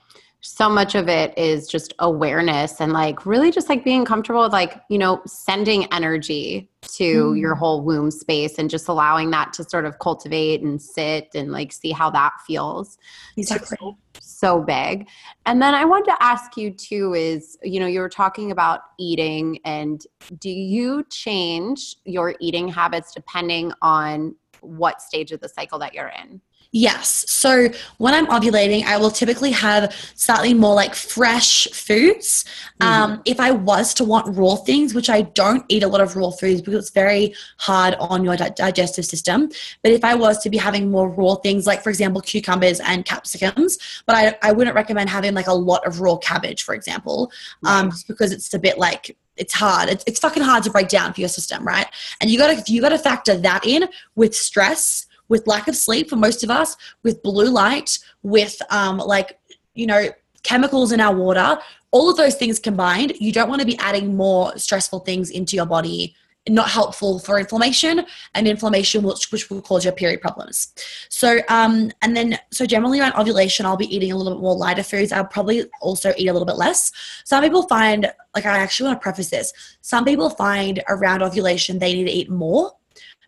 so 0.47 0.69
much 0.69 0.95
of 0.95 1.09
it 1.09 1.37
is 1.39 1.67
just 1.67 1.95
awareness 2.01 2.79
and 2.79 2.93
like 2.93 3.25
really 3.25 3.51
just 3.51 3.71
like 3.71 3.83
being 3.83 4.05
comfortable 4.05 4.43
with 4.43 4.53
like, 4.53 4.83
you 4.91 4.99
know, 4.99 5.23
sending 5.27 5.91
energy 5.91 6.69
to 6.83 7.31
Mm. 7.33 7.41
your 7.41 7.55
whole 7.55 7.83
womb 7.83 8.11
space 8.11 8.59
and 8.59 8.69
just 8.69 8.89
allowing 8.89 9.31
that 9.31 9.55
to 9.55 9.65
sort 9.65 9.87
of 9.87 9.99
cultivate 10.01 10.61
and 10.61 10.83
sit 10.83 11.31
and 11.35 11.51
like 11.51 11.73
see 11.73 11.93
how 11.93 12.11
that 12.11 12.33
feels. 12.47 12.99
exactly 13.39 13.97
so 14.21 14.61
big. 14.61 15.09
And 15.47 15.63
then 15.63 15.75
I 15.75 15.87
wanted 15.87 16.11
to 16.11 16.23
ask 16.23 16.59
you 16.59 16.71
too 16.71 17.15
is, 17.15 17.57
you 17.63 17.81
know, 17.81 17.87
you 17.87 18.01
were 18.01 18.11
talking 18.11 18.51
about 18.51 18.81
eating 18.99 19.61
and 19.65 20.07
do 20.39 20.51
you 20.51 21.05
change 21.11 21.97
your 22.05 22.35
eating 22.39 22.69
habits 22.69 23.15
depending 23.15 23.73
on 23.81 24.37
what 24.61 25.01
stage 25.01 25.33
of 25.33 25.41
the 25.41 25.49
cycle 25.49 25.79
that 25.79 25.95
you're 25.95 26.13
in? 26.23 26.43
Yes. 26.77 27.25
So 27.31 27.69
when 27.99 28.15
I'm 28.15 28.27
ovulating, 28.27 28.85
I 28.85 28.97
will 28.97 29.13
typically 29.13 29.53
have 29.53 29.95
slightly 30.17 30.55
more 30.55 30.75
like 30.75 30.97
fresh 30.97 31.69
foods. 31.69 32.45
Um, 32.81 33.23
if 33.25 33.39
I 33.39 33.53
was 33.53 33.95
to 33.95 34.05
want 34.05 34.37
raw 34.37 34.57
things, 34.57 34.93
which 34.93 35.09
I 35.09 35.23
don't 35.23 35.65
eat 35.69 35.85
a 35.85 35.87
lot 35.87 36.01
of 36.01 36.17
raw 36.17 36.33
foods 36.33 36.61
because 36.61 36.87
it's 36.87 36.91
very 36.91 37.33
hard 37.59 37.95
on 38.01 38.25
your 38.25 38.37
di- 38.37 38.49
digestive 38.49 39.05
system. 39.05 39.51
But 39.85 39.93
if 39.93 40.03
I 40.03 40.17
was 40.17 40.41
to 40.41 40.51
be 40.51 40.57
having 40.57 40.91
more 40.91 41.09
raw 41.09 41.37
things, 41.37 41.65
like 41.65 41.81
for 41.81 41.91
example, 41.91 42.21
cucumbers 42.21 42.81
and 42.81 43.05
capsicums, 43.05 43.79
but 44.05 44.17
I, 44.17 44.37
I 44.43 44.51
wouldn't 44.51 44.75
recommend 44.75 45.11
having 45.11 45.33
like 45.33 45.47
a 45.47 45.55
lot 45.55 45.87
of 45.87 46.01
raw 46.01 46.17
cabbage, 46.17 46.65
for 46.65 46.75
example, 46.75 47.31
um, 47.65 47.91
just 47.91 48.09
because 48.09 48.33
it's 48.33 48.53
a 48.53 48.59
bit 48.59 48.79
like 48.79 49.17
it's 49.37 49.55
hard. 49.55 49.91
It's, 49.91 50.03
it's 50.09 50.19
fucking 50.19 50.43
hard 50.43 50.65
to 50.65 50.71
break 50.71 50.89
down 50.89 51.13
for 51.13 51.21
your 51.21 51.29
system, 51.29 51.65
right? 51.65 51.87
And 52.21 52.31
you 52.31 52.37
gotta 52.37 52.65
you 52.67 52.81
gotta 52.81 52.99
factor 52.99 53.37
that 53.37 53.65
in 53.65 53.89
with 54.17 54.35
stress, 54.35 55.07
with 55.29 55.47
lack 55.47 55.69
of 55.69 55.77
sleep 55.77 56.09
for 56.09 56.17
most 56.17 56.45
of 56.45 56.51
us, 56.51 56.77
with 57.03 57.23
blue 57.23 57.51
light, 57.51 57.99
with 58.23 58.61
um, 58.71 58.99
like 58.99 59.39
you 59.75 59.87
know 59.87 60.09
chemicals 60.43 60.93
in 60.93 61.01
our 61.01 61.15
water. 61.15 61.59
All 61.91 62.11
of 62.11 62.17
those 62.17 62.35
things 62.35 62.59
combined, 62.59 63.15
you 63.21 63.33
don't 63.33 63.49
want 63.49 63.61
to 63.61 63.67
be 63.67 63.79
adding 63.79 64.17
more 64.17 64.57
stressful 64.59 65.01
things 65.01 65.31
into 65.31 65.57
your 65.57 65.67
body. 65.67 66.15
Not 66.47 66.69
helpful 66.69 67.21
for 67.21 67.39
inflammation, 67.39 68.05
and 68.35 68.47
inflammation 68.47 69.03
which, 69.03 69.33
which 69.33 69.49
will 69.49 69.63
cause 69.63 69.83
your 69.83 69.95
period 69.95 70.21
problems. 70.21 70.75
So, 71.09 71.39
um, 71.49 71.91
and 72.03 72.15
then 72.15 72.39
so 72.51 72.67
generally 72.67 73.01
around 73.01 73.15
ovulation, 73.15 73.65
I'll 73.65 73.79
be 73.79 73.95
eating 73.95 74.13
a 74.13 74.17
little 74.17 74.35
bit 74.35 74.43
more 74.43 74.55
lighter 74.55 74.83
foods. 74.83 75.11
I'll 75.11 75.25
probably 75.25 75.65
also 75.81 76.13
eat 76.19 76.29
a 76.29 76.33
little 76.35 76.45
bit 76.45 76.57
less. 76.57 76.93
Some 77.25 77.43
people 77.43 77.63
find, 77.63 78.13
like, 78.35 78.45
I 78.45 78.59
actually 78.59 78.89
want 78.89 79.01
to 79.01 79.03
preface 79.03 79.31
this. 79.31 79.55
Some 79.81 80.05
people 80.05 80.29
find 80.29 80.83
around 80.91 81.23
ovulation 81.23 81.79
they 81.79 81.95
need 81.95 82.05
to 82.05 82.11
eat 82.11 82.29
more 82.29 82.73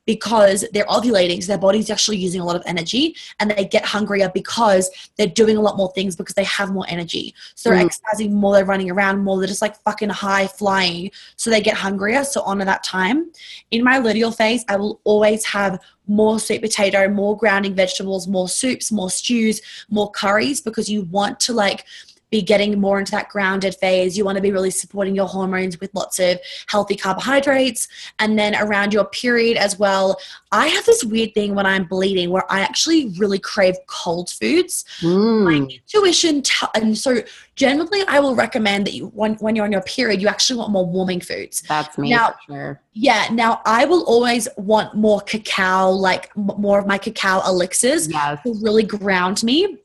because 0.07 0.65
they're 0.73 0.87
ovulating, 0.87 1.43
so 1.43 1.49
their 1.49 1.59
body's 1.59 1.91
actually 1.91 2.17
using 2.17 2.41
a 2.41 2.45
lot 2.45 2.57
of 2.57 2.63
energy 2.65 3.15
and 3.41 3.51
they 3.51 3.65
get 3.65 3.85
hungrier 3.85 4.31
because 4.33 4.91
they're 5.17 5.27
doing 5.27 5.57
a 5.57 5.61
lot 5.61 5.77
more 5.77 5.93
things 5.93 6.15
because 6.15 6.35
they 6.35 6.45
have 6.45 6.73
more 6.73 6.87
energy. 6.89 7.35
So 7.55 7.71
they're 7.71 7.81
Mm. 7.81 7.87
exercising 7.87 8.35
more, 8.35 8.55
they're 8.55 8.65
running 8.65 8.91
around 8.91 9.25
more, 9.25 9.39
they're 9.39 9.49
just 9.49 9.63
like 9.63 9.77
fucking 9.83 10.11
high 10.11 10.47
flying. 10.47 11.11
So 11.37 11.51
they 11.51 11.61
get 11.61 11.75
hungrier. 11.75 12.25
So 12.25 12.43
honor 12.43 12.65
that 12.65 12.85
time. 12.85 13.33
In 13.71 13.83
my 13.83 13.99
luteal 13.99 14.35
phase, 14.35 14.65
I 14.69 14.77
will 14.77 15.01
always 15.05 15.45
have 15.47 15.81
more 16.09 16.39
sweet 16.39 16.63
potato, 16.63 17.09
more 17.09 17.37
grounding 17.37 17.75
vegetables, 17.75 18.29
more 18.29 18.49
soups, 18.49 18.93
more 18.93 19.11
stews, 19.11 19.61
more 19.91 20.09
curries 20.13 20.61
because 20.61 20.89
you 20.89 21.03
want 21.03 21.41
to 21.41 21.53
like 21.53 21.85
be 22.31 22.43
getting 22.43 22.81
more 22.81 22.99
into 22.99 23.13
that 23.13 23.29
grounded 23.29 23.75
phase. 23.77 24.19
You 24.19 24.25
want 24.25 24.37
to 24.37 24.43
be 24.43 24.51
really 24.51 24.71
supporting 24.71 25.15
your 25.15 25.27
hormones 25.29 25.79
with 25.81 25.95
lots 25.95 26.19
of 26.19 26.39
healthy 26.69 26.97
carbohydrates. 26.97 27.87
And 28.19 28.39
then 28.39 28.57
around 28.57 28.93
your 28.93 29.05
period 29.05 29.57
as 29.57 29.79
well, 29.79 30.19
I 30.51 30.67
have 30.69 30.85
this 30.87 31.05
weird 31.05 31.35
thing 31.35 31.55
when 31.55 31.67
I'm 31.67 31.85
bleeding 31.85 32.31
where 32.31 32.51
I 32.51 32.61
actually 32.61 33.13
really 33.19 33.39
crave 33.39 33.77
cold 33.87 34.31
foods. 34.31 34.85
My 35.03 35.09
Mm, 35.09 35.73
intuition, 35.73 36.43
t- 36.43 36.67
and 36.75 36.97
so 36.99 37.23
generally, 37.55 38.03
I 38.09 38.19
will 38.21 38.35
recommend 38.35 38.87
that 38.87 38.95
you 38.95 39.07
when, 39.09 39.35
when 39.37 39.55
you're 39.55 39.65
on 39.65 39.73
your 39.73 39.83
period, 39.83 40.21
you 40.21 40.29
actually 40.29 40.59
want 40.59 40.73
more 40.73 40.85
warming 40.87 41.21
foods. 41.21 41.63
that's 41.69 41.97
me 41.97 42.11
Now- 42.11 42.35
for 42.47 42.53
sure. 42.53 42.81
Yeah, 42.93 43.29
now 43.31 43.61
I 43.67 43.85
will 43.85 44.05
always 44.05 44.49
want 44.57 44.95
more 44.95 45.21
cacao, 45.21 45.91
like 45.91 46.35
more 46.37 46.79
of 46.79 46.87
my 46.87 46.97
cacao 46.99 47.43
elixirs 47.47 48.09
Yes. 48.09 48.39
to 48.45 48.55
really 48.63 48.83
ground 48.83 49.43
me. 49.45 49.77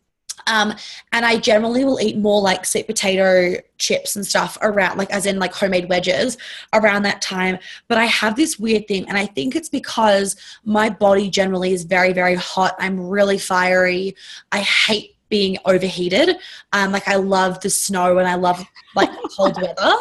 Um, 0.48 0.74
and 1.12 1.26
I 1.26 1.38
generally 1.38 1.86
will 1.86 2.00
eat 2.00 2.18
more 2.18 2.42
like 2.42 2.66
sweet 2.66 2.88
potato 2.88 3.56
chips 3.78 4.16
and 4.16 4.26
stuff 4.26 4.58
around, 4.62 4.98
like 4.98 5.12
as 5.12 5.26
in 5.26 5.40
like 5.40 5.54
homemade 5.54 5.90
wedges 5.90 6.38
around 6.74 7.04
that 7.04 7.22
time. 7.22 7.58
But 7.88 7.98
I 7.98 8.06
have 8.06 8.36
this 8.36 8.60
weird 8.60 8.88
thing, 8.88 9.08
and 9.08 9.18
I 9.18 9.26
think 9.26 9.56
it's 9.56 9.70
because 9.70 10.36
my 10.64 10.90
body 10.90 11.30
generally 11.30 11.74
is 11.74 11.84
very, 11.84 12.14
very 12.14 12.36
hot. 12.36 12.76
I'm 12.80 13.00
really 13.00 13.38
fiery. 13.38 14.16
I 14.52 14.60
hate 14.60 15.16
being 15.32 15.58
overheated. 15.66 16.38
Um, 16.74 16.92
like 16.92 17.08
I 17.08 17.16
love 17.16 17.60
the 17.62 17.70
snow 17.72 18.20
and 18.20 18.28
I 18.28 18.36
love 18.36 18.64
like 18.96 19.10
cold 19.36 19.56
weather, 19.62 19.96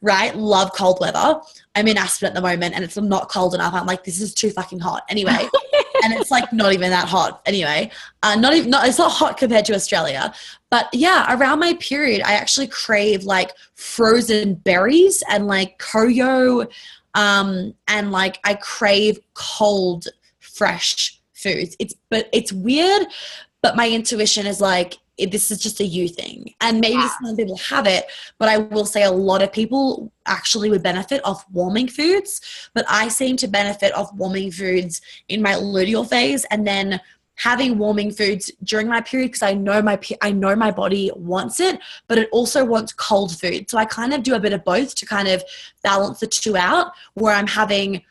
right? 0.00 0.34
Love 0.34 0.72
cold 0.72 0.98
weather. 1.00 1.40
I'm 1.74 1.88
in 1.88 1.98
Aspen 1.98 2.28
at 2.28 2.34
the 2.34 2.40
moment 2.40 2.74
and 2.74 2.82
it's 2.82 2.96
not 2.96 3.28
cold 3.28 3.54
enough. 3.54 3.74
I'm 3.74 3.84
like, 3.84 4.04
this 4.04 4.20
is 4.20 4.32
too 4.32 4.50
fucking 4.50 4.78
hot. 4.78 5.02
Anyway, 5.10 5.36
and 6.04 6.12
it's 6.14 6.30
like 6.30 6.52
not 6.52 6.72
even 6.72 6.90
that 6.90 7.08
hot. 7.08 7.42
Anyway, 7.46 7.90
uh, 8.22 8.34
not 8.34 8.54
even 8.54 8.70
not, 8.70 8.86
it's 8.88 8.98
not 8.98 9.10
hot 9.10 9.36
compared 9.36 9.64
to 9.66 9.74
Australia. 9.74 10.32
But 10.70 10.88
yeah, 10.92 11.34
around 11.36 11.58
my 11.58 11.74
period, 11.74 12.22
I 12.22 12.34
actually 12.34 12.66
crave 12.66 13.24
like 13.24 13.52
frozen 13.74 14.54
berries 14.54 15.22
and 15.30 15.46
like 15.46 15.78
CoYo, 15.78 16.70
um, 17.14 17.74
and 17.88 18.12
like 18.12 18.38
I 18.44 18.54
crave 18.54 19.18
cold, 19.34 20.08
fresh 20.40 21.20
foods. 21.34 21.76
It's 21.78 21.94
but 22.10 22.28
it's 22.32 22.52
weird. 22.52 23.06
but 23.62 23.74
my 23.74 23.88
intuition 23.88 24.46
is 24.46 24.60
like 24.60 24.98
it, 25.18 25.30
this 25.32 25.50
is 25.50 25.58
just 25.58 25.80
a 25.80 25.84
you 25.84 26.08
thing. 26.08 26.54
And 26.60 26.80
maybe 26.80 26.94
Yeah. 26.94 27.10
some 27.22 27.36
people 27.36 27.56
have 27.56 27.86
it 27.86 28.06
but 28.38 28.48
i 28.48 28.58
will 28.58 28.84
say 28.86 29.02
a 29.04 29.10
lot 29.10 29.42
of 29.42 29.52
people 29.52 30.12
actually 30.26 30.68
would 30.70 30.82
benefit 30.82 31.20
off 31.24 31.44
warming 31.52 31.88
foods. 31.88 32.40
But 32.74 32.84
i 32.88 33.08
seem 33.08 33.36
to 33.38 33.48
benefit 33.48 33.94
off 33.94 34.12
warming 34.14 34.50
foods 34.50 35.00
in 35.28 35.40
my 35.42 35.54
luteal 35.54 36.08
phase 36.08 36.44
and 36.50 36.66
then 36.66 37.00
having 37.38 37.76
warming 37.76 38.10
foods 38.10 38.50
during 38.64 38.88
my 38.88 39.00
period 39.00 39.28
because 39.28 39.42
i 39.42 39.52
know 39.52 39.82
my 39.82 39.98
i 40.22 40.32
know 40.32 40.56
my 40.56 40.70
body 40.70 41.10
wants 41.14 41.60
it 41.60 41.78
but 42.08 42.16
it 42.18 42.28
also 42.32 42.64
wants 42.64 42.92
cold 42.94 43.38
food. 43.38 43.68
So 43.70 43.76
i 43.78 43.84
kind 43.84 44.12
of 44.14 44.22
do 44.22 44.34
a 44.34 44.40
bit 44.40 44.52
of 44.54 44.64
both 44.64 44.94
to 44.94 45.06
kind 45.06 45.28
of 45.28 45.42
balance 45.82 46.20
the 46.20 46.26
two 46.26 46.56
out 46.56 46.92
where 47.14 47.34
i'm 47.34 47.46
having 47.46 48.02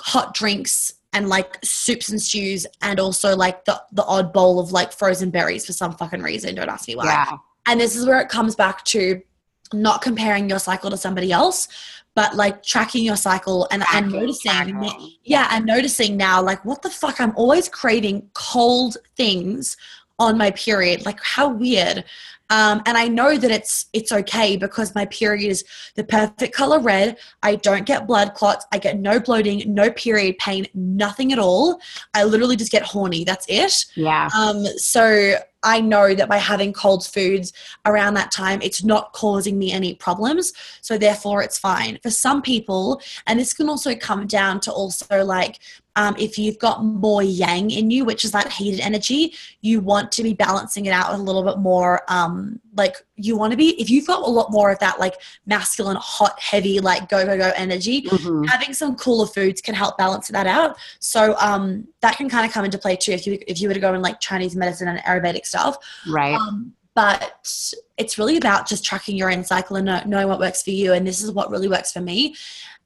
hot 0.00 0.32
drinks 0.32 0.94
and 1.12 1.28
like 1.28 1.58
soups 1.64 2.10
and 2.10 2.20
stews 2.20 2.66
and 2.82 3.00
also 3.00 3.34
like 3.34 3.64
the, 3.64 3.80
the 3.92 4.04
odd 4.04 4.32
bowl 4.32 4.60
of 4.60 4.72
like 4.72 4.92
frozen 4.92 5.30
berries 5.30 5.64
for 5.66 5.72
some 5.72 5.94
fucking 5.94 6.22
reason. 6.22 6.54
Don't 6.54 6.68
ask 6.68 6.86
me 6.88 6.96
why. 6.96 7.06
Yeah. 7.06 7.36
And 7.66 7.80
this 7.80 7.96
is 7.96 8.06
where 8.06 8.20
it 8.20 8.28
comes 8.28 8.54
back 8.54 8.84
to 8.86 9.22
not 9.72 10.02
comparing 10.02 10.48
your 10.48 10.58
cycle 10.58 10.90
to 10.90 10.96
somebody 10.96 11.32
else, 11.32 11.68
but 12.14 12.34
like 12.34 12.62
tracking 12.62 13.04
your 13.04 13.16
cycle 13.16 13.68
and, 13.70 13.84
and 13.94 14.10
noticing. 14.10 14.50
tracking. 14.50 15.12
Yeah, 15.24 15.48
and 15.50 15.64
noticing 15.66 16.16
now, 16.16 16.42
like, 16.42 16.64
what 16.64 16.82
the 16.82 16.90
fuck? 16.90 17.20
I'm 17.20 17.32
always 17.36 17.68
craving 17.68 18.28
cold 18.34 18.96
things 19.16 19.76
on 20.18 20.36
my 20.36 20.50
period. 20.52 21.06
Like, 21.06 21.20
how 21.22 21.48
weird. 21.48 22.04
Um, 22.50 22.82
and 22.86 22.96
I 22.96 23.08
know 23.08 23.36
that 23.36 23.50
it's 23.50 23.86
it's 23.92 24.12
okay 24.12 24.56
because 24.56 24.94
my 24.94 25.04
period 25.06 25.50
is 25.50 25.64
the 25.94 26.04
perfect 26.04 26.54
color 26.54 26.80
red. 26.80 27.18
I 27.42 27.56
don't 27.56 27.84
get 27.84 28.06
blood 28.06 28.34
clots. 28.34 28.66
I 28.72 28.78
get 28.78 28.98
no 28.98 29.20
bloating, 29.20 29.62
no 29.72 29.90
period 29.90 30.38
pain, 30.38 30.66
nothing 30.74 31.32
at 31.32 31.38
all. 31.38 31.80
I 32.14 32.24
literally 32.24 32.56
just 32.56 32.72
get 32.72 32.82
horny. 32.82 33.24
That's 33.24 33.46
it. 33.48 33.86
Yeah. 33.94 34.28
Um, 34.36 34.64
so 34.76 35.34
I 35.62 35.80
know 35.80 36.14
that 36.14 36.28
by 36.28 36.36
having 36.36 36.72
cold 36.72 37.04
foods 37.04 37.52
around 37.84 38.14
that 38.14 38.30
time, 38.30 38.62
it's 38.62 38.84
not 38.84 39.12
causing 39.12 39.58
me 39.58 39.72
any 39.72 39.94
problems. 39.94 40.52
So 40.82 40.96
therefore, 40.96 41.42
it's 41.42 41.58
fine. 41.58 41.98
For 42.02 42.10
some 42.10 42.42
people, 42.42 43.02
and 43.26 43.40
this 43.40 43.52
can 43.52 43.68
also 43.68 43.94
come 43.96 44.26
down 44.26 44.60
to 44.60 44.72
also 44.72 45.24
like 45.24 45.58
um, 45.98 46.14
if 46.16 46.38
you've 46.38 46.60
got 46.60 46.84
more 46.84 47.24
yang 47.24 47.72
in 47.72 47.90
you, 47.90 48.04
which 48.04 48.24
is 48.24 48.30
that 48.30 48.52
heated 48.52 48.78
energy, 48.78 49.34
you 49.62 49.80
want 49.80 50.12
to 50.12 50.22
be 50.22 50.32
balancing 50.32 50.86
it 50.86 50.92
out 50.92 51.10
with 51.10 51.20
a 51.20 51.24
little 51.24 51.42
bit 51.42 51.58
more. 51.58 52.02
Um, 52.06 52.37
like 52.76 52.96
you 53.16 53.36
want 53.36 53.50
to 53.52 53.56
be, 53.56 53.80
if 53.80 53.88
you've 53.90 54.06
got 54.06 54.22
a 54.22 54.30
lot 54.30 54.50
more 54.50 54.70
of 54.70 54.78
that 54.78 54.98
like 55.00 55.14
masculine, 55.46 55.96
hot, 55.96 56.38
heavy, 56.40 56.80
like 56.80 57.08
go 57.08 57.24
go 57.24 57.36
go 57.36 57.52
energy, 57.56 58.02
Mhm. 58.02 58.48
having 58.48 58.72
some 58.74 58.96
cooler 58.96 59.26
foods 59.26 59.60
can 59.60 59.74
help 59.74 59.98
balance 59.98 60.28
that 60.28 60.46
out. 60.46 60.76
So 61.00 61.34
um, 61.40 61.86
that 62.02 62.16
can 62.16 62.28
kind 62.28 62.46
of 62.46 62.52
come 62.52 62.64
into 62.64 62.78
play 62.78 62.96
too 62.96 63.12
if 63.12 63.26
you 63.26 63.38
if 63.46 63.60
you 63.60 63.68
were 63.68 63.74
to 63.74 63.80
go 63.80 63.92
in 63.94 64.02
like 64.02 64.20
Chinese 64.20 64.54
medicine 64.56 64.88
and 64.88 64.98
Ayurvedic 65.00 65.44
stuff. 65.46 65.76
Right. 66.08 66.34
Um, 66.34 66.72
but 66.94 67.72
it's 67.96 68.18
really 68.18 68.38
about 68.38 68.68
just 68.68 68.84
tracking 68.84 69.16
your 69.16 69.30
own 69.30 69.44
cycle 69.44 69.76
and 69.76 69.86
knowing 70.10 70.26
what 70.28 70.40
works 70.40 70.62
for 70.62 70.70
you. 70.70 70.92
And 70.94 71.06
this 71.06 71.22
is 71.22 71.30
what 71.30 71.48
really 71.50 71.68
works 71.68 71.92
for 71.92 72.00
me. 72.00 72.34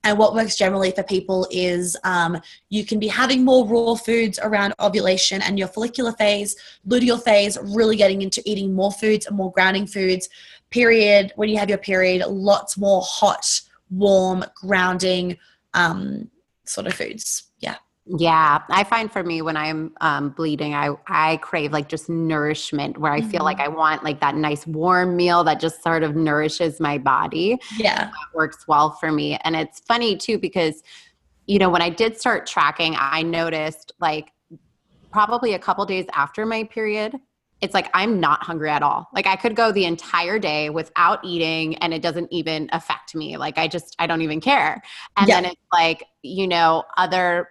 And 0.05 0.18
what 0.18 0.34
works 0.34 0.57
generally 0.57 0.90
for 0.90 1.03
people 1.03 1.46
is 1.50 1.96
um, 2.03 2.40
you 2.70 2.84
can 2.84 2.98
be 2.98 3.07
having 3.09 3.44
more 3.44 3.66
raw 3.66 3.94
foods 3.94 4.38
around 4.42 4.74
ovulation 4.80 5.40
and 5.42 5.59
your 5.59 5.68
follicular 5.68 6.12
phase, 6.12 6.57
luteal 6.88 7.22
phase, 7.22 7.57
really 7.62 7.96
getting 7.96 8.22
into 8.22 8.42
eating 8.44 8.74
more 8.74 8.90
foods 8.90 9.26
and 9.26 9.36
more 9.36 9.53
grounding 9.53 9.86
foods. 9.86 10.28
Period. 10.70 11.32
When 11.36 11.48
you 11.48 11.59
have 11.59 11.68
your 11.68 11.78
period, 11.78 12.26
lots 12.26 12.76
more 12.76 13.03
hot, 13.05 13.61
warm, 13.90 14.44
grounding 14.55 15.38
um, 15.74 16.30
sort 16.64 16.86
of 16.86 16.94
foods. 16.94 17.44
Yeah. 17.61 17.76
Yeah, 18.05 18.62
I 18.68 18.82
find 18.82 19.12
for 19.12 19.22
me 19.22 19.42
when 19.42 19.57
I'm 19.57 19.92
um, 20.00 20.30
bleeding, 20.30 20.74
I 20.74 20.90
I 21.07 21.36
crave 21.36 21.72
like 21.72 21.88
just 21.88 22.09
nourishment, 22.09 22.98
where 22.98 23.12
I 23.12 23.20
feel 23.20 23.44
like 23.44 23.61
I 23.61 23.68
want 23.68 24.03
like 24.03 24.20
that 24.20 24.34
nice 24.34 24.66
warm 24.66 25.14
meal 25.14 25.44
that 25.44 25.61
just 25.61 25.82
sort 25.84 26.03
of 26.03 26.16
nourishes 26.16 26.80
my 26.80 26.98
body. 26.98 27.59
Yeah. 27.70 28.11
That 28.11 28.34
works 28.34 28.66
well 28.66 28.90
for 28.92 29.12
me, 29.12 29.38
and 29.44 29.55
it's 29.55 29.80
funny 29.80 30.16
too 30.16 30.38
because 30.38 30.82
you 31.46 31.59
know 31.59 31.70
when 31.70 31.82
I 31.82 31.90
did 31.90 32.18
start 32.18 32.46
tracking, 32.46 32.96
I 32.98 33.22
noticed 33.22 33.92
like 34.00 34.32
probably 35.12 35.55
a 35.55 35.59
couple 35.59 35.84
days 35.86 36.07
after 36.14 36.46
my 36.46 36.64
period. 36.64 37.16
It's 37.61 37.74
like 37.74 37.88
I'm 37.94 38.20
not 38.20 38.42
hungry 38.42 38.70
at 38.70 38.82
all. 38.82 39.09
Like 39.14 39.26
I 39.26 39.36
could 39.36 39.57
go 39.57 39.72
the 39.72 39.84
entire 39.84 40.38
day 40.38 40.70
without 40.70 41.24
eating 41.24 41.76
and 41.76 41.94
it 41.94 42.03
doesn't 42.03 42.32
even 42.32 42.68
affect 42.72 43.14
me. 43.14 43.36
Like 43.36 43.59
I 43.59 43.68
just 43.68 43.94
I 44.00 44.07
don't 44.09 44.22
even 44.22 44.40
care. 44.40 44.82
And 45.16 45.28
Yeah. 45.28 45.36
then 45.36 45.44
it's 45.46 45.61
like, 45.72 46.05
you 46.22 46.48
know, 46.48 46.84
other 46.96 47.48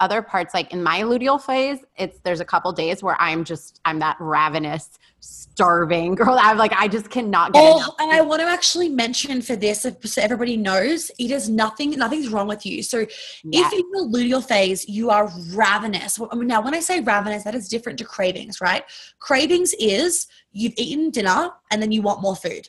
other 0.00 0.22
parts 0.22 0.54
like 0.54 0.72
in 0.72 0.82
my 0.82 1.00
luteal 1.00 1.40
phase 1.40 1.78
it's 1.96 2.20
there's 2.20 2.40
a 2.40 2.44
couple 2.44 2.70
days 2.72 3.02
where 3.02 3.16
i'm 3.20 3.42
just 3.42 3.80
i'm 3.84 3.98
that 3.98 4.16
ravenous 4.20 4.98
starving 5.20 6.14
girl 6.20 6.36
i'm 6.40 6.56
like 6.56 6.72
i 6.76 6.86
just 6.86 7.10
cannot 7.10 7.52
get 7.52 7.62
Oh, 7.62 7.76
enough 7.78 7.94
and 7.98 8.12
I 8.12 8.20
want 8.20 8.40
to 8.40 8.46
actually 8.46 8.88
mention 8.88 9.42
for 9.42 9.56
this, 9.56 9.84
if- 9.84 10.04
so 10.06 10.22
everybody 10.22 10.56
knows, 10.56 11.10
it 11.18 11.30
is 11.30 11.48
nothing. 11.48 11.90
Nothing's 11.90 12.28
wrong 12.28 12.46
with 12.46 12.64
you. 12.64 12.82
So, 12.82 12.98
Yeah. 13.44 13.66
if 13.66 13.72
in 13.72 13.86
the 13.92 14.08
luteal 14.12 14.42
phase 14.46 14.88
you 14.88 15.10
are 15.10 15.30
ravenous, 15.54 16.18
now 16.32 16.62
when 16.62 16.74
I 16.74 16.80
say 16.80 17.00
ravenous, 17.00 17.44
that 17.44 17.54
is 17.54 17.68
different 17.68 17.98
to 17.98 18.04
cravings, 18.04 18.60
right? 18.60 18.84
Cravings 19.18 19.74
is 19.80 20.26
you've 20.52 20.74
eaten 20.76 21.10
dinner 21.10 21.50
and 21.70 21.82
then 21.82 21.90
you 21.92 22.02
want 22.02 22.22
more 22.22 22.36
food, 22.36 22.68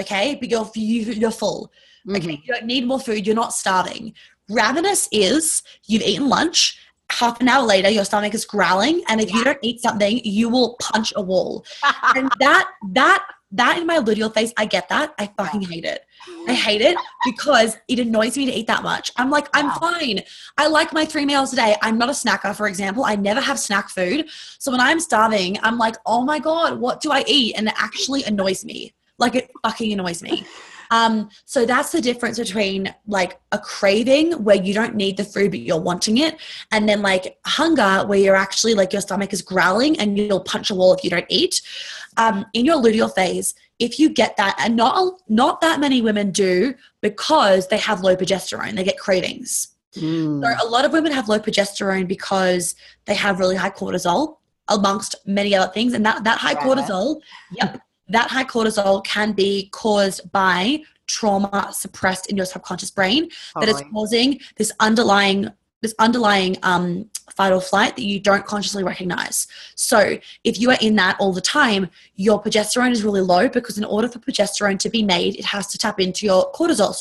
okay? 0.00 0.36
But 0.40 0.50
you're 0.50 0.68
you, 0.74 1.00
you're 1.12 1.30
full. 1.30 1.70
Okay, 2.08 2.20
Mhm. 2.20 2.42
you 2.46 2.54
don't 2.54 2.64
need 2.66 2.86
more 2.86 2.98
food. 3.00 3.26
You're 3.26 3.36
not 3.44 3.52
starving. 3.52 4.14
Ravenous 4.50 5.08
is 5.12 5.62
you've 5.86 6.02
eaten 6.02 6.28
lunch. 6.28 6.78
Half 7.10 7.40
an 7.40 7.48
hour 7.48 7.66
later, 7.66 7.90
your 7.90 8.04
stomach 8.04 8.34
is 8.34 8.44
growling, 8.44 9.02
and 9.08 9.20
if 9.20 9.34
you 9.34 9.42
don't 9.42 9.58
eat 9.62 9.80
something, 9.80 10.20
you 10.22 10.48
will 10.48 10.76
punch 10.80 11.12
a 11.16 11.20
wall 11.20 11.64
and 12.14 12.30
that 12.38 12.68
that 12.92 13.24
that 13.52 13.78
in 13.78 13.86
my 13.86 13.98
luteal 13.98 14.32
phase, 14.32 14.52
I 14.56 14.64
get 14.64 14.88
that. 14.90 15.12
I 15.18 15.26
fucking 15.36 15.62
hate 15.62 15.84
it. 15.84 16.04
I 16.46 16.52
hate 16.52 16.82
it 16.82 16.98
because 17.24 17.76
it 17.88 17.98
annoys 17.98 18.36
me 18.36 18.46
to 18.46 18.52
eat 18.52 18.68
that 18.68 18.84
much. 18.84 19.10
I'm 19.16 19.28
like, 19.28 19.48
I'm 19.54 19.66
Wow. 19.66 19.78
fine. 19.80 20.22
I 20.56 20.68
like 20.68 20.92
my 20.92 21.04
three 21.04 21.26
meals 21.26 21.52
a 21.52 21.56
day. 21.56 21.76
I'm 21.82 21.98
not 21.98 22.08
a 22.08 22.12
snacker, 22.12 22.54
for 22.54 22.68
example. 22.68 23.04
I 23.04 23.16
never 23.16 23.40
have 23.40 23.58
snack 23.58 23.88
food. 23.88 24.28
So 24.58 24.70
when 24.70 24.80
I'm 24.80 25.00
starving, 25.00 25.58
I'm 25.64 25.78
like, 25.78 25.96
oh 26.06 26.24
my 26.24 26.38
God, 26.38 26.78
what 26.78 27.00
do 27.00 27.10
I 27.10 27.24
eat? 27.26 27.56
And 27.56 27.66
it 27.66 27.74
actually 27.76 28.22
annoys 28.22 28.64
me. 28.64 28.94
Like 29.18 29.34
it 29.34 29.50
fucking 29.64 29.92
annoys 29.92 30.22
me. 30.22 30.46
Um, 30.90 31.30
so 31.44 31.64
that's 31.64 31.92
the 31.92 32.00
difference 32.00 32.38
between 32.38 32.92
like 33.06 33.40
a 33.52 33.58
craving 33.58 34.32
where 34.44 34.56
you 34.56 34.74
don't 34.74 34.94
need 34.96 35.16
the 35.16 35.24
food 35.24 35.52
but 35.52 35.60
you're 35.60 35.80
wanting 35.80 36.18
it, 36.18 36.36
and 36.72 36.88
then 36.88 37.02
like 37.02 37.38
hunger 37.46 38.06
where 38.06 38.18
you're 38.18 38.36
actually 38.36 38.74
like 38.74 38.92
your 38.92 39.02
stomach 39.02 39.32
is 39.32 39.42
growling 39.42 39.98
and 40.00 40.18
you'll 40.18 40.40
punch 40.40 40.70
a 40.70 40.74
wall 40.74 40.92
if 40.94 41.04
you 41.04 41.10
don't 41.10 41.26
eat. 41.28 41.62
Um, 42.16 42.44
in 42.54 42.64
your 42.64 42.76
luteal 42.76 43.14
phase, 43.14 43.54
if 43.78 43.98
you 43.98 44.08
get 44.10 44.36
that, 44.36 44.56
and 44.58 44.76
not 44.76 45.20
not 45.28 45.60
that 45.60 45.80
many 45.80 46.02
women 46.02 46.30
do 46.32 46.74
because 47.00 47.68
they 47.68 47.78
have 47.78 48.00
low 48.02 48.16
progesterone, 48.16 48.74
they 48.76 48.84
get 48.84 48.98
cravings. 48.98 49.68
Mm. 49.96 50.42
So 50.42 50.66
a 50.66 50.68
lot 50.68 50.84
of 50.84 50.92
women 50.92 51.12
have 51.12 51.28
low 51.28 51.38
progesterone 51.38 52.06
because 52.06 52.74
they 53.06 53.14
have 53.14 53.38
really 53.38 53.56
high 53.56 53.70
cortisol, 53.70 54.36
amongst 54.68 55.16
many 55.26 55.54
other 55.54 55.70
things, 55.72 55.94
and 55.94 56.04
that 56.04 56.24
that 56.24 56.38
high 56.38 56.52
Yeah. 56.52 56.64
cortisol, 56.64 57.20
yep, 57.52 57.80
that 58.10 58.30
high 58.30 58.44
cortisol 58.44 59.04
can 59.04 59.32
be 59.32 59.68
caused 59.72 60.30
by 60.32 60.82
trauma 61.06 61.70
suppressed 61.72 62.30
in 62.30 62.36
your 62.36 62.46
subconscious 62.46 62.90
brain 62.90 63.28
that 63.56 63.68
is 63.68 63.82
causing 63.92 64.38
this 64.56 64.72
underlying 64.78 65.50
this 65.82 65.94
underlying 65.98 66.56
um, 66.62 67.08
fight 67.30 67.52
or 67.52 67.60
flight 67.60 67.96
that 67.96 68.02
you 68.02 68.20
don't 68.20 68.44
consciously 68.44 68.84
recognize. 68.84 69.46
So 69.76 70.18
if 70.44 70.60
you 70.60 70.70
are 70.70 70.76
in 70.80 70.96
that 70.96 71.16
all 71.18 71.32
the 71.32 71.40
time, 71.40 71.88
your 72.16 72.42
progesterone 72.42 72.90
is 72.90 73.02
really 73.02 73.22
low 73.22 73.48
because 73.48 73.78
in 73.78 73.84
order 73.84 74.08
for 74.08 74.18
progesterone 74.18 74.78
to 74.80 74.90
be 74.90 75.02
made, 75.02 75.36
it 75.36 75.44
has 75.46 75.68
to 75.68 75.78
tap 75.78 75.98
into 75.98 76.26
your 76.26 76.52
cortisol. 76.52 76.94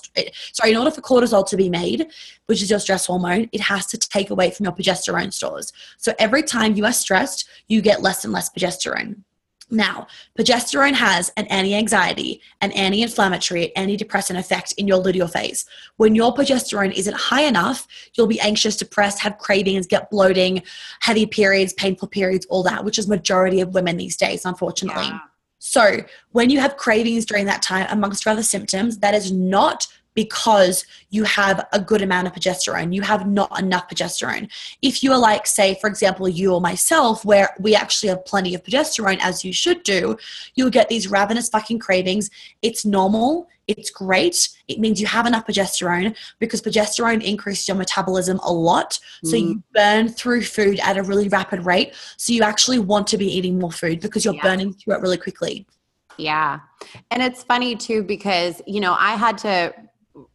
Sorry, 0.53 0.71
in 0.71 0.77
order 0.77 0.91
for 0.91 1.01
cortisol 1.01 1.45
to 1.47 1.57
be 1.57 1.69
made, 1.69 2.07
which 2.45 2.61
is 2.61 2.69
your 2.69 2.79
stress 2.79 3.05
hormone, 3.07 3.49
it 3.51 3.61
has 3.61 3.85
to 3.87 3.97
take 3.97 4.29
away 4.29 4.49
from 4.51 4.65
your 4.65 4.73
progesterone 4.73 5.33
stores. 5.33 5.73
So 5.97 6.13
every 6.17 6.43
time 6.43 6.75
you 6.75 6.85
are 6.85 6.93
stressed, 6.93 7.49
you 7.67 7.81
get 7.81 8.01
less 8.01 8.23
and 8.23 8.31
less 8.31 8.49
progesterone. 8.49 9.23
Now, 9.71 10.07
progesterone 10.37 10.93
has 10.93 11.31
an 11.37 11.45
anti 11.47 11.75
anxiety, 11.75 12.41
an 12.61 12.71
anti 12.71 13.01
inflammatory, 13.01 13.71
antidepressant 13.77 14.37
effect 14.37 14.73
in 14.73 14.87
your 14.87 15.01
luteal 15.01 15.31
phase. 15.31 15.65
When 15.97 16.15
your 16.15 16.33
progesterone 16.33 16.93
isn't 16.93 17.15
high 17.15 17.43
enough, 17.43 17.87
you'll 18.15 18.27
be 18.27 18.39
anxious, 18.39 18.75
depressed, 18.75 19.19
have 19.21 19.37
cravings, 19.37 19.85
get 19.85 20.09
bloating, 20.09 20.63
heavy 21.01 21.25
periods, 21.25 21.73
painful 21.73 22.07
periods, 22.07 22.45
all 22.49 22.63
that, 22.63 22.83
which 22.83 22.97
is 22.97 23.07
majority 23.07 23.61
of 23.61 23.73
women 23.73 23.97
these 23.97 24.17
days, 24.17 24.45
unfortunately. 24.45 25.05
Yeah. 25.05 25.19
So, 25.59 25.97
when 26.31 26.49
you 26.49 26.59
have 26.61 26.77
cravings 26.77 27.25
during 27.25 27.45
that 27.45 27.61
time, 27.61 27.85
amongst 27.89 28.25
other 28.25 28.43
symptoms, 28.43 28.99
that 28.99 29.13
is 29.13 29.31
not 29.31 29.87
because 30.15 30.85
you 31.09 31.23
have 31.23 31.65
a 31.71 31.79
good 31.79 32.01
amount 32.01 32.27
of 32.27 32.33
progesterone. 32.33 32.93
You 32.93 33.01
have 33.01 33.27
not 33.27 33.57
enough 33.59 33.87
progesterone. 33.87 34.49
If 34.81 35.03
you 35.03 35.11
are 35.11 35.19
like, 35.19 35.47
say, 35.47 35.77
for 35.79 35.87
example, 35.87 36.27
you 36.27 36.53
or 36.53 36.61
myself, 36.61 37.23
where 37.23 37.55
we 37.59 37.75
actually 37.75 38.09
have 38.09 38.25
plenty 38.25 38.53
of 38.55 38.63
progesterone, 38.63 39.19
as 39.21 39.45
you 39.45 39.53
should 39.53 39.83
do, 39.83 40.17
you'll 40.55 40.69
get 40.69 40.89
these 40.89 41.09
ravenous 41.09 41.49
fucking 41.49 41.79
cravings. 41.79 42.29
It's 42.61 42.85
normal. 42.85 43.47
It's 43.67 43.91
great. 43.91 44.49
It 44.67 44.79
means 44.79 44.99
you 44.99 45.05
have 45.05 45.27
enough 45.27 45.45
progesterone 45.45 46.15
because 46.39 46.61
progesterone 46.61 47.23
increases 47.23 47.67
your 47.67 47.77
metabolism 47.77 48.39
a 48.43 48.51
lot. 48.51 48.99
So 49.23 49.35
Mm. 49.35 49.39
you 49.47 49.63
burn 49.75 50.09
through 50.09 50.43
food 50.43 50.79
at 50.79 50.97
a 50.97 51.03
really 51.03 51.29
rapid 51.29 51.65
rate. 51.65 51.93
So 52.17 52.33
you 52.33 52.41
actually 52.41 52.79
want 52.79 53.05
to 53.07 53.17
be 53.17 53.27
eating 53.27 53.59
more 53.59 53.71
food 53.71 53.99
because 54.01 54.25
you're 54.25 54.33
Yeah. 54.33 54.41
burning 54.41 54.73
through 54.73 54.95
it 54.95 55.01
really 55.01 55.17
quickly. 55.17 55.67
Yeah. 56.17 56.59
And 57.11 57.21
it's 57.21 57.43
funny 57.43 57.75
too 57.75 58.03
because, 58.03 58.61
you 58.65 58.79
know, 58.81 58.95
I 58.99 59.15
had 59.15 59.37
to 59.39 59.73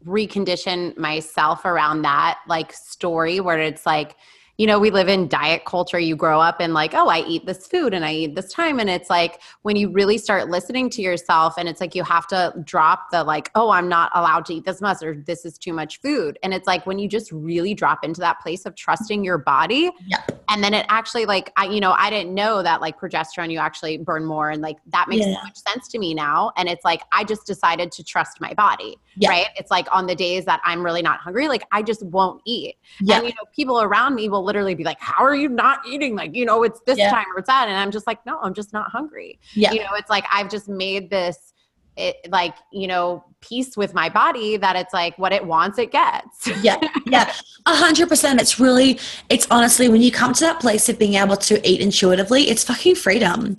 recondition 0.06 0.96
myself 0.96 1.64
around 1.64 2.02
that 2.02 2.38
like 2.48 2.72
story 2.72 3.40
where 3.40 3.60
it's 3.60 3.86
like, 3.86 4.16
you 4.56 4.66
know, 4.68 4.78
we 4.78 4.90
live 4.90 5.08
in 5.08 5.26
diet 5.26 5.64
culture. 5.64 5.98
You 5.98 6.14
grow 6.14 6.40
up 6.40 6.56
and 6.60 6.74
like, 6.74 6.94
oh, 6.94 7.08
I 7.08 7.24
eat 7.26 7.44
this 7.44 7.66
food 7.66 7.92
and 7.92 8.04
I 8.04 8.12
eat 8.12 8.36
this 8.36 8.52
time. 8.52 8.78
And 8.78 8.88
it's 8.88 9.10
like 9.10 9.40
when 9.62 9.74
you 9.74 9.90
really 9.90 10.16
start 10.16 10.48
listening 10.48 10.88
to 10.90 11.02
yourself 11.02 11.54
and 11.58 11.68
it's 11.68 11.80
like 11.80 11.94
you 11.96 12.04
have 12.04 12.28
to 12.28 12.54
drop 12.62 13.10
the 13.10 13.24
like, 13.24 13.50
oh, 13.56 13.70
I'm 13.70 13.88
not 13.88 14.12
allowed 14.14 14.44
to 14.46 14.54
eat 14.54 14.64
this 14.64 14.80
much 14.80 15.02
or 15.02 15.16
this 15.16 15.44
is 15.44 15.58
too 15.58 15.72
much 15.72 16.00
food. 16.00 16.38
And 16.44 16.54
it's 16.54 16.68
like 16.68 16.86
when 16.86 17.00
you 17.00 17.08
just 17.08 17.32
really 17.32 17.74
drop 17.74 18.04
into 18.04 18.20
that 18.20 18.38
place 18.40 18.64
of 18.64 18.76
trusting 18.76 19.24
your 19.24 19.38
body. 19.38 19.90
Yeah. 20.06 20.22
And 20.48 20.62
then 20.62 20.72
it 20.72 20.86
actually 20.88 21.26
like 21.26 21.52
I, 21.56 21.66
you 21.66 21.80
know, 21.80 21.92
I 21.92 22.08
didn't 22.10 22.32
know 22.32 22.62
that 22.62 22.80
like 22.80 23.00
progesterone 23.00 23.50
you 23.50 23.58
actually 23.58 23.96
burn 23.98 24.24
more 24.24 24.50
and 24.50 24.62
like 24.62 24.76
that 24.92 25.08
makes 25.08 25.26
Yeah. 25.26 25.34
so 25.34 25.42
much 25.42 25.56
sense 25.56 25.88
to 25.88 25.98
me 25.98 26.14
now. 26.14 26.52
And 26.56 26.68
it's 26.68 26.84
like 26.84 27.02
I 27.10 27.24
just 27.24 27.44
decided 27.44 27.90
to 27.90 28.04
trust 28.04 28.40
my 28.40 28.54
body. 28.54 28.98
Yeah. 29.16 29.30
Right. 29.30 29.46
It's 29.56 29.70
like 29.70 29.88
on 29.90 30.06
the 30.06 30.14
days 30.14 30.44
that 30.44 30.60
I'm 30.64 30.84
really 30.84 31.02
not 31.02 31.18
hungry, 31.18 31.48
like 31.48 31.64
I 31.72 31.82
just 31.82 32.04
won't 32.04 32.40
eat. 32.44 32.76
Yeah. 33.00 33.16
And 33.18 33.26
you 33.26 33.30
know, 33.30 33.48
people 33.54 33.80
around 33.80 34.14
me 34.14 34.28
will 34.28 34.43
literally 34.44 34.74
be 34.74 34.84
like, 34.84 35.00
How 35.00 35.24
are 35.24 35.34
you 35.34 35.48
not 35.48 35.80
eating? 35.88 36.14
Like, 36.14 36.34
you 36.34 36.44
know, 36.44 36.62
it's 36.62 36.80
this 36.86 36.98
Yeah. 36.98 37.10
time 37.10 37.26
or 37.34 37.38
it's 37.40 37.48
that. 37.48 37.68
And 37.68 37.76
I'm 37.76 37.90
just 37.90 38.06
like, 38.06 38.24
No, 38.26 38.38
I'm 38.40 38.54
just 38.54 38.72
not 38.72 38.90
hungry. 38.90 39.38
Yeah. 39.54 39.72
You 39.72 39.80
know, 39.80 39.90
it's 39.94 40.10
like 40.10 40.24
I've 40.30 40.50
just 40.50 40.68
made 40.68 41.10
this 41.10 41.52
it 41.96 42.16
like, 42.28 42.56
you 42.72 42.88
know, 42.88 43.24
peace 43.40 43.76
with 43.76 43.94
my 43.94 44.08
body 44.08 44.56
that 44.56 44.74
it's 44.74 44.92
like 44.92 45.16
what 45.18 45.32
it 45.32 45.44
wants, 45.46 45.78
it 45.78 45.92
gets. 45.92 46.48
yeah 46.62 46.76
yeah 47.06 47.32
a 47.66 47.74
hundred 47.74 48.08
percent 48.08 48.40
it's 48.40 48.58
really 48.58 48.98
it's 49.28 49.46
honestly 49.50 49.88
when 49.88 50.00
you 50.00 50.10
come 50.10 50.32
to 50.32 50.40
that 50.40 50.60
place 50.60 50.88
of 50.88 50.98
being 50.98 51.14
able 51.14 51.36
to 51.36 51.54
eat 51.68 51.80
intuitively 51.80 52.44
it's 52.44 52.64
fucking 52.64 52.94
freedom 52.94 53.56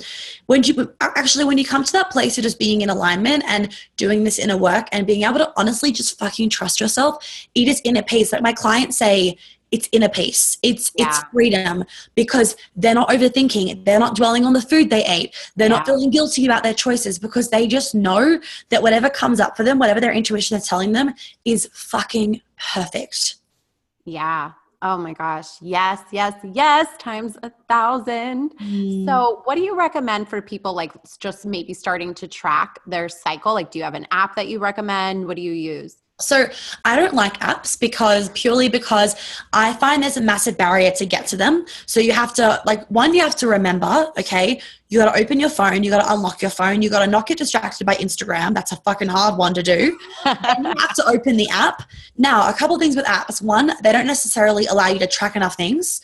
when 0.47 0.63
you 0.63 0.93
actually 1.01 1.45
when 1.45 1.57
you 1.57 1.65
come 1.65 1.83
to 1.83 1.91
that 1.91 2.09
place 2.09 2.37
of 2.37 2.43
just 2.43 2.57
being 2.57 2.81
in 2.81 2.89
alignment 2.89 3.43
and 3.47 3.75
doing 3.97 4.23
this 4.23 4.39
inner 4.39 4.57
work 4.57 4.87
and 4.91 5.05
being 5.05 5.23
able 5.23 5.37
to 5.37 5.51
honestly 5.57 5.91
just 5.91 6.17
fucking 6.17 6.49
trust 6.49 6.79
yourself 6.79 7.47
Eat 7.53 7.67
it 7.67 7.71
is 7.71 7.81
inner 7.83 8.03
peace 8.03 8.31
like 8.31 8.41
my 8.41 8.53
clients 8.53 8.97
say 8.97 9.37
it's 9.71 9.89
inner 9.91 10.09
peace 10.09 10.57
it's 10.63 10.91
it's 10.95 11.19
freedom 11.31 11.83
because 12.15 12.55
they're 12.75 12.93
not 12.93 13.09
overthinking 13.09 13.83
they're 13.85 13.99
not 13.99 14.15
dwelling 14.15 14.45
on 14.45 14.53
the 14.53 14.61
food 14.61 14.89
they 14.89 15.03
ate 15.05 15.35
they're 15.55 15.69
not 15.69 15.85
feeling 15.85 16.09
guilty 16.09 16.45
about 16.45 16.63
their 16.63 16.73
choices 16.73 17.19
because 17.19 17.49
they 17.49 17.67
just 17.67 17.95
know 17.95 18.39
that 18.69 18.81
whatever 18.81 19.09
comes 19.09 19.39
up 19.39 19.57
for 19.57 19.63
them 19.63 19.79
whatever 19.79 19.99
their 19.99 20.13
intuition 20.13 20.57
is 20.57 20.67
telling 20.67 20.91
them 20.91 21.13
is 21.43 21.69
fucking 21.73 22.41
perfect. 22.73 23.35
Yeah. 24.05 24.51
Oh 24.81 24.97
my 24.97 25.13
gosh. 25.13 25.61
Yes, 25.61 26.01
yes, 26.11 26.33
yes, 26.53 26.87
times 26.99 27.37
a 27.41 27.51
thousand. 27.67 28.51
So, 28.59 28.65
mm. 28.65 29.41
what 29.45 29.55
do 29.55 29.61
you 29.61 29.75
recommend 29.75 30.29
for 30.29 30.41
people 30.41 30.73
like 30.75 30.91
just 31.19 31.45
maybe 31.45 31.73
starting 31.73 32.13
to 32.15 32.27
track 32.27 32.79
their 32.85 33.09
cycle? 33.09 33.53
Like, 33.53 33.71
do 33.71 33.79
you 33.79 33.85
have 33.85 33.95
an 33.95 34.05
app 34.11 34.35
that 34.35 34.47
you 34.47 34.59
recommend? 34.59 35.25
What 35.25 35.37
do 35.37 35.41
you 35.41 35.53
use? 35.53 35.97
So 36.21 36.45
I 36.85 36.95
don't 36.95 37.13
like 37.13 37.37
apps 37.41 37.77
because 37.77 38.29
purely 38.29 38.69
because 38.69 39.15
I 39.51 39.73
find 39.73 40.01
there's 40.01 40.15
a 40.15 40.21
massive 40.21 40.57
barrier 40.57 40.91
to 40.91 41.05
get 41.05 41.27
to 41.27 41.37
them. 41.37 41.65
So 41.87 41.99
you 41.99 42.13
have 42.13 42.33
to 42.35 42.61
like 42.65 42.87
one 42.87 43.13
you 43.13 43.21
have 43.21 43.35
to 43.37 43.47
remember, 43.47 44.11
okay, 44.17 44.61
you 44.87 44.99
got 44.99 45.13
to 45.13 45.21
open 45.21 45.41
your 45.41 45.49
phone, 45.49 45.83
you 45.83 45.91
got 45.91 46.03
to 46.03 46.13
unlock 46.13 46.41
your 46.41 46.51
phone, 46.51 46.81
you 46.81 46.89
got 46.89 47.03
to 47.03 47.07
not 47.07 47.27
get 47.27 47.37
distracted 47.37 47.85
by 47.85 47.95
Instagram. 47.95 48.53
That's 48.53 48.71
a 48.71 48.77
fucking 48.77 49.09
hard 49.09 49.37
one 49.37 49.53
to 49.55 49.63
do. 49.63 49.99
Then 50.23 50.37
you 50.59 50.73
have 50.79 50.95
to 50.95 51.05
open 51.07 51.35
the 51.35 51.49
app. 51.49 51.83
Now, 52.17 52.49
a 52.49 52.53
couple 52.53 52.79
things 52.79 52.95
with 52.95 53.05
apps. 53.05 53.41
One, 53.41 53.71
they 53.83 53.91
don't 53.91 54.07
necessarily 54.07 54.65
allow 54.67 54.87
you 54.87 54.99
to 54.99 55.07
track 55.07 55.35
enough 55.35 55.55
things. 55.55 55.99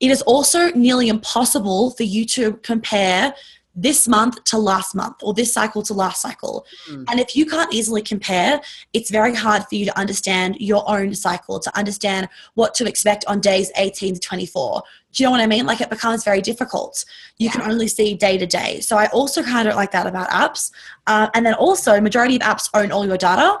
It 0.00 0.10
is 0.10 0.20
also 0.22 0.70
nearly 0.72 1.08
impossible 1.08 1.92
for 1.92 2.02
you 2.02 2.26
to 2.26 2.54
compare 2.62 3.34
this 3.76 4.08
month 4.08 4.42
to 4.44 4.58
last 4.58 4.94
month 4.94 5.16
or 5.22 5.34
this 5.34 5.52
cycle 5.52 5.82
to 5.82 5.94
last 5.94 6.22
cycle. 6.22 6.66
Hmm. 6.88 7.04
And 7.08 7.20
if 7.20 7.36
you 7.36 7.46
can't 7.46 7.72
easily 7.72 8.02
compare, 8.02 8.60
it's 8.92 9.10
very 9.10 9.34
hard 9.34 9.64
for 9.68 9.74
you 9.74 9.84
to 9.84 9.98
understand 9.98 10.56
your 10.58 10.88
own 10.90 11.14
cycle, 11.14 11.60
to 11.60 11.78
understand 11.78 12.28
what 12.54 12.74
to 12.74 12.88
expect 12.88 13.24
on 13.26 13.40
days 13.40 13.70
18 13.76 14.14
to 14.14 14.20
24. 14.20 14.82
Do 15.12 15.22
you 15.22 15.26
know 15.26 15.30
what 15.30 15.40
I 15.40 15.46
mean? 15.46 15.66
Like 15.66 15.80
it 15.80 15.90
becomes 15.90 16.24
very 16.24 16.40
difficult. 16.40 17.04
You 17.38 17.50
can 17.50 17.62
only 17.62 17.88
see 17.88 18.14
day 18.14 18.38
to 18.38 18.46
day. 18.46 18.80
So 18.80 18.96
I 18.96 19.06
also 19.08 19.42
kind 19.42 19.68
of 19.68 19.74
like 19.76 19.92
that 19.92 20.06
about 20.06 20.28
apps. 20.30 20.70
Uh, 21.06 21.28
and 21.34 21.44
then 21.44 21.54
also, 21.54 22.00
majority 22.00 22.36
of 22.36 22.42
apps 22.42 22.68
own 22.74 22.90
all 22.92 23.06
your 23.06 23.16
data 23.16 23.60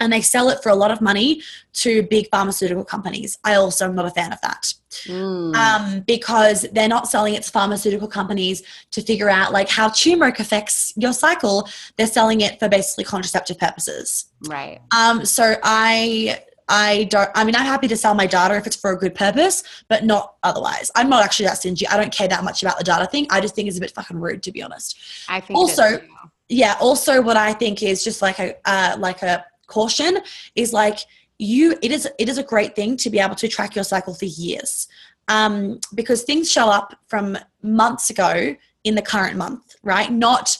and 0.00 0.12
they 0.12 0.20
sell 0.20 0.48
it 0.48 0.62
for 0.62 0.70
a 0.70 0.74
lot 0.74 0.90
of 0.90 1.00
money 1.00 1.42
to 1.74 2.02
big 2.04 2.28
pharmaceutical 2.30 2.84
companies. 2.84 3.38
I 3.44 3.54
also 3.54 3.84
am 3.84 3.94
not 3.94 4.06
a 4.06 4.10
fan 4.10 4.32
of 4.32 4.40
that 4.40 4.74
Mm. 5.06 5.54
um, 5.54 6.00
because 6.00 6.66
they're 6.72 6.88
not 6.88 7.06
selling 7.06 7.34
it 7.34 7.44
to 7.44 7.50
pharmaceutical 7.52 8.08
companies 8.08 8.64
to 8.90 9.00
figure 9.00 9.30
out 9.30 9.52
like 9.52 9.68
how 9.68 9.88
turmeric 9.88 10.40
affects 10.40 10.92
your 10.96 11.12
cycle. 11.12 11.68
They're 11.96 12.08
selling 12.08 12.40
it 12.40 12.58
for 12.58 12.68
basically 12.68 13.04
contraceptive 13.04 13.56
purposes. 13.58 14.26
right. 14.48 14.80
Um, 14.90 15.24
so 15.24 15.54
I 15.62 16.40
I 16.68 17.04
don't 17.04 17.30
I 17.36 17.44
mean 17.44 17.54
I'm 17.56 17.66
happy 17.66 17.86
to 17.88 17.96
sell 17.96 18.14
my 18.14 18.26
data 18.26 18.56
if 18.56 18.66
it's 18.66 18.76
for 18.76 18.90
a 18.92 18.96
good 18.96 19.14
purpose, 19.14 19.62
but 19.88 20.04
not 20.04 20.34
otherwise. 20.42 20.90
I'm 20.96 21.08
not 21.08 21.22
actually 21.22 21.46
that 21.46 21.58
stingy. 21.58 21.86
I 21.86 21.96
don't 21.96 22.12
care 22.12 22.26
that 22.28 22.42
much 22.42 22.62
about 22.62 22.78
the 22.78 22.84
data 22.84 23.06
thing. 23.06 23.26
I 23.30 23.40
just 23.40 23.54
think 23.54 23.68
it's 23.68 23.78
a 23.78 23.80
bit 23.80 23.92
fucking 23.92 24.18
rude 24.18 24.42
to 24.44 24.50
be 24.52 24.60
honest. 24.62 24.96
I 25.28 25.40
think 25.40 25.56
Also- 25.58 26.00
Yeah, 26.48 26.74
also 26.80 27.22
what 27.22 27.36
I 27.36 27.52
think 27.52 27.80
is 27.82 28.02
just 28.02 28.22
like 28.22 28.40
a 28.40 28.54
uh, 28.64 28.96
like 28.98 29.22
a 29.22 29.44
caution 29.70 30.18
is 30.54 30.72
like 30.72 30.98
you 31.38 31.76
it 31.80 31.90
is 31.90 32.06
it 32.18 32.28
is 32.28 32.38
a 32.38 32.42
great 32.42 32.76
thing 32.76 32.96
to 32.98 33.08
be 33.08 33.18
able 33.18 33.34
to 33.36 33.48
track 33.48 33.74
your 33.74 33.84
cycle 33.84 34.14
for 34.14 34.26
years. 34.26 34.86
Um, 35.28 35.78
because 35.94 36.24
things 36.24 36.50
show 36.50 36.66
up 36.66 36.98
from 37.06 37.38
months 37.62 38.10
ago 38.10 38.56
in 38.82 38.94
the 38.96 39.02
current 39.02 39.36
month, 39.36 39.76
right? 39.82 40.10
Not 40.10 40.58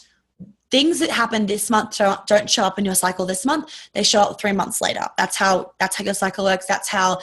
things 0.71 1.01
that 1.01 1.11
happen 1.11 1.47
this 1.47 1.69
month 1.71 1.99
don't, 1.99 2.49
show 2.49 2.65
up 2.65 2.79
in 2.79 2.85
your 2.85 2.95
cycle 2.95 3.27
this 3.27 3.45
month 3.45 3.89
they 3.93 4.03
show 4.03 4.21
up 4.21 4.41
three 4.41 4.53
months 4.53 4.81
later 4.81 5.05
that's 5.19 5.37
how 5.37 5.73
that's 5.81 5.97
how 5.97 6.05
your 6.05 6.15
cycle 6.15 6.45
works 6.45 6.67
that's 6.67 6.89
how 6.89 7.19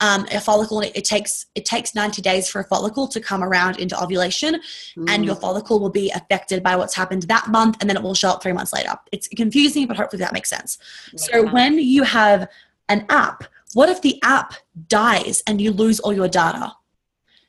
um, 0.00 0.26
a 0.32 0.40
follicle 0.40 0.80
it 0.80 1.04
takes 1.04 1.46
it 1.54 1.64
takes 1.64 1.94
90 1.94 2.22
days 2.22 2.48
for 2.48 2.60
a 2.60 2.64
follicle 2.64 3.06
to 3.08 3.20
come 3.20 3.42
around 3.42 3.78
into 3.78 4.00
ovulation 4.02 4.54
and 4.54 5.22
Mm. 5.22 5.26
your 5.26 5.34
follicle 5.36 5.78
will 5.80 5.90
be 5.90 6.10
affected 6.10 6.62
by 6.62 6.74
what's 6.76 6.94
happened 6.94 7.22
that 7.24 7.48
month 7.48 7.76
and 7.80 7.88
then 7.88 7.96
it 7.96 8.02
will 8.02 8.14
show 8.14 8.30
up 8.30 8.42
three 8.42 8.52
months 8.52 8.72
later 8.72 8.94
it's 9.12 9.28
confusing 9.28 9.86
but 9.86 9.96
hopefully 9.96 10.20
that 10.20 10.32
makes 10.32 10.48
sense 10.48 10.78
Makes 11.12 11.26
so 11.26 11.32
sense. 11.32 11.52
when 11.52 11.78
you 11.78 12.02
have 12.02 12.48
an 12.88 13.04
app 13.08 13.44
what 13.74 13.88
if 13.88 14.00
the 14.02 14.18
app 14.22 14.54
dies 14.88 15.42
and 15.46 15.60
you 15.60 15.70
lose 15.72 16.00
all 16.00 16.12
your 16.12 16.28
data 16.28 16.74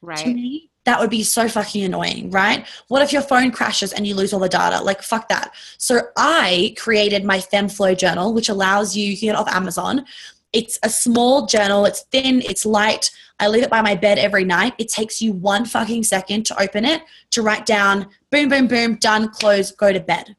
right 0.02 0.18
to 0.18 0.34
me, 0.34 0.70
that 0.84 0.99
would 0.99 1.12
be 1.12 1.22
so 1.22 1.47
fucking 1.47 1.84
annoying, 1.84 2.32
right? 2.32 2.66
What 2.88 3.04
if 3.04 3.14
your 3.14 3.22
phone 3.22 3.52
crashes 3.52 3.93
and 3.93 4.08
you 4.08 4.16
lose 4.16 4.34
all 4.34 4.39
the 4.39 4.49
data? 4.49 4.82
Like, 4.84 5.04
fuck 5.04 5.30
that. 5.30 5.54
So 5.78 6.02
I 6.18 6.74
created 6.76 7.24
my 7.24 7.39
Feme 7.39 7.70
Flow 7.70 7.93
journal, 7.93 8.34
which 8.34 8.49
allows 8.49 8.97
you, 8.97 9.06
you 9.06 9.16
can 9.16 9.28
get 9.28 9.36
it 9.36 9.38
off 9.38 9.47
Amazon. 9.54 10.06
It's 10.54 10.78
a 10.84 10.89
small 10.89 11.45
journal, 11.45 11.86
it's 11.86 12.02
thin, 12.12 12.41
it's 12.41 12.66
light. 12.66 13.12
I 13.39 13.47
leave 13.47 13.64
it 13.64 13.70
by 13.70 13.82
my 13.82 13.95
bed 13.95 14.18
every 14.18 14.43
night. 14.43 14.74
It 14.78 14.89
takes 14.89 15.22
you 15.22 15.32
one 15.34 15.66
fucking 15.66 16.04
second 16.04 16.45
to 16.47 16.62
open 16.62 16.86
it, 16.86 17.02
to 17.32 17.41
write 17.41 17.66
down, 17.66 18.08
boom, 18.30 18.49
boom, 18.49 18.68
boom, 18.68 18.95
done, 18.95 19.30
close, 19.30 19.72
go 19.72 19.91
to 19.91 19.99
bed. 19.99 20.36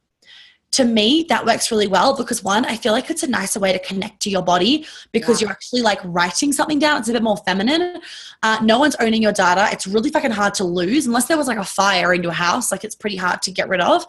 To 0.72 0.84
me, 0.84 1.26
that 1.28 1.44
works 1.44 1.70
really 1.70 1.86
well 1.86 2.16
because 2.16 2.42
one, 2.42 2.64
I 2.64 2.76
feel 2.76 2.92
like 2.92 3.10
it's 3.10 3.22
a 3.22 3.26
nicer 3.26 3.60
way 3.60 3.72
to 3.74 3.78
connect 3.80 4.20
to 4.22 4.30
your 4.30 4.40
body 4.40 4.86
because 5.12 5.40
Yeah. 5.40 5.46
you're 5.46 5.52
actually 5.52 5.82
like 5.82 6.00
writing 6.02 6.50
something 6.50 6.78
down. 6.78 6.98
It's 6.98 7.10
a 7.10 7.12
bit 7.12 7.22
more 7.22 7.36
feminine. 7.38 8.00
Uh, 8.42 8.58
no 8.62 8.78
one's 8.78 8.96
owning 8.96 9.20
your 9.22 9.32
data. 9.32 9.68
It's 9.70 9.86
really 9.86 10.08
fucking 10.10 10.30
hard 10.30 10.54
to 10.54 10.64
lose 10.64 11.06
unless 11.06 11.26
there 11.26 11.36
was 11.36 11.46
like 11.46 11.58
a 11.58 11.64
fire 11.64 12.14
in 12.14 12.22
your 12.22 12.32
house. 12.32 12.72
Like 12.72 12.84
it's 12.84 12.94
pretty 12.94 13.16
hard 13.16 13.42
to 13.42 13.50
get 13.50 13.68
rid 13.68 13.82
of. 13.82 14.06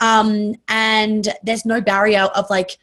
Um, 0.00 0.54
and 0.68 1.28
there's 1.42 1.66
no 1.66 1.82
barrier 1.82 2.22
of 2.34 2.48
like 2.48 2.78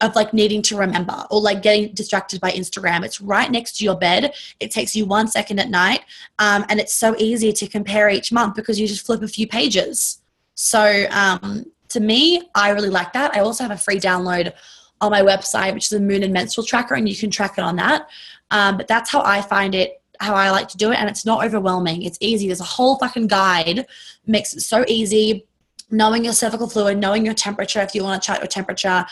of 0.00 0.14
like 0.14 0.34
needing 0.34 0.62
to 0.62 0.76
remember 0.76 1.24
or 1.30 1.40
like 1.40 1.62
getting 1.62 1.92
distracted 1.94 2.40
by 2.40 2.50
Instagram. 2.50 3.04
It's 3.04 3.20
right 3.20 3.50
next 3.50 3.78
to 3.78 3.84
your 3.84 3.96
bed. 3.96 4.34
It 4.60 4.70
takes 4.70 4.94
you 4.94 5.06
one 5.06 5.28
second 5.28 5.58
at 5.58 5.70
night, 5.70 6.00
um, 6.38 6.64
and 6.68 6.80
it's 6.80 6.94
so 6.94 7.14
easy 7.18 7.52
to 7.52 7.66
compare 7.66 8.08
each 8.10 8.32
month 8.32 8.54
because 8.54 8.78
you 8.78 8.86
just 8.86 9.06
flip 9.06 9.22
a 9.22 9.28
few 9.28 9.46
pages. 9.46 10.20
So 10.54 11.06
um, 11.10 11.66
to 11.90 12.00
me, 12.00 12.42
I 12.54 12.70
really 12.70 12.90
like 12.90 13.12
that. 13.12 13.34
I 13.34 13.40
also 13.40 13.64
have 13.64 13.72
a 13.72 13.76
free 13.76 13.98
download 13.98 14.52
on 15.00 15.10
my 15.10 15.22
website, 15.22 15.74
which 15.74 15.86
is 15.86 15.92
a 15.92 16.00
moon 16.00 16.22
and 16.22 16.32
menstrual 16.32 16.66
tracker, 16.66 16.94
and 16.94 17.08
you 17.08 17.16
can 17.16 17.30
track 17.30 17.58
it 17.58 17.62
on 17.62 17.76
that. 17.76 18.08
Um, 18.50 18.76
but 18.76 18.88
that's 18.88 19.10
how 19.10 19.22
I 19.22 19.42
find 19.42 19.74
it, 19.74 20.00
how 20.20 20.34
I 20.34 20.50
like 20.50 20.68
to 20.68 20.76
do 20.76 20.92
it, 20.92 20.98
and 20.98 21.08
it's 21.08 21.26
not 21.26 21.44
overwhelming. 21.44 22.02
It's 22.02 22.18
easy. 22.20 22.46
There's 22.46 22.60
a 22.60 22.64
whole 22.64 22.98
fucking 22.98 23.26
guide, 23.26 23.86
makes 24.26 24.54
it 24.54 24.60
so 24.60 24.84
easy. 24.88 25.46
Knowing 25.90 26.24
your 26.24 26.32
cervical 26.32 26.68
fluid, 26.68 26.98
knowing 26.98 27.24
your 27.24 27.34
temperature, 27.34 27.80
if 27.80 27.94
you 27.94 28.02
want 28.02 28.20
to 28.20 28.26
chart 28.26 28.40
your 28.40 28.48
temperature, 28.48 29.04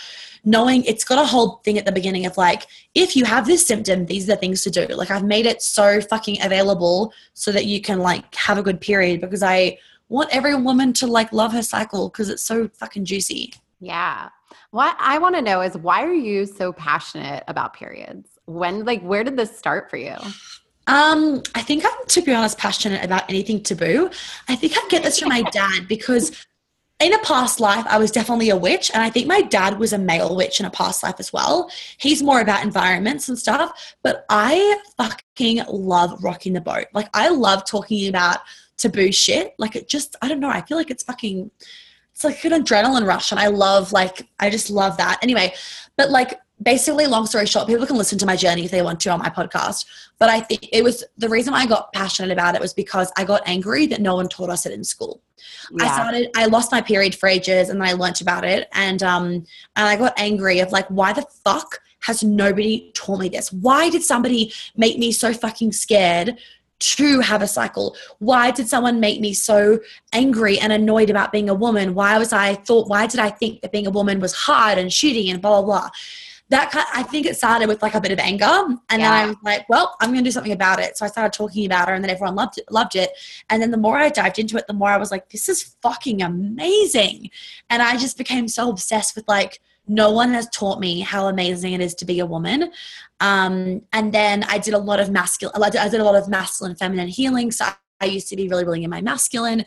knowing 0.44 0.84
it's 0.84 1.04
got 1.04 1.18
a 1.18 1.26
whole 1.26 1.60
thing 1.64 1.78
at 1.78 1.86
the 1.86 1.92
beginning 1.92 2.26
of 2.26 2.36
like, 2.36 2.66
if 2.94 3.16
you 3.16 3.24
have 3.24 3.46
this 3.46 3.66
symptom, 3.66 4.06
these 4.06 4.24
are 4.24 4.34
the 4.34 4.36
things 4.36 4.62
to 4.62 4.70
do. 4.70 4.86
Like 4.86 5.10
I've 5.10 5.24
made 5.24 5.46
it 5.46 5.62
so 5.62 6.00
fucking 6.00 6.42
available 6.42 7.12
so 7.32 7.52
that 7.52 7.66
you 7.66 7.80
can 7.80 8.00
like 8.00 8.34
have 8.34 8.58
a 8.58 8.62
good 8.62 8.80
period 8.80 9.20
because 9.20 9.42
I 9.42 9.78
want 10.08 10.34
every 10.34 10.54
woman 10.54 10.92
to 10.94 11.06
like 11.06 11.32
love 11.32 11.52
her 11.52 11.62
cycle 11.62 12.08
because 12.08 12.28
it's 12.28 12.42
so 12.42 12.68
fucking 12.74 13.04
juicy. 13.04 13.54
Yeah. 13.80 14.28
What 14.70 14.96
I 14.98 15.18
want 15.18 15.36
to 15.36 15.42
know 15.42 15.60
is 15.60 15.76
why 15.76 16.02
are 16.02 16.12
you 16.12 16.46
so 16.46 16.72
passionate 16.72 17.44
about 17.48 17.74
periods? 17.74 18.28
When 18.46 18.84
like 18.84 19.02
where 19.02 19.24
did 19.24 19.36
this 19.36 19.56
start 19.56 19.88
for 19.88 19.96
you? 19.96 20.16
Um, 20.86 21.42
I 21.54 21.62
think 21.62 21.84
I'm 21.86 22.06
to 22.08 22.22
be 22.22 22.34
honest 22.34 22.58
passionate 22.58 23.02
about 23.02 23.28
anything 23.30 23.62
taboo. 23.62 24.10
I 24.48 24.56
think 24.56 24.74
I 24.76 24.86
get 24.88 25.02
this 25.02 25.18
from 25.18 25.30
my 25.30 25.42
dad 25.52 25.88
because 25.88 26.46
in 27.00 27.12
a 27.12 27.18
past 27.18 27.58
life, 27.58 27.84
I 27.88 27.98
was 27.98 28.10
definitely 28.10 28.50
a 28.50 28.56
witch, 28.56 28.90
and 28.94 29.02
I 29.02 29.10
think 29.10 29.26
my 29.26 29.42
dad 29.42 29.78
was 29.78 29.92
a 29.92 29.98
male 29.98 30.36
witch 30.36 30.60
in 30.60 30.66
a 30.66 30.70
past 30.70 31.02
life 31.02 31.16
as 31.18 31.32
well. 31.32 31.70
He's 31.98 32.22
more 32.22 32.40
about 32.40 32.62
environments 32.62 33.28
and 33.28 33.38
stuff, 33.38 33.94
but 34.02 34.24
I 34.28 34.80
fucking 34.96 35.64
love 35.68 36.22
rocking 36.22 36.52
the 36.52 36.60
boat. 36.60 36.86
Like, 36.94 37.08
I 37.12 37.30
love 37.30 37.66
talking 37.66 38.08
about 38.08 38.38
taboo 38.76 39.10
shit. 39.10 39.54
Like, 39.58 39.74
it 39.74 39.88
just, 39.88 40.14
I 40.22 40.28
don't 40.28 40.40
know, 40.40 40.48
I 40.48 40.62
feel 40.62 40.76
like 40.76 40.90
it's 40.90 41.02
fucking, 41.02 41.50
it's 42.12 42.22
like 42.22 42.44
an 42.44 42.52
adrenaline 42.52 43.06
rush, 43.06 43.32
and 43.32 43.40
I 43.40 43.48
love, 43.48 43.92
like, 43.92 44.28
I 44.38 44.48
just 44.48 44.70
love 44.70 44.96
that. 44.98 45.18
Anyway, 45.20 45.52
but 45.96 46.10
like, 46.10 46.38
basically 46.62 47.06
long 47.06 47.26
story 47.26 47.46
short 47.46 47.66
people 47.66 47.86
can 47.86 47.96
listen 47.96 48.16
to 48.18 48.26
my 48.26 48.36
journey 48.36 48.64
if 48.64 48.70
they 48.70 48.82
want 48.82 49.00
to 49.00 49.10
on 49.10 49.18
my 49.18 49.28
podcast 49.28 49.86
but 50.18 50.30
i 50.30 50.40
think 50.40 50.68
it 50.72 50.84
was 50.84 51.02
the 51.18 51.28
reason 51.28 51.52
i 51.52 51.66
got 51.66 51.92
passionate 51.92 52.30
about 52.30 52.54
it 52.54 52.60
was 52.60 52.72
because 52.72 53.12
i 53.16 53.24
got 53.24 53.42
angry 53.46 53.86
that 53.86 54.00
no 54.00 54.14
one 54.14 54.28
taught 54.28 54.50
us 54.50 54.64
it 54.64 54.72
in 54.72 54.84
school 54.84 55.20
yeah. 55.72 55.84
i 55.84 55.94
started 55.94 56.30
i 56.36 56.46
lost 56.46 56.70
my 56.70 56.80
period 56.80 57.14
for 57.14 57.28
ages 57.28 57.68
and 57.68 57.80
then 57.80 57.88
i 57.88 57.92
learnt 57.92 58.20
about 58.20 58.44
it 58.44 58.68
and 58.72 59.02
um 59.02 59.26
and 59.76 59.88
i 59.88 59.96
got 59.96 60.14
angry 60.16 60.60
of 60.60 60.70
like 60.70 60.86
why 60.88 61.12
the 61.12 61.26
fuck 61.44 61.80
has 62.00 62.22
nobody 62.22 62.92
taught 62.94 63.18
me 63.18 63.28
this 63.28 63.52
why 63.52 63.90
did 63.90 64.02
somebody 64.02 64.52
make 64.76 64.96
me 64.96 65.10
so 65.10 65.32
fucking 65.32 65.72
scared 65.72 66.38
to 66.80 67.20
have 67.20 67.40
a 67.40 67.46
cycle? 67.46 67.96
Why 68.18 68.50
did 68.50 68.68
someone 68.68 69.00
make 69.00 69.20
me 69.20 69.32
so 69.32 69.80
angry 70.12 70.58
and 70.58 70.72
annoyed 70.72 71.08
about 71.08 71.32
being 71.32 71.48
a 71.48 71.54
woman? 71.54 71.94
Why 71.94 72.18
was 72.18 72.32
I 72.32 72.56
thought, 72.56 72.88
why 72.88 73.06
did 73.06 73.20
I 73.20 73.30
think 73.30 73.62
that 73.62 73.72
being 73.72 73.86
a 73.86 73.90
woman 73.90 74.20
was 74.20 74.34
hard 74.34 74.76
and 74.76 74.90
shitty 74.90 75.30
and 75.30 75.40
blah, 75.40 75.62
blah, 75.62 75.80
blah? 75.80 75.90
That 76.50 76.70
kind 76.70 76.86
I 76.92 77.02
think 77.02 77.26
it 77.26 77.36
started 77.36 77.68
with 77.68 77.82
like 77.82 77.94
a 77.94 78.00
bit 78.00 78.12
of 78.12 78.18
anger, 78.18 78.44
and 78.44 78.78
yeah. 78.90 78.98
then 78.98 79.12
I 79.12 79.26
was 79.26 79.36
like, 79.42 79.68
well, 79.68 79.96
I'm 80.00 80.10
going 80.10 80.22
to 80.22 80.28
do 80.28 80.32
something 80.32 80.52
about 80.52 80.78
it. 80.78 80.96
So 80.96 81.04
I 81.04 81.08
started 81.08 81.32
talking 81.32 81.64
about 81.66 81.88
her, 81.88 81.94
and 81.94 82.04
then 82.04 82.10
everyone 82.10 82.34
loved 82.34 82.58
it, 82.58 82.70
loved 82.70 82.96
it. 82.96 83.10
And 83.50 83.62
then 83.62 83.70
the 83.70 83.76
more 83.78 83.98
I 83.98 84.10
dived 84.10 84.38
into 84.38 84.56
it, 84.56 84.66
the 84.66 84.74
more 84.74 84.90
I 84.90 84.98
was 84.98 85.10
like, 85.10 85.30
this 85.30 85.48
is 85.48 85.74
fucking 85.82 86.22
amazing, 86.22 87.30
and 87.70 87.82
I 87.82 87.96
just 87.96 88.18
became 88.18 88.48
so 88.48 88.70
obsessed 88.70 89.16
with 89.16 89.26
like. 89.28 89.60
No 89.86 90.12
one 90.12 90.32
has 90.32 90.48
taught 90.48 90.80
me 90.80 91.00
how 91.00 91.28
amazing 91.28 91.74
it 91.74 91.82
is 91.82 91.94
to 91.96 92.06
be 92.06 92.18
a 92.20 92.24
woman. 92.24 92.72
Um, 93.20 93.82
and 93.92 94.14
then 94.14 94.42
I 94.44 94.56
did 94.56 94.72
a 94.72 94.78
lot 94.78 94.98
of 94.98 95.10
masculine, 95.10 95.62
I 95.62 95.68
did 95.68 96.00
a 96.00 96.04
lot 96.04 96.14
of 96.14 96.26
masculine, 96.26 96.74
feminine 96.74 97.08
healing. 97.08 97.50
So 97.50 97.66
I 98.00 98.06
used 98.06 98.28
to 98.28 98.36
be 98.36 98.48
really, 98.48 98.64
really 98.64 98.82
in 98.82 98.88
my 98.88 99.02
masculine. 99.02 99.60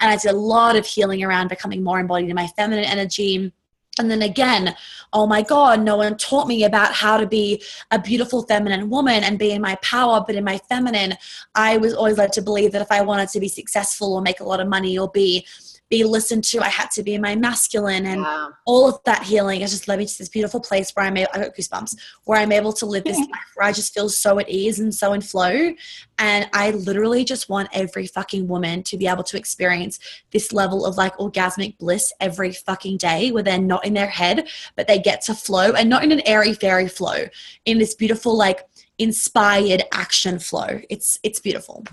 And 0.00 0.10
I 0.10 0.16
did 0.16 0.30
a 0.30 0.36
lot 0.36 0.76
of 0.76 0.84
healing 0.84 1.24
around 1.24 1.48
becoming 1.48 1.82
more 1.82 2.00
embodied 2.00 2.28
in 2.28 2.34
my 2.34 2.48
feminine 2.48 2.84
energy 2.84 3.50
and 3.98 4.10
then 4.10 4.22
again, 4.22 4.74
oh 5.12 5.26
my 5.26 5.42
God, 5.42 5.82
no 5.82 5.96
one 5.96 6.16
taught 6.16 6.48
me 6.48 6.64
about 6.64 6.94
how 6.94 7.18
to 7.18 7.26
be 7.26 7.62
a 7.90 7.98
beautiful 7.98 8.42
feminine 8.42 8.88
woman 8.88 9.22
and 9.22 9.38
be 9.38 9.52
in 9.52 9.60
my 9.60 9.74
power, 9.76 10.24
but 10.26 10.34
in 10.34 10.44
my 10.44 10.56
feminine, 10.56 11.14
I 11.54 11.76
was 11.76 11.92
always 11.92 12.16
led 12.16 12.32
to 12.34 12.42
believe 12.42 12.72
that 12.72 12.80
if 12.80 12.90
I 12.90 13.02
wanted 13.02 13.28
to 13.30 13.40
be 13.40 13.48
successful 13.48 14.14
or 14.14 14.22
make 14.22 14.40
a 14.40 14.44
lot 14.44 14.60
of 14.60 14.68
money 14.68 14.98
or 14.98 15.10
be 15.10 15.46
be 15.92 16.04
listened 16.04 16.42
to. 16.42 16.58
I 16.62 16.70
had 16.70 16.90
to 16.92 17.02
be 17.02 17.18
my 17.18 17.36
masculine, 17.36 18.06
and 18.06 18.24
all 18.64 18.88
of 18.88 18.98
that 19.04 19.24
healing 19.24 19.60
has 19.60 19.72
just 19.72 19.88
led 19.88 19.98
me 19.98 20.06
to 20.06 20.18
this 20.18 20.30
beautiful 20.30 20.58
place 20.58 20.90
where 20.92 21.04
I'm. 21.04 21.18
Able, 21.18 21.30
I 21.34 21.40
got 21.40 21.54
goosebumps. 21.54 21.94
Where 22.24 22.40
I'm 22.40 22.50
able 22.50 22.72
to 22.72 22.86
live 22.86 23.04
this 23.04 23.18
life 23.18 23.50
where 23.54 23.68
I 23.68 23.72
just 23.72 23.92
feel 23.92 24.08
so 24.08 24.38
at 24.38 24.48
ease 24.48 24.80
and 24.80 24.94
so 24.94 25.12
in 25.12 25.20
flow. 25.20 25.74
And 26.18 26.48
I 26.54 26.70
literally 26.70 27.24
just 27.24 27.50
want 27.50 27.68
every 27.74 28.06
fucking 28.06 28.48
woman 28.48 28.82
to 28.84 28.96
be 28.96 29.06
able 29.06 29.22
to 29.24 29.36
experience 29.36 29.98
this 30.30 30.50
level 30.50 30.86
of 30.86 30.96
like 30.96 31.14
orgasmic 31.18 31.76
bliss 31.76 32.10
every 32.20 32.52
fucking 32.52 32.96
day, 32.96 33.30
where 33.30 33.42
they're 33.42 33.58
not 33.58 33.84
in 33.84 33.92
their 33.92 34.06
head, 34.06 34.48
but 34.76 34.88
they 34.88 34.98
get 34.98 35.20
to 35.22 35.34
flow, 35.34 35.72
and 35.72 35.90
not 35.90 36.02
in 36.02 36.10
an 36.10 36.22
airy 36.24 36.54
fairy 36.54 36.88
flow, 36.88 37.26
in 37.66 37.76
this 37.76 37.94
beautiful 37.94 38.34
like 38.34 38.60
inspired 38.98 39.82
action 39.92 40.38
flow. 40.38 40.80
It's 40.88 41.18
it's 41.22 41.38
beautiful. 41.38 41.84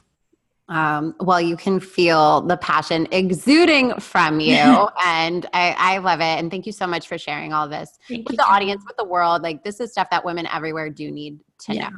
Um, 0.70 1.16
well, 1.20 1.42
you 1.42 1.58
can 1.58 1.80
feel 1.80 2.42
the 2.42 2.56
passion 2.58 3.08
exuding 3.12 4.00
from 4.00 4.40
you, 4.40 4.54
and 5.04 5.48
I, 5.52 5.76
I, 5.78 5.98
love 5.98 6.20
it. 6.20 6.24
And 6.24 6.52
thank 6.52 6.68
you 6.68 6.72
so 6.72 6.86
much 6.86 7.08
for 7.08 7.18
sharing 7.18 7.54
all 7.54 7.68
this 7.68 7.98
thank 8.08 8.30
with 8.30 8.38
the 8.38 8.46
audience, 8.46 8.84
with 8.86 8.96
the 8.96 9.06
world. 9.06 9.42
Like 9.42 9.64
this 9.64 9.80
is 9.80 9.92
stuff 9.92 10.12
that 10.12 10.24
women 10.24 10.48
everywhere 10.54 10.92
do 10.92 11.10
need 11.10 11.40
to 11.62 11.74
yeah. 11.74 11.90
know. 11.90 11.98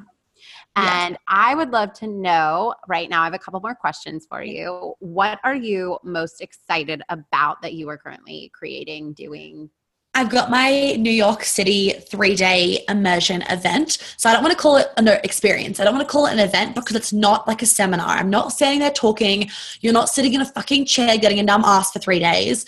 And 0.77 1.13
yeah. 1.13 1.17
I 1.27 1.53
would 1.53 1.71
love 1.71 1.91
to 1.93 2.07
know 2.07 2.73
right 2.87 3.09
now. 3.09 3.21
I 3.21 3.25
have 3.25 3.33
a 3.33 3.39
couple 3.39 3.59
more 3.59 3.75
questions 3.75 4.25
for 4.29 4.41
you. 4.41 4.93
What 4.99 5.39
are 5.43 5.55
you 5.55 5.97
most 6.03 6.39
excited 6.39 7.01
about 7.09 7.61
that 7.61 7.73
you 7.73 7.89
are 7.89 7.97
currently 7.97 8.51
creating, 8.53 9.13
doing, 9.13 9.69
I've 10.21 10.29
got 10.29 10.51
my 10.51 10.95
New 10.99 11.09
York 11.09 11.43
City 11.43 11.93
three 11.93 12.35
day 12.35 12.85
immersion 12.87 13.41
event. 13.49 13.97
So 14.17 14.29
I 14.29 14.33
don't 14.33 14.43
want 14.43 14.55
to 14.55 14.61
call 14.61 14.77
it 14.77 14.89
an 14.97 15.07
experience. 15.07 15.79
I 15.79 15.83
don't 15.83 15.95
want 15.95 16.07
to 16.07 16.11
call 16.11 16.27
it 16.27 16.33
an 16.33 16.37
event 16.37 16.75
because 16.75 16.95
it's 16.95 17.11
not 17.11 17.47
like 17.47 17.63
a 17.63 17.65
seminar. 17.65 18.07
I'm 18.07 18.29
not 18.29 18.51
standing 18.51 18.81
there 18.81 18.91
talking. 18.91 19.49
You're 19.79 19.93
not 19.93 20.09
sitting 20.09 20.35
in 20.35 20.41
a 20.41 20.45
fucking 20.45 20.85
chair 20.85 21.17
getting 21.17 21.39
a 21.39 21.43
numb 21.43 21.63
ass 21.65 21.91
for 21.91 21.97
three 21.97 22.19
days. 22.19 22.67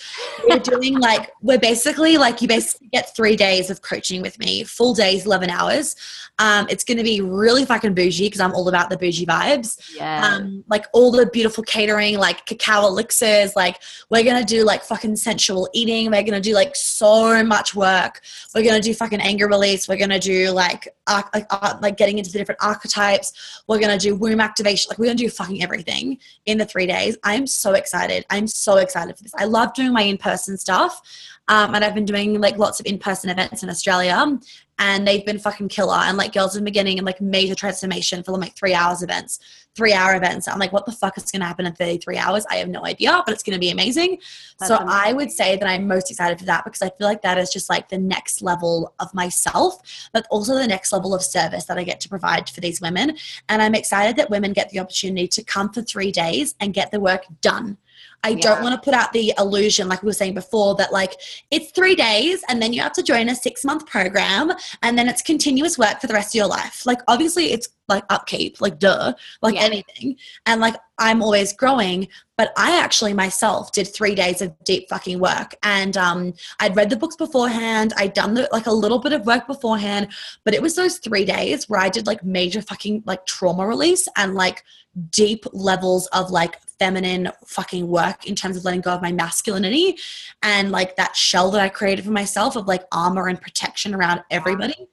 We're 0.50 0.58
doing 0.58 0.98
like, 0.98 1.30
we're 1.44 1.60
basically 1.60 2.18
like, 2.18 2.42
you 2.42 2.48
basically 2.48 2.88
get 2.88 3.16
three 3.16 3.36
days 3.36 3.70
of 3.70 3.84
coaching 3.84 4.24
with 4.24 4.40
me, 4.40 4.64
full 4.64 4.96
days, 4.96 5.28
11 5.28 5.52
hours. 5.52 5.96
Um, 6.40 6.66
it's 6.72 6.84
going 6.84 6.98
to 6.98 7.04
be 7.04 7.22
really 7.22 7.66
fucking 7.66 7.94
bougie 7.94 8.26
because 8.26 8.42
I'm 8.42 8.56
all 8.56 8.68
about 8.68 8.90
the 8.90 8.98
bougie 8.98 9.28
vibes. 9.28 9.80
Yeah. 9.96 10.26
Um, 10.26 10.64
like 10.68 10.88
all 10.92 11.12
the 11.12 11.28
beautiful 11.28 11.64
catering, 11.64 12.18
like 12.18 12.48
cacao 12.48 12.88
elixirs. 12.88 13.56
Like 13.56 13.80
we're 14.10 14.24
going 14.24 14.44
to 14.44 14.46
do 14.46 14.66
like 14.66 14.84
fucking 14.84 15.18
sensual 15.18 15.70
eating. 15.74 16.06
We're 16.08 16.24
going 16.24 16.34
to 16.34 16.42
do 16.42 16.56
like 16.56 16.76
so 16.76 17.43
much 17.44 17.76
work. 17.76 18.22
We're 18.54 18.64
gonna 18.64 18.82
do 18.82 18.94
fucking 18.94 19.22
anger 19.22 19.48
release. 19.48 19.88
We're 19.88 19.98
gonna 19.98 20.20
do 20.20 20.52
like 20.52 20.88
like, 21.08 21.82
like 21.82 21.98
getting 21.98 22.18
into 22.18 22.32
the 22.32 22.38
different 22.38 22.64
archetypes. 22.64 23.62
We're 23.68 23.80
gonna 23.80 23.98
do 23.98 24.16
womb 24.16 24.40
activation. 24.40 24.90
Like 24.90 25.00
we're 25.00 25.06
gonna 25.06 25.16
do 25.16 25.30
fucking 25.30 25.62
everything 25.62 26.18
in 26.46 26.58
the 26.58 26.66
three 26.66 26.86
days. 26.86 27.18
I'm 27.24 27.48
so 27.48 27.74
excited. 27.74 28.26
I'm 28.30 28.48
so 28.48 28.78
excited 28.78 29.18
for 29.18 29.24
this. 29.24 29.34
I 29.38 29.46
love 29.46 29.74
doing 29.74 29.94
my 29.94 30.04
in 30.04 30.18
person 30.18 30.58
stuff. 30.58 31.02
Um, 31.50 31.76
and 31.76 31.84
I've 31.84 31.94
been 31.94 32.06
doing 32.06 32.40
like 32.40 32.58
lots 32.58 32.80
of 32.80 32.86
in-person 32.86 33.30
events 33.30 33.64
in 33.64 33.70
Australia 33.70 34.40
and 34.80 35.08
they've 35.08 35.26
been 35.26 35.40
fucking 35.40 35.70
killer. 35.70 35.96
And 35.96 36.18
like 36.18 36.34
girls 36.34 36.56
in 36.56 36.64
the 36.64 36.70
beginning 36.70 36.98
and 36.98 37.06
like 37.06 37.22
major 37.22 37.56
transformation 37.56 38.24
for 38.24 38.32
like 38.38 38.56
three 38.56 38.74
hours 38.74 39.04
events, 39.04 39.40
three 39.76 39.94
hour 39.94 40.16
events. 40.16 40.48
I'm 40.48 40.60
like, 40.60 40.74
what 40.74 40.86
the 40.86 40.92
fuck 40.92 41.18
is 41.18 41.32
going 41.32 41.42
to 41.42 41.46
happen 41.46 41.66
in 41.66 41.74
33 41.74 42.18
hours? 42.18 42.46
I 42.50 42.56
have 42.56 42.70
no 42.70 42.86
idea, 42.86 43.22
but 43.26 43.34
it's 43.34 43.44
going 43.44 43.54
to 43.54 43.60
be 43.60 43.70
amazing. 43.70 44.20
That's 44.60 44.70
so 44.70 44.78
amazing. 44.78 44.90
I 44.90 45.14
would 45.14 45.32
say 45.32 45.58
that 45.58 45.68
I'm 45.68 45.88
most 45.88 46.10
excited 46.12 46.40
for 46.40 46.46
that 46.46 46.64
because 46.64 46.82
I 46.82 46.90
feel 46.90 47.08
like 47.08 47.22
that 47.22 47.38
is 47.38 47.52
just 47.52 47.70
like 47.70 47.90
the 47.90 47.98
next 47.98 48.42
level 48.42 48.94
of 49.00 49.14
myself, 49.14 50.10
but 50.12 50.26
also 50.30 50.56
the 50.56 50.68
next 50.68 50.92
level 50.92 51.14
of 51.14 51.24
service 51.24 51.66
that 51.66 51.78
I 51.78 51.84
get 51.84 52.00
to 52.02 52.10
provide 52.10 52.50
for 52.50 52.62
these 52.62 52.82
women. 52.82 53.18
And 53.50 53.62
I'm 53.62 53.76
excited 53.76 54.16
that 54.18 54.30
women 54.30 54.54
get 54.54 54.70
the 54.70 54.80
opportunity 54.80 55.28
to 55.28 55.44
come 55.44 55.72
for 55.72 55.82
three 55.82 56.12
days 56.12 56.56
and 56.60 56.74
get 56.74 56.92
the 56.92 57.00
work 57.00 57.26
done 57.42 57.78
I 58.24 58.30
yeah. 58.30 58.42
don't 58.42 58.64
want 58.64 58.76
to 58.76 58.84
put 58.84 58.94
out 58.94 59.12
the 59.12 59.34
illusion, 59.38 59.88
like 59.88 60.02
we 60.02 60.08
were 60.08 60.14
saying 60.14 60.34
before, 60.34 60.76
that 60.76 60.92
like 60.92 61.14
it's 61.52 61.72
three 61.72 61.96
days 61.96 62.44
and 62.50 62.62
then 62.62 62.74
you 62.74 62.82
have 62.82 62.94
to 62.94 63.04
join 63.04 63.30
a 63.30 63.36
six 63.36 63.66
month 63.66 63.86
program 63.86 64.52
and 64.82 64.98
then 64.98 65.08
it's 65.08 65.22
continuous 65.22 65.78
work 65.78 66.00
for 66.00 66.08
the 66.08 66.14
rest 66.14 66.34
of 66.34 66.36
your 66.36 66.48
life. 66.48 66.86
Like, 66.86 67.00
obviously, 67.08 67.52
it's 67.52 67.68
like 67.90 68.04
upkeep, 68.10 68.62
like 68.62 68.80
duh, 68.80 69.14
like 69.42 69.56
yeah. 69.56 69.62
anything. 69.62 70.16
And 70.46 70.62
like 70.62 70.76
I'm 71.00 71.22
always 71.22 71.54
growing, 71.54 72.08
but 72.38 72.54
I 72.56 72.80
actually 72.80 73.14
myself 73.14 73.72
did 73.72 73.88
three 73.88 74.16
days 74.16 74.42
of 74.42 74.54
deep 74.64 74.88
fucking 74.90 75.20
work. 75.20 75.56
And 75.64 75.98
um, 75.98 76.34
I'd 76.60 76.76
read 76.76 76.90
the 76.90 76.96
books 76.96 77.16
beforehand, 77.16 77.94
I'd 77.98 78.14
done 78.14 78.36
the, 78.36 78.48
like 78.52 78.68
a 78.68 78.72
little 78.72 79.00
bit 79.00 79.14
of 79.14 79.26
work 79.26 79.48
beforehand, 79.48 80.10
but 80.44 80.54
it 80.54 80.62
was 80.62 80.76
those 80.76 80.98
three 81.00 81.26
days 81.26 81.68
where 81.68 81.80
I 81.80 81.90
did 81.90 82.08
like 82.08 82.24
major 82.24 82.62
fucking 82.62 83.04
like 83.06 83.26
trauma 83.26 83.68
release 83.68 84.08
and 84.16 84.36
like 84.36 84.64
deep 85.10 85.46
levels 85.52 86.08
of 86.08 86.30
like 86.30 86.60
feminine 86.80 87.30
fucking 87.46 87.88
work 87.88 88.28
in 88.28 88.36
terms 88.36 88.58
of 88.58 88.66
letting 88.66 88.82
go 88.82 88.92
of 88.92 89.02
my 89.02 89.12
masculinity 89.12 89.98
and 90.42 90.72
like 90.72 90.96
that 90.96 91.16
shell 91.16 91.52
that 91.52 91.62
I 91.62 91.70
created 91.70 92.06
for 92.06 92.12
myself 92.12 92.56
of 92.56 92.68
like 92.68 92.84
armor 92.92 93.28
and 93.28 93.40
protection 93.40 93.94
around 93.94 94.22
everybody. 94.32 94.88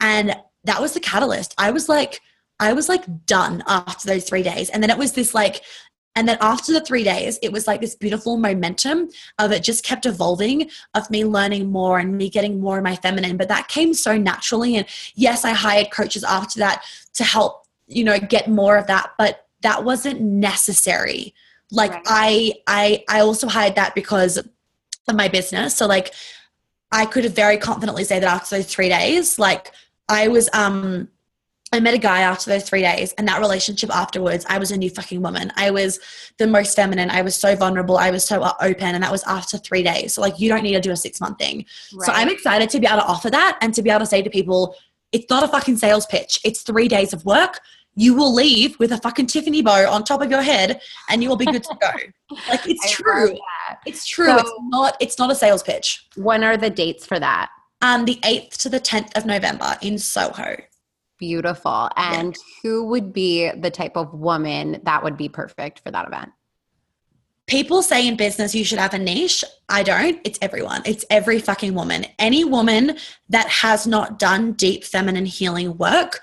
And 0.00 0.36
that 0.64 0.80
was 0.80 0.92
the 0.92 1.00
catalyst. 1.00 1.54
I 1.58 1.70
was 1.70 1.88
like, 1.88 2.20
I 2.58 2.72
was 2.72 2.88
like 2.88 3.26
done 3.26 3.62
after 3.66 4.08
those 4.08 4.24
three 4.24 4.42
days. 4.42 4.70
And 4.70 4.82
then 4.82 4.90
it 4.90 4.98
was 4.98 5.12
this 5.12 5.34
like, 5.34 5.62
and 6.14 6.26
then 6.26 6.38
after 6.40 6.72
the 6.72 6.80
three 6.80 7.04
days, 7.04 7.38
it 7.42 7.52
was 7.52 7.66
like 7.66 7.82
this 7.82 7.94
beautiful 7.94 8.38
momentum 8.38 9.10
of 9.38 9.52
it 9.52 9.62
just 9.62 9.84
kept 9.84 10.06
evolving 10.06 10.70
of 10.94 11.10
me 11.10 11.26
learning 11.26 11.70
more 11.70 11.98
and 11.98 12.16
me 12.16 12.30
getting 12.30 12.58
more 12.58 12.78
of 12.78 12.84
my 12.84 12.96
feminine. 12.96 13.36
But 13.36 13.48
that 13.48 13.68
came 13.68 13.92
so 13.92 14.16
naturally. 14.16 14.76
And 14.76 14.86
yes, 15.14 15.44
I 15.44 15.50
hired 15.50 15.90
coaches 15.90 16.24
after 16.24 16.58
that 16.60 16.84
to 17.14 17.24
help, 17.24 17.66
you 17.86 18.02
know, 18.02 18.18
get 18.18 18.48
more 18.48 18.78
of 18.78 18.86
that. 18.86 19.10
But 19.18 19.45
that 19.62 19.84
wasn't 19.84 20.20
necessary 20.20 21.34
Like 21.70 21.92
Right. 21.92 22.02
I 22.06 22.54
I 22.66 23.04
I 23.08 23.20
also 23.20 23.48
hired 23.48 23.74
that 23.74 23.94
because 23.94 24.36
of 24.36 25.14
my 25.14 25.28
business. 25.28 25.76
So 25.76 25.86
like 25.86 26.14
I 26.92 27.06
could 27.06 27.24
very 27.34 27.58
confidently 27.58 28.04
say 28.04 28.20
that 28.20 28.32
after 28.32 28.56
those 28.56 28.66
three 28.66 28.88
days, 28.88 29.38
like 29.38 29.72
I 30.08 30.28
was 30.28 30.48
um 30.52 31.08
I 31.72 31.80
met 31.80 31.94
a 31.94 31.98
guy 31.98 32.20
after 32.20 32.48
those 32.48 32.62
three 32.62 32.80
days, 32.80 33.12
and 33.18 33.26
that 33.26 33.40
relationship 33.40 33.94
afterwards, 33.94 34.46
I 34.48 34.58
was 34.58 34.70
a 34.70 34.76
new 34.76 34.88
fucking 34.88 35.20
woman. 35.20 35.52
I 35.56 35.72
was 35.72 35.98
the 36.38 36.46
most 36.46 36.76
feminine. 36.76 37.10
I 37.10 37.22
was 37.22 37.34
so 37.34 37.56
vulnerable. 37.56 37.98
I 37.98 38.12
was 38.12 38.24
so 38.24 38.48
open, 38.60 38.94
and 38.94 39.02
that 39.02 39.10
was 39.10 39.24
after 39.24 39.58
three 39.58 39.82
days. 39.82 40.14
So, 40.14 40.20
like, 40.20 40.38
you 40.38 40.48
don't 40.48 40.62
need 40.62 40.74
to 40.74 40.80
do 40.80 40.92
a 40.92 40.96
six 40.96 41.20
month 41.20 41.38
thing. 41.38 41.66
So, 41.88 42.12
I'm 42.12 42.28
excited 42.28 42.70
to 42.70 42.78
be 42.78 42.86
able 42.86 42.98
to 42.98 43.06
offer 43.06 43.30
that 43.30 43.58
and 43.60 43.74
to 43.74 43.82
be 43.82 43.90
able 43.90 44.00
to 44.00 44.06
say 44.06 44.22
to 44.22 44.30
people, 44.30 44.76
it's 45.10 45.28
not 45.28 45.42
a 45.42 45.48
fucking 45.48 45.76
sales 45.76 46.06
pitch. 46.06 46.38
It's 46.44 46.62
three 46.62 46.86
days 46.86 47.12
of 47.12 47.24
work. 47.24 47.58
You 47.96 48.14
will 48.14 48.32
leave 48.32 48.78
with 48.78 48.92
a 48.92 48.98
fucking 48.98 49.26
Tiffany 49.26 49.62
bow 49.62 49.90
on 49.90 50.04
top 50.04 50.22
of 50.22 50.30
your 50.30 50.42
head, 50.42 50.80
and 51.08 51.22
you 51.22 51.28
will 51.28 51.36
be 51.36 51.46
good 51.46 51.64
to 51.64 51.76
go. 51.80 52.36
like, 52.48 52.68
it's 52.68 52.84
I 52.84 52.90
true. 52.90 53.38
It's 53.86 54.06
true. 54.06 54.36
it's 54.36 54.52
not. 54.64 54.96
It's 55.00 55.18
not 55.18 55.30
a 55.30 55.34
sales 55.34 55.62
pitch. 55.62 56.06
When 56.14 56.44
are 56.44 56.56
the 56.56 56.70
dates 56.70 57.06
for 57.06 57.18
that? 57.18 57.50
Um, 57.82 58.04
the 58.04 58.20
eighth 58.24 58.58
to 58.58 58.68
the 58.68 58.80
tenth 58.80 59.16
of 59.16 59.26
November 59.26 59.76
in 59.82 59.98
Soho. 59.98 60.56
Beautiful. 61.18 61.88
And 61.96 62.36
who 62.62 62.86
would 62.88 63.12
be 63.12 63.50
the 63.50 63.70
type 63.70 63.96
of 63.96 64.12
woman 64.12 64.80
that 64.84 65.02
would 65.02 65.16
be 65.16 65.28
perfect 65.28 65.80
for 65.80 65.90
that 65.90 66.06
event? 66.06 66.30
people 67.46 67.82
say 67.82 68.06
in 68.06 68.16
business 68.16 68.54
you 68.54 68.64
should 68.64 68.78
have 68.78 68.94
a 68.94 68.98
niche. 68.98 69.44
I 69.68 69.82
don't. 69.82 70.20
It's 70.24 70.38
everyone. 70.42 70.82
It's 70.84 71.04
every 71.10 71.38
fucking 71.38 71.74
woman. 71.74 72.06
Any 72.18 72.44
woman 72.44 72.96
that 73.28 73.48
has 73.48 73.86
not 73.86 74.18
done 74.18 74.52
deep 74.52 74.84
feminine 74.84 75.26
healing 75.26 75.76
work 75.78 76.20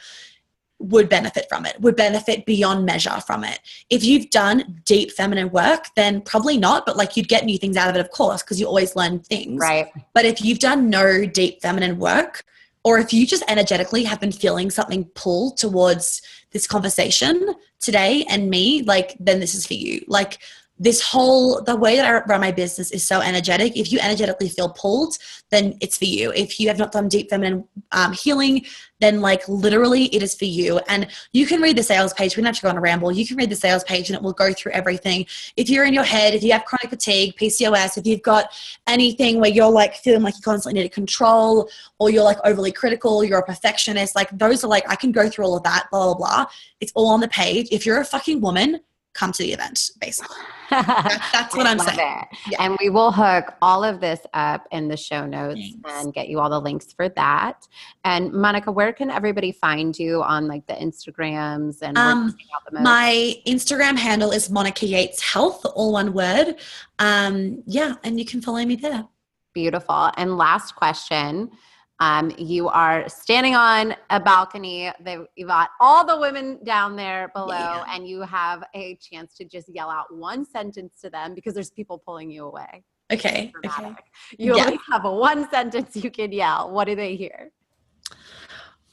would 0.84 1.10
benefit 1.10 1.46
from 1.50 1.66
it, 1.66 1.80
would 1.80 1.96
benefit 1.96 2.46
beyond 2.46 2.86
measure 2.86 3.20
from 3.22 3.44
it. 3.44 3.60
If 3.90 4.04
you've 4.04 4.30
done 4.30 4.82
deep 4.86 5.12
feminine 5.12 5.50
work, 5.52 5.86
then 5.96 6.22
probably 6.22 6.58
not, 6.58 6.86
but 6.86 6.98
like 6.98 7.16
you'd 7.16 7.30
get 7.30 7.46
new 7.46 7.58
things 7.58 7.78
out 7.78 7.90
of 7.90 7.96
it, 7.96 8.00
of 8.00 8.12
course, 8.12 8.44
because 8.44 8.60
you 8.60 8.68
always 8.68 8.96
learn 8.96 9.20
things. 9.20 9.60
Right. 9.60 9.92
But 10.14 10.26
if 10.26 10.44
you've 10.44 10.60
done 10.60 10.90
no 10.90 11.26
deep 11.26 11.62
feminine 11.62 12.00
work, 12.00 12.44
or 12.84 13.00
if 13.00 13.14
you 13.14 13.26
just 13.26 13.44
energetically 13.48 14.04
have 14.04 14.20
been 14.20 14.34
feeling 14.34 14.70
something 14.70 15.06
pull 15.16 15.52
towards 15.52 16.22
this 16.52 16.68
conversation 16.68 17.56
today 17.80 18.26
and 18.30 18.50
me, 18.50 18.84
like, 18.84 19.16
then 19.20 19.40
this 19.40 19.56
is 19.56 19.66
for 19.66 19.74
you. 19.74 20.04
Like, 20.08 20.40
this 20.80 21.02
whole 21.02 21.62
the 21.62 21.76
way 21.76 21.96
that 21.96 22.06
I 22.06 22.26
run 22.26 22.42
my 22.42 22.52
business 22.52 22.92
is 22.92 23.08
so 23.08 23.22
energetic. 23.22 23.78
If 23.78 23.92
you 23.92 24.00
energetically 24.00 24.50
feel 24.50 24.70
pulled, 24.70 25.18
then 25.52 25.78
it's 25.82 25.98
for 25.98 26.06
you. 26.06 26.32
If 26.32 26.60
you 26.60 26.68
have 26.68 26.80
not 26.80 26.92
done 26.92 27.08
deep 27.08 27.30
feminine 27.30 27.66
um, 27.92 28.12
healing, 28.12 28.66
then 29.04 29.22
like 29.22 29.48
literally 29.48 30.06
it 30.16 30.24
is 30.24 30.34
for 30.34 30.46
you. 30.46 30.80
And 30.88 31.08
you 31.34 31.46
can 31.46 31.62
read 31.62 31.78
the 31.78 31.84
sales 31.84 32.14
page. 32.14 32.36
We 32.36 32.42
don't 32.42 32.48
have 32.48 32.56
to 32.56 32.62
go 32.62 32.70
on 32.70 32.78
a 32.78 32.82
ramble. 32.82 33.12
You 33.12 33.28
can 33.28 33.38
read 33.38 33.50
the 33.50 33.56
sales 33.56 33.84
page 33.84 34.10
and 34.10 34.16
it 34.16 34.24
will 34.24 34.34
go 34.34 34.54
through 34.54 34.72
everything. 34.72 35.26
If 35.58 35.70
you're 35.70 35.86
in 35.86 35.94
your 35.94 36.04
head, 36.04 36.34
if 36.34 36.42
you 36.42 36.54
have 36.54 36.66
chronic 36.66 36.90
fatigue, 36.90 37.36
PCOS, 37.36 37.98
if 37.98 38.08
you've 38.08 38.22
got 38.22 38.54
anything 38.88 39.40
where 39.40 39.52
you're 39.52 39.70
like 39.70 39.96
feeling 39.96 40.24
like 40.24 40.36
you 40.36 40.42
constantly 40.42 40.82
need 40.82 40.88
to 40.88 40.94
control 40.94 41.70
or 42.00 42.10
you're 42.10 42.24
like 42.24 42.38
overly 42.46 42.72
critical, 42.72 43.24
you're 43.24 43.40
a 43.40 43.46
perfectionist, 43.46 44.16
like 44.16 44.30
those 44.38 44.64
are 44.64 44.68
like, 44.68 44.90
I 44.90 44.96
can 44.96 45.12
go 45.12 45.30
through 45.30 45.46
all 45.46 45.58
of 45.58 45.64
that, 45.64 45.88
blah, 45.92 46.06
blah, 46.06 46.16
blah. 46.16 46.46
It's 46.80 46.92
all 46.96 47.10
on 47.10 47.20
the 47.20 47.28
page. 47.28 47.68
If 47.72 47.86
you're 47.86 48.00
a 48.00 48.06
fucking 48.06 48.42
woman, 48.42 48.80
come 49.14 49.32
to 49.32 49.44
the 49.44 49.54
event, 49.54 49.92
basically. 50.00 50.36
That's, 50.70 51.32
that's 51.32 51.56
what 51.56 51.68
I'm 51.68 51.80
saying. 51.80 52.26
Yeah. 52.50 52.64
And 52.64 52.78
we 52.80 52.90
will 52.90 53.12
hook 53.12 53.54
all 53.62 53.84
of 53.84 54.00
this 54.00 54.20
up 54.34 54.68
in 54.72 54.88
the 54.88 54.98
show 54.98 55.26
notes 55.26 55.62
Thanks. 55.84 56.04
and 56.04 56.14
get 56.14 56.30
you 56.30 56.40
all 56.40 56.50
the 56.50 56.60
links 56.60 56.92
for 56.94 57.10
that. 57.10 57.68
And 58.04 58.32
Monica, 58.34 58.72
where 58.72 58.92
can 58.92 59.10
everybody 59.12 59.52
find 59.52 59.98
you 59.98 60.24
on 60.24 60.48
like 60.48 60.66
the 60.68 60.74
Instagrams 60.74 61.82
and 61.82 61.98
Um, 61.98 62.30
do 62.30 62.34
you 62.34 62.38
hang 62.40 62.48
out 62.56 62.74
the? 62.74 62.80
My 62.82 63.36
Instagram 63.46 63.98
handle 63.98 64.32
is 64.32 64.50
Monica 64.50 64.86
Yates 64.86 65.22
Health, 65.22 65.66
all 65.76 65.94
one 65.94 66.14
word. 66.14 66.56
Um, 67.00 67.62
yeah, 67.68 67.96
and 68.04 68.18
you 68.18 68.26
can 68.26 68.42
follow 68.42 68.64
me 68.66 68.76
there. 68.76 69.06
Beautiful. 69.54 70.12
And 70.18 70.38
last 70.38 70.76
question. 70.76 71.52
Um, 72.00 72.32
you 72.38 72.68
are 72.70 73.08
standing 73.08 73.56
on 73.56 73.96
a 74.10 74.20
balcony. 74.20 74.92
They've 75.00 75.26
you've 75.36 75.48
got 75.48 75.70
all 75.80 76.06
the 76.06 76.18
women 76.20 76.60
down 76.64 76.96
there 76.96 77.30
below, 77.34 77.50
Yeah. 77.50 77.84
and 77.90 78.08
you 78.08 78.22
have 78.22 78.64
a 78.74 78.96
chance 78.96 79.36
to 79.36 79.46
just 79.46 79.70
yell 79.74 79.90
out 79.90 80.14
one 80.14 80.44
sentence 80.46 81.00
to 81.02 81.10
them 81.10 81.34
because 81.36 81.54
there's 81.54 81.72
people 81.72 82.00
pulling 82.00 82.30
you 82.32 82.46
away. 82.46 82.84
Okay. 83.12 83.54
Okay. 83.66 83.96
You 84.38 84.56
Yeah. 84.56 84.66
only 84.66 84.80
have 84.92 85.06
a 85.06 85.12
one 85.12 85.50
sentence 85.50 85.96
you 85.96 86.10
can 86.10 86.32
yell. 86.32 86.72
What 86.72 86.86
do 86.86 86.96
they 86.96 87.16
hear? 87.16 87.52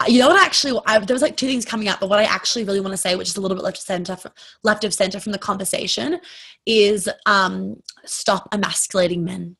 You 0.08 0.20
know 0.20 0.28
what? 0.28 0.42
Actually, 0.42 0.80
I, 0.86 0.98
there 0.98 1.14
was 1.14 1.20
like 1.20 1.36
two 1.36 1.46
things 1.46 1.66
coming 1.66 1.88
up, 1.88 2.00
but 2.00 2.08
what 2.08 2.18
I 2.18 2.24
actually 2.24 2.64
really 2.64 2.80
want 2.80 2.92
to 2.92 2.96
say, 2.96 3.16
which 3.16 3.28
is 3.28 3.36
a 3.36 3.40
little 3.40 3.54
bit 3.56 3.64
left 3.64 3.76
of 3.76 3.82
center, 3.82 4.16
fr- 4.16 4.28
left 4.62 4.82
of 4.84 4.94
center 4.94 5.20
from 5.20 5.32
the 5.32 5.38
conversation, 5.38 6.20
is 6.64 7.08
um, 7.26 7.82
stop 8.06 8.48
emasculating 8.52 9.24
men. 9.24 9.56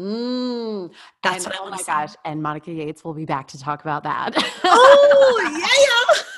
Mm. 0.00 0.90
That's 1.22 1.44
and, 1.44 1.52
what 1.52 1.54
I 1.54 1.58
oh 1.58 1.62
wanna 1.64 1.76
my 1.76 1.82
say. 1.82 1.92
gosh. 1.92 2.14
And 2.24 2.42
Monica 2.42 2.72
Yates 2.72 3.04
will 3.04 3.14
be 3.14 3.24
back 3.24 3.46
to 3.48 3.58
talk 3.58 3.82
about 3.82 4.02
that. 4.02 4.32
Oh 4.64 5.40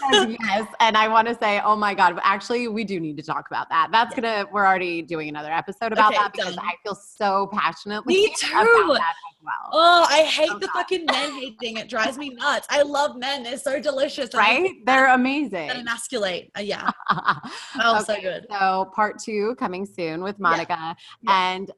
yeah. 0.13 0.29
yes, 0.29 0.37
yes. 0.41 0.69
And 0.81 0.97
I 0.97 1.09
want 1.09 1.27
to 1.29 1.35
say, 1.35 1.61
oh 1.65 1.75
my 1.75 1.95
God, 1.95 2.19
actually, 2.23 2.69
we 2.69 2.85
do 2.85 3.01
need 3.01 3.17
to 3.17 3.23
talk 3.23 3.47
about 3.49 3.69
that. 3.71 3.89
That's 3.91 4.15
gonna, 4.15 4.45
we're 4.53 4.65
already 4.67 5.01
doing 5.03 5.29
another 5.29 5.51
episode 5.53 5.93
about 5.93 6.13
Okay, 6.13 6.19
that 6.23 6.33
because 6.33 6.55
done. 6.57 6.65
I 6.67 6.75
feel 6.83 6.95
so 6.95 7.49
passionately 7.53 8.15
Me 8.15 8.27
about 8.53 8.65
too. 8.65 8.93
that 8.95 9.15
as 9.31 9.37
well. 9.43 9.71
Oh, 9.73 10.07
I 10.09 10.23
hate 10.25 10.51
Oh, 10.53 10.59
the 10.59 10.67
God. 10.67 10.73
fucking 10.75 11.07
men 11.07 11.33
hating. 11.33 11.79
It 11.79 11.89
drives 11.89 12.19
me 12.19 12.29
nuts. 12.31 12.67
I 12.71 12.83
love 12.83 13.17
men. 13.17 13.43
They're 13.43 13.57
so 13.59 13.81
delicious. 13.81 14.35
Right? 14.35 14.71
They're 14.85 15.13
amazing. 15.15 15.69
That 15.69 15.79
emasculate. 15.79 16.51
Uh, 16.57 16.61
yeah. 16.61 16.91
Oh, 17.81 18.03
so 18.03 18.21
good. 18.21 18.47
So 18.51 18.91
part 18.95 19.19
two 19.19 19.55
coming 19.59 19.87
soon 19.87 20.23
with 20.23 20.39
Monica. 20.39 20.95
Yeah. 21.23 21.53
And 21.55 21.71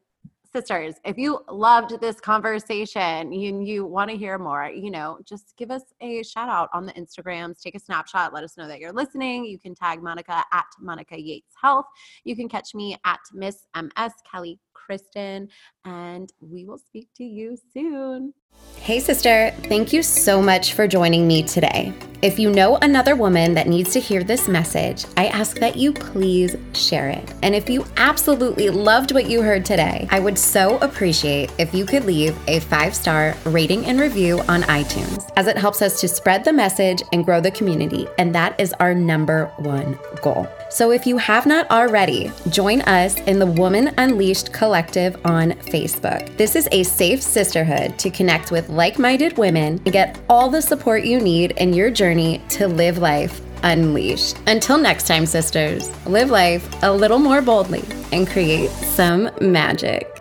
sisters, 0.52 0.94
if 1.04 1.18
you 1.18 1.40
loved 1.50 2.00
this 2.00 2.20
conversation 2.20 3.02
and 3.02 3.66
you 3.66 3.84
want 3.84 4.10
to 4.10 4.16
hear 4.16 4.38
more, 4.38 4.66
you 4.66 4.90
know, 4.90 5.18
just 5.24 5.54
give 5.56 5.70
us 5.70 5.82
a 6.00 6.22
shout 6.22 6.48
out 6.48 6.68
on 6.72 6.86
the 6.86 6.92
Instagrams, 6.92 7.60
take 7.60 7.74
a 7.74 7.80
snapshot, 7.80 8.32
let 8.32 8.44
us 8.44 8.56
know 8.56 8.66
that 8.66 8.80
you're 8.80 8.92
listening. 8.92 9.44
You 9.44 9.58
can 9.58 9.74
tag 9.74 10.02
Monica 10.02 10.44
at 10.52 10.66
Monica 10.80 11.20
Yates 11.20 11.54
Health. 11.60 11.86
You 12.24 12.34
can 12.34 12.48
catch 12.48 12.74
me 12.74 12.96
at 13.04 13.20
Miss 13.32 13.66
MS 13.76 14.12
Kelly 14.30 14.58
Kristin, 14.88 15.48
and 15.84 16.32
we 16.40 16.64
will 16.64 16.78
speak 16.78 17.08
to 17.16 17.24
you 17.24 17.56
soon. 17.72 18.32
Hey, 18.80 19.00
sister, 19.00 19.52
thank 19.64 19.92
you 19.92 20.02
so 20.02 20.40
much 20.40 20.72
for 20.72 20.88
joining 20.88 21.26
me 21.26 21.42
today. 21.42 21.92
If 22.22 22.38
you 22.38 22.50
know 22.50 22.76
another 22.78 23.14
woman 23.14 23.54
that 23.54 23.68
needs 23.68 23.92
to 23.92 24.00
hear 24.00 24.24
this 24.24 24.48
message, 24.48 25.04
I 25.16 25.26
ask 25.26 25.58
that 25.58 25.76
you 25.76 25.92
please 25.92 26.56
share 26.72 27.10
it. 27.10 27.34
And 27.42 27.54
if 27.54 27.68
you 27.68 27.84
absolutely 27.96 28.70
loved 28.70 29.12
what 29.12 29.28
you 29.28 29.42
heard 29.42 29.64
today, 29.64 30.08
I 30.10 30.20
would 30.20 30.38
so 30.38 30.78
appreciate 30.78 31.52
if 31.58 31.74
you 31.74 31.84
could 31.84 32.06
leave 32.06 32.36
a 32.48 32.60
five 32.60 32.94
star 32.94 33.36
rating 33.44 33.84
and 33.86 34.00
review 34.00 34.40
on 34.48 34.62
iTunes, 34.62 35.30
as 35.36 35.46
it 35.46 35.58
helps 35.58 35.82
us 35.82 36.00
to 36.00 36.08
spread 36.08 36.44
the 36.44 36.52
message 36.52 37.02
and 37.12 37.24
grow 37.24 37.40
the 37.40 37.50
community. 37.50 38.08
And 38.18 38.34
that 38.34 38.58
is 38.58 38.72
our 38.80 38.94
number 38.94 39.46
one 39.58 39.98
goal. 40.22 40.48
So 40.70 40.90
if 40.90 41.06
you 41.06 41.16
have 41.16 41.46
not 41.46 41.70
already, 41.70 42.30
join 42.50 42.82
us 42.82 43.16
in 43.20 43.38
the 43.38 43.46
Woman 43.46 43.94
Unleashed 43.96 44.52
Collective 44.52 45.16
on 45.24 45.52
Facebook. 45.52 46.36
This 46.36 46.54
is 46.56 46.68
a 46.72 46.82
safe 46.82 47.22
sisterhood 47.22 47.98
to 47.98 48.10
connect 48.10 48.50
with 48.50 48.68
like 48.68 48.98
minded 48.98 49.38
women 49.38 49.80
and 49.84 49.92
get 49.92 50.18
all 50.28 50.50
the 50.50 50.60
support 50.60 51.04
you 51.04 51.20
need 51.20 51.52
in 51.52 51.72
your 51.72 51.90
journey 51.90 52.42
to 52.50 52.68
live 52.68 52.98
life 52.98 53.40
unleashed. 53.62 54.36
Until 54.46 54.78
next 54.78 55.06
time, 55.06 55.26
sisters, 55.26 55.88
live 56.06 56.30
life 56.30 56.68
a 56.82 56.92
little 56.92 57.18
more 57.18 57.42
boldly 57.42 57.84
and 58.12 58.28
create 58.28 58.70
some 58.70 59.30
magic. 59.40 60.17